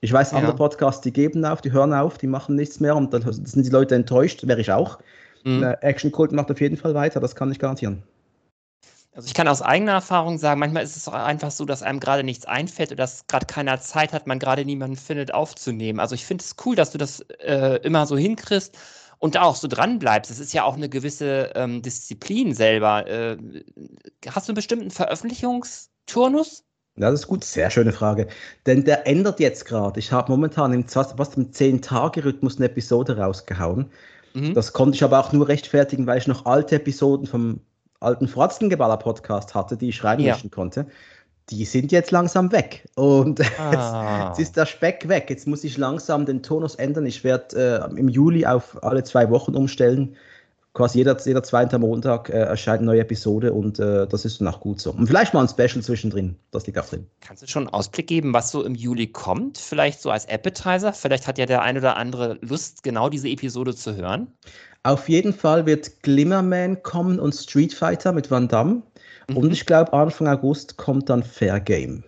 Ich 0.00 0.12
weiß, 0.12 0.32
ja. 0.32 0.38
andere 0.38 0.56
Podcasts, 0.56 1.02
die 1.02 1.12
geben 1.12 1.44
auf, 1.44 1.60
die 1.60 1.72
hören 1.72 1.92
auf, 1.92 2.18
die 2.18 2.26
machen 2.26 2.56
nichts 2.56 2.80
mehr 2.80 2.96
und 2.96 3.12
dann 3.12 3.22
sind 3.32 3.64
die 3.64 3.70
Leute 3.70 3.94
enttäuscht, 3.94 4.46
wäre 4.46 4.60
ich 4.60 4.72
auch. 4.72 4.98
Mhm. 5.44 5.62
Action 5.82 6.10
Cult 6.10 6.32
macht 6.32 6.50
auf 6.50 6.60
jeden 6.60 6.76
Fall 6.76 6.94
weiter, 6.94 7.20
das 7.20 7.34
kann 7.34 7.52
ich 7.52 7.58
garantieren. 7.58 8.02
Also 9.12 9.26
ich 9.26 9.34
kann 9.34 9.48
aus 9.48 9.60
eigener 9.60 9.92
Erfahrung 9.92 10.38
sagen, 10.38 10.60
manchmal 10.60 10.84
ist 10.84 10.96
es 10.96 11.08
auch 11.08 11.14
einfach 11.14 11.50
so, 11.50 11.64
dass 11.64 11.82
einem 11.82 11.98
gerade 11.98 12.22
nichts 12.22 12.46
einfällt 12.46 12.90
oder 12.90 12.98
dass 12.98 13.26
gerade 13.26 13.46
keiner 13.46 13.80
Zeit 13.80 14.12
hat, 14.12 14.28
man 14.28 14.38
gerade 14.38 14.64
niemanden 14.64 14.96
findet 14.96 15.34
aufzunehmen. 15.34 15.98
Also 15.98 16.14
ich 16.14 16.24
finde 16.24 16.44
es 16.44 16.54
cool, 16.64 16.76
dass 16.76 16.92
du 16.92 16.98
das 16.98 17.20
äh, 17.40 17.80
immer 17.82 18.06
so 18.06 18.16
hinkriegst 18.16 18.78
und 19.18 19.34
da 19.34 19.42
auch 19.42 19.56
so 19.56 19.66
dran 19.66 19.98
bleibst. 19.98 20.30
Es 20.30 20.38
ist 20.38 20.52
ja 20.52 20.62
auch 20.62 20.76
eine 20.76 20.88
gewisse 20.88 21.50
ähm, 21.56 21.82
Disziplin 21.82 22.54
selber. 22.54 23.06
Äh, 23.08 23.36
hast 24.28 24.48
du 24.48 24.52
einen 24.52 24.56
bestimmten 24.56 24.90
Veröffentlichungsturnus? 24.92 26.64
Ja, 26.96 27.10
das 27.10 27.20
ist 27.20 27.26
gut, 27.26 27.44
sehr 27.44 27.70
schöne 27.70 27.92
Frage. 27.92 28.28
Denn 28.66 28.84
der 28.84 29.06
ändert 29.06 29.40
jetzt 29.40 29.64
gerade. 29.64 29.98
Ich 29.98 30.12
habe 30.12 30.30
momentan 30.30 30.72
im, 30.72 30.86
fast 30.86 31.36
im 31.36 31.50
10-Tage-Rhythmus 31.50 32.56
eine 32.56 32.66
Episode 32.66 33.16
rausgehauen. 33.16 33.90
Mhm. 34.34 34.54
Das 34.54 34.72
konnte 34.72 34.96
ich 34.96 35.02
aber 35.02 35.18
auch 35.18 35.32
nur 35.32 35.48
rechtfertigen, 35.48 36.06
weil 36.06 36.18
ich 36.18 36.26
noch 36.26 36.46
alte 36.46 36.76
Episoden 36.76 37.26
vom 37.26 37.60
alten 38.00 38.28
Fratzengeballer-Podcast 38.28 39.54
hatte, 39.54 39.76
die 39.76 39.90
ich 39.90 40.02
reinmischen 40.02 40.50
ja. 40.50 40.54
konnte, 40.54 40.86
die 41.50 41.64
sind 41.64 41.92
jetzt 41.92 42.10
langsam 42.10 42.52
weg. 42.52 42.88
Und 42.96 43.40
ah. 43.58 44.28
jetzt, 44.28 44.40
ist 44.40 44.56
der 44.56 44.66
Speck 44.66 45.08
weg. 45.08 45.26
Jetzt 45.28 45.46
muss 45.46 45.64
ich 45.64 45.76
langsam 45.76 46.26
den 46.26 46.42
Tonus 46.42 46.76
ändern. 46.76 47.06
Ich 47.06 47.24
werde 47.24 47.90
äh, 47.92 47.98
im 47.98 48.08
Juli 48.08 48.46
auf 48.46 48.82
alle 48.82 49.04
zwei 49.04 49.28
Wochen 49.30 49.54
umstellen. 49.54 50.16
Quasi 50.72 50.98
jeder, 50.98 51.16
jeder 51.24 51.42
zweite 51.42 51.80
Montag 51.80 52.28
äh, 52.28 52.42
erscheint 52.42 52.78
eine 52.78 52.86
neue 52.86 53.00
Episode 53.00 53.52
und 53.52 53.80
äh, 53.80 54.06
das 54.06 54.24
ist 54.24 54.40
dann 54.40 54.46
auch 54.46 54.60
gut 54.60 54.80
so. 54.80 54.92
Und 54.92 55.08
vielleicht 55.08 55.34
mal 55.34 55.40
ein 55.40 55.48
Special 55.48 55.82
zwischendrin. 55.82 56.36
Das 56.52 56.64
liegt 56.64 56.78
auch 56.78 56.86
drin. 56.86 57.08
Kannst 57.20 57.42
du 57.42 57.48
schon 57.48 57.64
einen 57.64 57.74
Ausblick 57.74 58.06
geben, 58.06 58.32
was 58.32 58.52
so 58.52 58.62
im 58.62 58.76
Juli 58.76 59.08
kommt? 59.08 59.58
Vielleicht 59.58 60.00
so 60.00 60.12
als 60.12 60.28
Appetizer? 60.28 60.92
Vielleicht 60.92 61.26
hat 61.26 61.38
ja 61.38 61.46
der 61.46 61.62
ein 61.62 61.76
oder 61.76 61.96
andere 61.96 62.38
Lust, 62.40 62.84
genau 62.84 63.08
diese 63.08 63.28
Episode 63.28 63.74
zu 63.74 63.96
hören. 63.96 64.28
Auf 64.82 65.08
jeden 65.08 65.34
Fall 65.34 65.66
wird 65.66 66.02
Glimmerman 66.02 66.82
kommen 66.82 67.20
und 67.20 67.34
Street 67.34 67.74
Fighter 67.74 68.12
mit 68.12 68.30
Van 68.30 68.48
Damme. 68.48 68.82
Mhm. 69.28 69.36
Und 69.36 69.52
ich 69.52 69.66
glaube, 69.66 69.92
Anfang 69.92 70.28
August 70.28 70.76
kommt 70.76 71.10
dann 71.10 71.22
Fair 71.22 71.60
Game. 71.60 72.02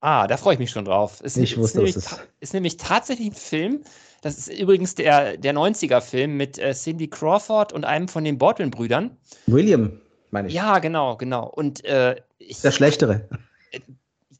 Ah, 0.00 0.26
da 0.26 0.36
freue 0.36 0.54
ich 0.54 0.58
mich 0.58 0.70
schon 0.70 0.84
drauf. 0.84 1.20
Ist, 1.22 1.36
ich 1.36 1.56
wusste, 1.56 1.82
ist, 1.82 1.96
nämlich, 1.96 2.20
ist 2.40 2.54
nämlich 2.54 2.76
tatsächlich 2.76 3.28
ein 3.28 3.34
Film. 3.34 3.80
Das 4.20 4.38
ist 4.38 4.48
übrigens 4.48 4.94
der, 4.94 5.36
der 5.36 5.54
90er-Film 5.54 6.36
mit 6.36 6.58
äh, 6.58 6.74
Cindy 6.74 7.08
Crawford 7.08 7.72
und 7.72 7.84
einem 7.84 8.08
von 8.08 8.24
den 8.24 8.38
Baldwin-Brüdern. 8.38 9.16
William, 9.46 10.00
meine 10.30 10.48
ich. 10.48 10.54
Ja, 10.54 10.78
genau, 10.78 11.16
genau. 11.16 11.46
Und 11.46 11.84
äh, 11.84 12.16
ich, 12.38 12.60
der 12.60 12.72
Schlechtere. 12.72 13.28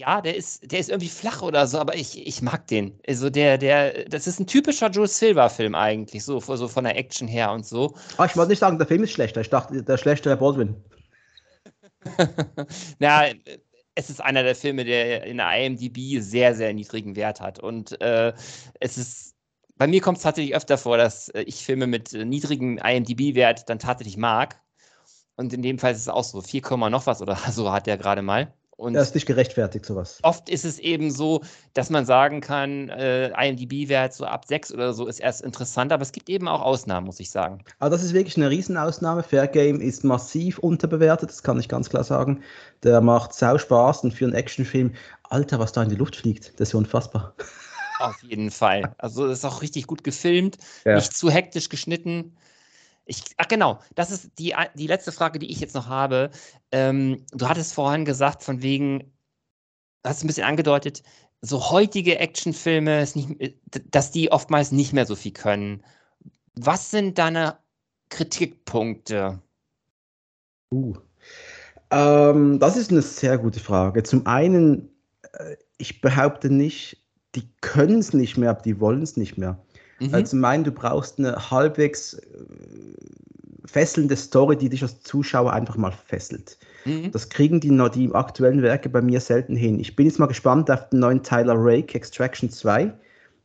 Ja, 0.07 0.21
der 0.21 0.37
ist, 0.37 0.71
der 0.71 0.81
ist 0.81 0.91
irgendwie 0.91 1.09
flach 1.09 1.41
oder 1.41 1.67
so, 1.67 1.79
aber 1.79 1.97
ich, 1.97 2.27
ich 2.27 2.43
mag 2.43 2.67
den. 2.67 3.01
Also 3.09 3.31
der, 3.31 3.57
der, 3.57 4.05
das 4.05 4.27
ist 4.27 4.39
ein 4.39 4.47
typischer 4.47 4.91
Jules 4.91 5.19
Silver-Film 5.19 5.75
eigentlich, 5.75 6.23
so, 6.23 6.41
so 6.41 6.69
von 6.69 6.85
der 6.85 6.99
Action 6.99 7.27
her 7.27 7.51
und 7.53 7.65
so. 7.65 7.95
Ah, 8.19 8.27
ich 8.27 8.37
wollte 8.37 8.51
nicht 8.51 8.59
sagen, 8.59 8.77
der 8.77 8.87
Film 8.87 9.05
ist 9.05 9.13
schlechter. 9.13 9.41
Ich 9.41 9.49
dachte, 9.49 9.83
der 9.83 9.97
schlechte 9.97 10.37
Baldwin. 10.37 10.77
Na, 12.99 13.29
es 13.95 14.11
ist 14.11 14.21
einer 14.21 14.43
der 14.43 14.55
Filme, 14.55 14.85
der 14.85 15.25
in 15.25 15.39
der 15.39 15.51
IMDb 15.53 16.21
sehr, 16.21 16.55
sehr 16.55 16.75
niedrigen 16.75 17.17
Wert 17.17 17.41
hat. 17.41 17.59
Und 17.59 17.99
äh, 18.03 18.35
es 18.81 18.99
ist, 18.99 19.37
bei 19.77 19.87
mir 19.87 20.03
kommt 20.03 20.19
es 20.19 20.25
tatsächlich 20.25 20.55
öfter 20.55 20.77
vor, 20.77 20.99
dass 20.99 21.31
äh, 21.31 21.43
ich 21.43 21.65
Filme 21.65 21.87
mit 21.87 22.13
äh, 22.13 22.27
niedrigem 22.27 22.77
IMDb-Wert 22.77 23.71
dann 23.71 23.79
tatsächlich 23.79 24.19
mag. 24.19 24.61
Und 25.37 25.55
in 25.55 25.63
dem 25.63 25.79
Fall 25.79 25.93
ist 25.93 26.01
es 26.01 26.09
auch 26.09 26.25
so, 26.25 26.43
4, 26.43 26.63
noch 26.91 27.07
was 27.07 27.23
oder 27.23 27.37
so 27.51 27.73
hat 27.73 27.87
der 27.87 27.97
gerade 27.97 28.21
mal. 28.21 28.53
Und 28.77 28.95
das 28.95 29.09
ist 29.09 29.15
nicht 29.15 29.27
gerechtfertigt, 29.27 29.87
sowas. 29.87 30.19
Oft 30.23 30.49
ist 30.49 30.65
es 30.65 30.79
eben 30.79 31.11
so, 31.11 31.43
dass 31.75 31.91
man 31.91 32.07
sagen 32.07 32.41
kann, 32.41 32.89
äh, 32.89 33.29
IMDb-Wert 33.29 34.15
so 34.15 34.25
ab 34.25 34.47
6 34.47 34.73
oder 34.73 34.93
so 34.93 35.07
ist 35.07 35.21
erst 35.21 35.43
interessant, 35.43 35.93
aber 35.93 36.03
es 36.03 36.11
gibt 36.11 36.29
eben 36.29 36.49
auch 36.49 36.61
Ausnahmen, 36.61 37.07
muss 37.07 37.21
ich 37.21 37.31
sagen. 37.31 37.63
Aber 37.79 37.91
das 37.91 38.03
ist 38.03 38.15
wirklich 38.15 38.37
eine 38.37 38.51
Riesenausnahme. 38.51 39.23
Fair 39.23 39.47
Game 39.47 39.81
ist 39.81 40.03
massiv 40.03 40.59
unterbewertet, 40.59 41.31
das 41.31 41.43
kann 41.43 41.59
ich 41.61 41.69
ganz 41.69 41.89
klar 41.89 42.05
sagen. 42.05 42.43
Der 42.83 43.01
macht 43.01 43.33
sau 43.33 43.59
Spaß 43.59 44.05
und 44.05 44.13
für 44.13 44.25
einen 44.25 44.35
Actionfilm, 44.35 44.95
Alter, 45.23 45.59
was 45.59 45.73
da 45.73 45.83
in 45.83 45.89
die 45.89 45.97
Luft 45.97 46.17
fliegt, 46.17 46.59
das 46.59 46.69
ist 46.69 46.73
ja 46.73 46.79
unfassbar. 46.79 47.35
Auf 48.01 48.23
jeden 48.23 48.51
Fall. 48.51 48.95
Also 48.99 49.27
ist 49.27 49.45
auch 49.45 49.63
richtig 49.63 49.87
gut 49.87 50.03
gefilmt, 50.03 50.59
ja. 50.85 50.97
nicht 50.97 51.17
zu 51.17 51.31
hektisch 51.31 51.69
geschnitten. 51.69 52.37
Ich, 53.07 53.23
ach 53.37 53.49
genau, 53.49 53.81
das 53.95 54.11
ist 54.11 54.39
die, 54.39 54.55
die 54.75 54.87
letzte 54.87 55.13
Frage, 55.13 55.39
die 55.39 55.51
ich 55.51 55.61
jetzt 55.61 55.75
noch 55.75 55.89
habe. 55.89 56.31
Ähm, 56.73 57.25
du 57.33 57.49
hattest 57.49 57.75
vorhin 57.75 58.05
gesagt, 58.05 58.43
von 58.43 58.63
wegen, 58.63 59.13
hast 60.05 60.25
ein 60.25 60.27
bisschen 60.27 60.47
angedeutet, 60.47 61.03
so 61.43 61.71
heutige 61.71 62.19
Actionfilme, 62.19 63.07
dass 63.91 64.11
die 64.11 64.33
oftmals 64.33 64.73
nicht 64.73 64.95
mehr 64.95 65.05
so 65.05 65.15
viel 65.15 65.33
können. 65.33 65.85
Was 66.55 66.91
sind 66.91 67.19
deine 67.19 67.59
Kritikpunkte? 68.09 69.43
Uh, 70.73 70.95
ähm, 71.91 72.59
das 72.59 72.77
ist 72.77 72.91
eine 72.91 73.03
sehr 73.03 73.37
gute 73.39 73.61
Frage. 73.61 74.03
Zum 74.03 74.27
einen, 74.27 74.89
äh, 75.33 75.57
ich 75.77 76.01
behaupte 76.01 76.49
nicht, 76.49 77.05
die 77.35 77.49
können 77.61 77.99
es 77.99 78.13
nicht 78.15 78.39
mehr, 78.39 78.51
aber 78.51 78.63
die 78.63 78.81
wollen 78.81 79.03
es 79.03 79.17
nicht 79.17 79.37
mehr. 79.37 79.63
Mhm. 80.09 80.15
Also 80.15 80.37
meinen, 80.37 80.65
du 80.65 80.73
brauchst 80.73 81.19
eine 81.19 81.51
halbwegs 81.51 82.15
äh, 82.15 82.21
fesselnde 83.67 84.17
Story, 84.17 84.57
die 84.57 84.69
dich 84.69 84.83
als 84.83 85.01
Zuschauer 85.03 85.53
einfach 85.53 85.77
mal 85.77 85.93
fesselt. 85.93 86.59
Mhm. 86.85 87.11
Das 87.13 87.29
kriegen 87.29 87.61
die, 87.61 87.71
die 87.95 88.15
aktuellen 88.15 88.63
Werke 88.63 88.89
bei 88.89 89.01
mir 89.01 89.21
selten 89.21 89.57
hin. 89.57 89.81
Ich 89.81 89.97
bin 89.97 90.07
jetzt 90.07 90.19
mal 90.19 90.27
gespannt 90.27 90.71
auf 90.71 90.89
den 90.91 91.01
neuen 91.01 91.23
Tyler 91.23 91.55
Rake 91.57 91.95
Extraction 91.95 92.51
2. 92.51 92.93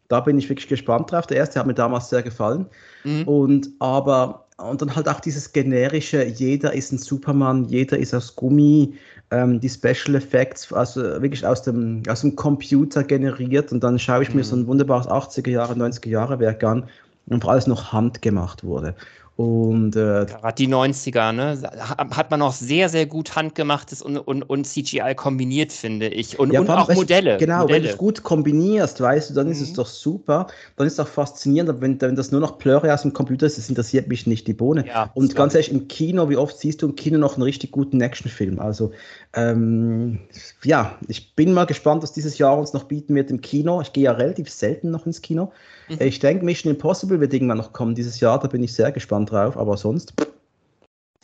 Da 0.07 0.19
bin 0.19 0.37
ich 0.37 0.49
wirklich 0.49 0.67
gespannt 0.67 1.11
drauf. 1.11 1.27
Der 1.27 1.37
erste 1.37 1.59
hat 1.59 1.67
mir 1.67 1.73
damals 1.73 2.09
sehr 2.09 2.23
gefallen. 2.23 2.65
Mhm. 3.03 3.27
Und 3.27 3.69
aber 3.79 4.48
und 4.61 4.81
dann 4.81 4.95
halt 4.95 5.07
auch 5.07 5.19
dieses 5.19 5.51
generische, 5.51 6.23
jeder 6.23 6.73
ist 6.73 6.91
ein 6.91 6.97
Superman, 6.97 7.65
jeder 7.65 7.97
ist 7.97 8.13
aus 8.13 8.35
Gummi, 8.35 8.93
ähm, 9.31 9.59
die 9.59 9.69
Special 9.69 10.15
Effects, 10.15 10.71
also 10.73 11.01
wirklich 11.01 11.45
aus 11.45 11.61
dem, 11.61 12.03
aus 12.07 12.21
dem 12.21 12.35
Computer 12.35 13.03
generiert 13.03 13.71
und 13.71 13.83
dann 13.83 13.99
schaue 13.99 14.23
ich 14.23 14.29
mhm. 14.29 14.37
mir 14.37 14.43
so 14.43 14.55
ein 14.55 14.67
wunderbares 14.67 15.07
80er 15.07 15.49
Jahre, 15.49 15.73
90er 15.73 16.09
Jahre 16.09 16.39
Werk 16.39 16.63
an 16.63 16.85
und 17.27 17.45
alles 17.45 17.67
noch 17.67 17.93
handgemacht 17.93 18.63
wurde. 18.63 18.95
Und 19.39 19.95
äh, 19.95 20.25
gerade 20.25 20.55
die 20.57 20.67
90er, 20.67 21.31
ne, 21.31 21.57
hat 21.97 22.29
man 22.29 22.41
auch 22.41 22.51
sehr, 22.51 22.89
sehr 22.89 23.05
gut 23.05 23.37
handgemachtes 23.37 24.01
und, 24.01 24.17
und, 24.17 24.43
und 24.43 24.65
CGI 24.65 25.15
kombiniert, 25.15 25.71
finde 25.71 26.09
ich. 26.09 26.37
Und, 26.37 26.51
ja, 26.51 26.59
und 26.59 26.69
auch 26.69 26.93
Modelle. 26.93 27.37
Genau, 27.37 27.61
Modelle. 27.61 27.77
wenn 27.77 27.83
du 27.83 27.89
es 27.89 27.97
gut 27.97 28.21
kombinierst, 28.23 28.99
weißt 28.99 29.29
du, 29.29 29.35
dann 29.35 29.45
mhm. 29.45 29.53
ist 29.53 29.61
es 29.61 29.69
mhm. 29.69 29.75
doch 29.75 29.87
super. 29.87 30.47
Dann 30.75 30.87
ist 30.87 30.93
es 30.93 30.99
auch 30.99 31.07
faszinierend. 31.07 31.69
Aber 31.69 31.79
wenn, 31.79 32.01
wenn 32.01 32.17
das 32.17 32.33
nur 32.33 32.41
noch 32.41 32.57
Plöre 32.57 32.93
aus 32.93 33.03
dem 33.03 33.13
Computer 33.13 33.45
ist, 33.45 33.57
das 33.57 33.69
interessiert 33.69 34.09
mich 34.09 34.27
nicht 34.27 34.45
die 34.45 34.51
Bohne. 34.51 34.85
Ja, 34.85 35.09
und 35.13 35.33
ganz 35.37 35.55
ehrlich, 35.55 35.71
im 35.71 35.87
Kino, 35.87 36.27
wie 36.29 36.35
oft 36.35 36.59
siehst 36.59 36.81
du 36.81 36.87
im 36.87 36.95
Kino 36.97 37.17
noch 37.17 37.35
einen 37.35 37.43
richtig 37.43 37.71
guten 37.71 38.01
Actionfilm? 38.01 38.59
Also, 38.59 38.91
ähm, 39.35 40.19
ja, 40.65 40.97
ich 41.07 41.33
bin 41.35 41.53
mal 41.53 41.63
gespannt, 41.63 42.03
was 42.03 42.11
dieses 42.11 42.39
Jahr 42.39 42.57
uns 42.57 42.73
noch 42.73 42.83
bieten 42.83 43.15
wird 43.15 43.31
im 43.31 43.39
Kino. 43.39 43.79
Ich 43.79 43.93
gehe 43.93 44.03
ja 44.03 44.11
relativ 44.11 44.49
selten 44.49 44.91
noch 44.91 45.05
ins 45.05 45.21
Kino. 45.21 45.53
Mhm. 45.87 45.97
Ich 46.01 46.19
denke, 46.19 46.43
Mission 46.43 46.73
Impossible 46.73 47.21
wird 47.21 47.33
irgendwann 47.33 47.57
noch 47.57 47.73
kommen 47.73 47.95
dieses 47.95 48.19
Jahr, 48.19 48.37
da 48.39 48.49
bin 48.49 48.63
ich 48.63 48.73
sehr 48.73 48.91
gespannt 48.91 49.28
drauf, 49.29 49.57
aber 49.57 49.77
sonst 49.77 50.13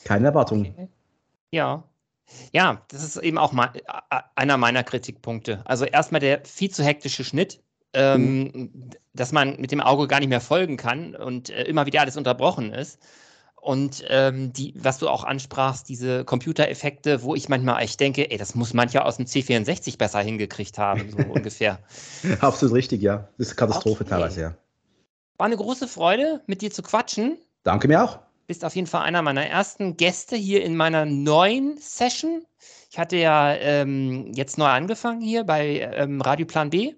keine 0.04 0.28
Erwartungen. 0.28 0.74
Okay. 0.74 0.88
Ja. 1.52 1.84
Ja, 2.52 2.82
das 2.88 3.04
ist 3.04 3.18
eben 3.18 3.38
auch 3.38 3.52
mal, 3.52 3.72
einer 4.36 4.58
meiner 4.58 4.84
Kritikpunkte. 4.84 5.62
Also 5.66 5.86
erstmal 5.86 6.22
der 6.22 6.44
viel 6.44 6.72
zu 6.72 6.84
hektische 6.84 7.24
Schnitt, 7.24 7.62
ähm, 7.94 8.52
mhm. 8.54 8.90
dass 9.14 9.32
man 9.32 9.60
mit 9.60 9.72
dem 9.72 9.80
Auge 9.80 10.08
gar 10.08 10.20
nicht 10.20 10.30
mehr 10.30 10.42
folgen 10.42 10.76
kann 10.76 11.16
und 11.16 11.50
äh, 11.50 11.64
immer 11.64 11.86
wieder 11.86 12.02
alles 12.02 12.18
unterbrochen 12.18 12.74
ist. 12.74 13.00
Und 13.66 14.04
ähm, 14.10 14.54
die, 14.54 14.74
was 14.78 15.00
du 15.00 15.10
auch 15.10 15.24
ansprachst, 15.24 15.90
diese 15.90 16.24
Computereffekte, 16.24 17.24
wo 17.24 17.34
ich 17.34 17.50
manchmal 17.50 17.82
echt 17.82 18.00
denke, 18.00 18.30
ey, 18.30 18.38
das 18.38 18.54
muss 18.54 18.76
mancher 18.76 19.06
aus 19.06 19.18
dem 19.18 19.26
C64 19.26 19.98
besser 19.98 20.20
hingekriegt 20.22 20.78
haben, 20.78 21.10
so 21.10 21.18
ungefähr. 21.34 21.80
Absolut 22.42 22.76
richtig, 22.76 23.02
ja. 23.02 23.28
Das 23.38 23.48
ist 23.48 23.54
eine 23.54 23.68
Katastrophe 23.68 24.04
okay. 24.04 24.10
teilweise, 24.12 24.42
ja. 24.42 24.54
War 25.38 25.48
eine 25.48 25.58
große 25.58 25.88
Freude, 25.88 26.42
mit 26.46 26.62
dir 26.62 26.70
zu 26.70 26.84
quatschen. 26.84 27.40
Danke 27.66 27.88
mir 27.88 28.04
auch. 28.04 28.20
Bist 28.48 28.64
auf 28.64 28.76
jeden 28.76 28.88
Fall 28.88 29.02
einer 29.02 29.24
meiner 29.24 29.46
ersten 29.46 29.98
Gäste 29.98 30.36
hier 30.36 30.64
in 30.64 30.78
meiner 30.78 31.06
neuen 31.06 31.78
Session. 31.78 32.46
Ich 32.92 33.00
hatte 33.00 33.18
ja 33.18 33.56
ähm, 33.56 34.32
jetzt 34.34 34.60
neu 34.60 34.68
angefangen 34.68 35.20
hier 35.20 35.44
bei 35.44 35.80
ähm, 35.80 36.22
Radio 36.22 36.46
Plan 36.46 36.70
B. 36.70 36.94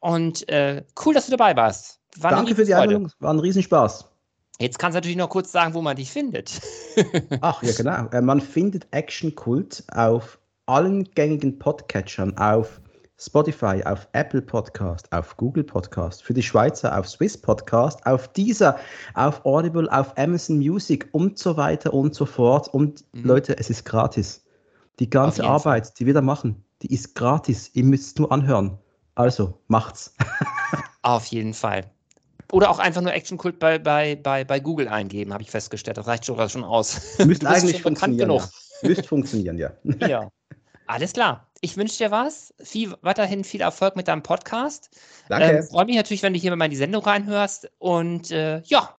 Und 0.00 0.48
äh, 0.48 0.82
cool, 1.04 1.12
dass 1.12 1.26
du 1.26 1.32
dabei 1.32 1.54
warst. 1.54 2.00
War 2.16 2.30
Danke 2.30 2.54
für 2.54 2.64
die 2.64 2.74
Einladung. 2.74 3.12
War 3.20 3.34
ein 3.34 3.38
Riesenspaß. 3.38 4.08
Jetzt 4.58 4.78
kannst 4.78 4.94
du 4.94 4.96
natürlich 4.96 5.18
noch 5.18 5.28
kurz 5.28 5.52
sagen, 5.52 5.74
wo 5.74 5.82
man 5.82 5.96
dich 5.96 6.10
findet. 6.10 6.60
Ach 7.42 7.62
ja, 7.62 7.72
genau. 7.72 8.06
Äh, 8.08 8.22
man 8.22 8.40
findet 8.40 8.86
Action 8.92 9.34
Kult 9.34 9.84
auf 9.92 10.38
allen 10.66 11.04
gängigen 11.14 11.58
Podcatchern, 11.58 12.36
auf 12.38 12.80
Spotify, 13.24 13.82
auf 13.84 14.08
Apple 14.12 14.42
Podcast, 14.42 15.10
auf 15.12 15.36
Google 15.36 15.62
Podcast, 15.62 16.24
für 16.24 16.34
die 16.34 16.42
Schweizer 16.42 16.98
auf 16.98 17.08
Swiss 17.08 17.40
Podcast, 17.40 18.04
auf 18.04 18.26
dieser, 18.32 18.78
auf 19.14 19.44
Audible, 19.44 19.88
auf 19.92 20.16
Amazon 20.18 20.58
Music 20.58 21.08
und 21.12 21.38
so 21.38 21.56
weiter 21.56 21.94
und 21.94 22.14
so 22.14 22.26
fort. 22.26 22.68
Und 22.68 23.04
mhm. 23.12 23.24
Leute, 23.24 23.56
es 23.58 23.70
ist 23.70 23.84
gratis. 23.84 24.44
Die 24.98 25.08
ganze 25.08 25.44
Arbeit, 25.44 25.98
die 25.98 26.06
wir 26.06 26.14
da 26.14 26.20
machen, 26.20 26.64
die 26.82 26.92
ist 26.92 27.14
gratis. 27.14 27.70
Ihr 27.74 27.84
müsst 27.84 28.06
es 28.06 28.18
nur 28.18 28.32
anhören. 28.32 28.76
Also, 29.14 29.58
macht's. 29.68 30.14
Auf 31.02 31.26
jeden 31.26 31.54
Fall. 31.54 31.84
Oder 32.50 32.70
auch 32.70 32.78
einfach 32.78 33.00
nur 33.00 33.12
Actionkult 33.12 33.58
bei, 33.58 33.78
bei, 33.78 34.16
bei, 34.16 34.44
bei 34.44 34.60
Google 34.60 34.88
eingeben, 34.88 35.32
habe 35.32 35.42
ich 35.42 35.50
festgestellt. 35.50 35.96
Das 35.96 36.06
reicht 36.06 36.24
sogar 36.24 36.48
schon 36.48 36.64
aus. 36.64 37.18
Müsste 37.24 37.48
eigentlich 37.48 37.82
funktionieren. 37.82 38.28
Genug. 38.28 38.42
Ja. 38.82 38.88
Müsste 38.88 39.04
funktionieren, 39.04 39.58
ja. 39.58 39.70
Ja. 40.06 40.28
Alles 40.86 41.12
klar. 41.12 41.48
Ich 41.64 41.76
wünsche 41.76 41.96
dir 41.96 42.10
was. 42.10 42.52
Viel, 42.60 42.92
weiterhin 43.02 43.44
viel 43.44 43.60
Erfolg 43.60 43.94
mit 43.94 44.08
deinem 44.08 44.24
Podcast. 44.24 44.90
Danke. 45.28 45.58
Ähm, 45.58 45.62
Freue 45.62 45.84
mich 45.84 45.94
natürlich, 45.94 46.24
wenn 46.24 46.34
du 46.34 46.40
hier 46.40 46.54
mal 46.56 46.64
in 46.64 46.72
die 46.72 46.76
Sendung 46.76 47.04
reinhörst. 47.04 47.70
Und 47.78 48.32
äh, 48.32 48.62
ja. 48.62 48.96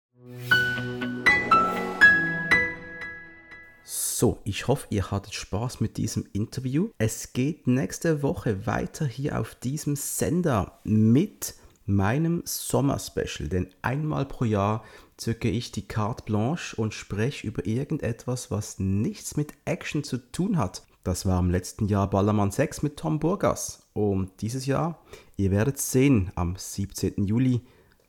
So, 3.84 4.40
ich 4.46 4.70
hoffe, 4.70 4.88
ihr 4.92 5.12
hattet 5.12 5.34
Spaß 5.34 5.82
mit 5.82 5.98
diesem 5.98 6.26
Interview. 6.32 6.92
Es 6.98 7.34
geht 7.34 7.68
nächste 7.68 8.24
Woche 8.24 8.66
weiter 8.66 9.06
hier 9.06 9.42
auf 9.42 9.56
diesem 9.56 9.98
Sender 9.98 10.80
mit 10.86 11.56
meinem 11.86 12.44
Sommerspecial, 12.46 13.50
denn 13.50 13.68
einmal 13.82 14.26
pro 14.26 14.46
Jahr 14.46 14.86
zücke 15.18 15.50
ich 15.50 15.74
die 15.74 15.86
Carte 15.86 16.24
Blanche 16.24 16.78
und 16.78 16.94
spreche 16.94 17.46
über 17.46 17.66
irgendetwas, 17.66 18.52
was 18.52 18.80
nichts 18.80 19.36
mit 19.36 19.54
Action 19.66 20.06
zu 20.06 20.18
tun 20.32 20.58
hat. 20.58 20.84
Das 21.04 21.26
war 21.26 21.40
im 21.40 21.50
letzten 21.50 21.88
Jahr 21.88 22.10
Ballermann 22.10 22.52
6 22.52 22.82
mit 22.82 22.98
Tom 22.98 23.20
Burgas. 23.20 23.90
Und 23.94 24.42
dieses 24.42 24.66
Jahr, 24.66 25.04
ihr 25.36 25.52
werdet 25.52 25.78
es 25.78 25.92
sehen, 25.92 26.32
am 26.36 26.56
17. 26.56 27.26
Juli 27.26 27.62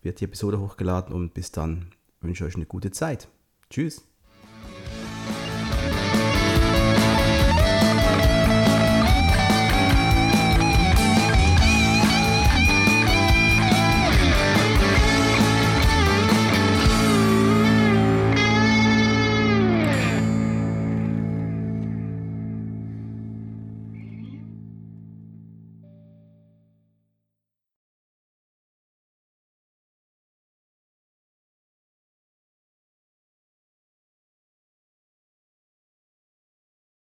wird 0.03 0.21
die 0.21 0.27
Episode 0.27 0.61
hochgeladen 0.61 1.13
und 1.15 1.35
bis 1.35 1.51
dann 1.51 1.91
wünsche 2.21 2.45
ich 2.45 2.51
euch 2.51 2.57
eine 2.57 2.67
gute 2.67 2.93
Zeit. 2.93 3.29
Tschüss. 3.69 4.05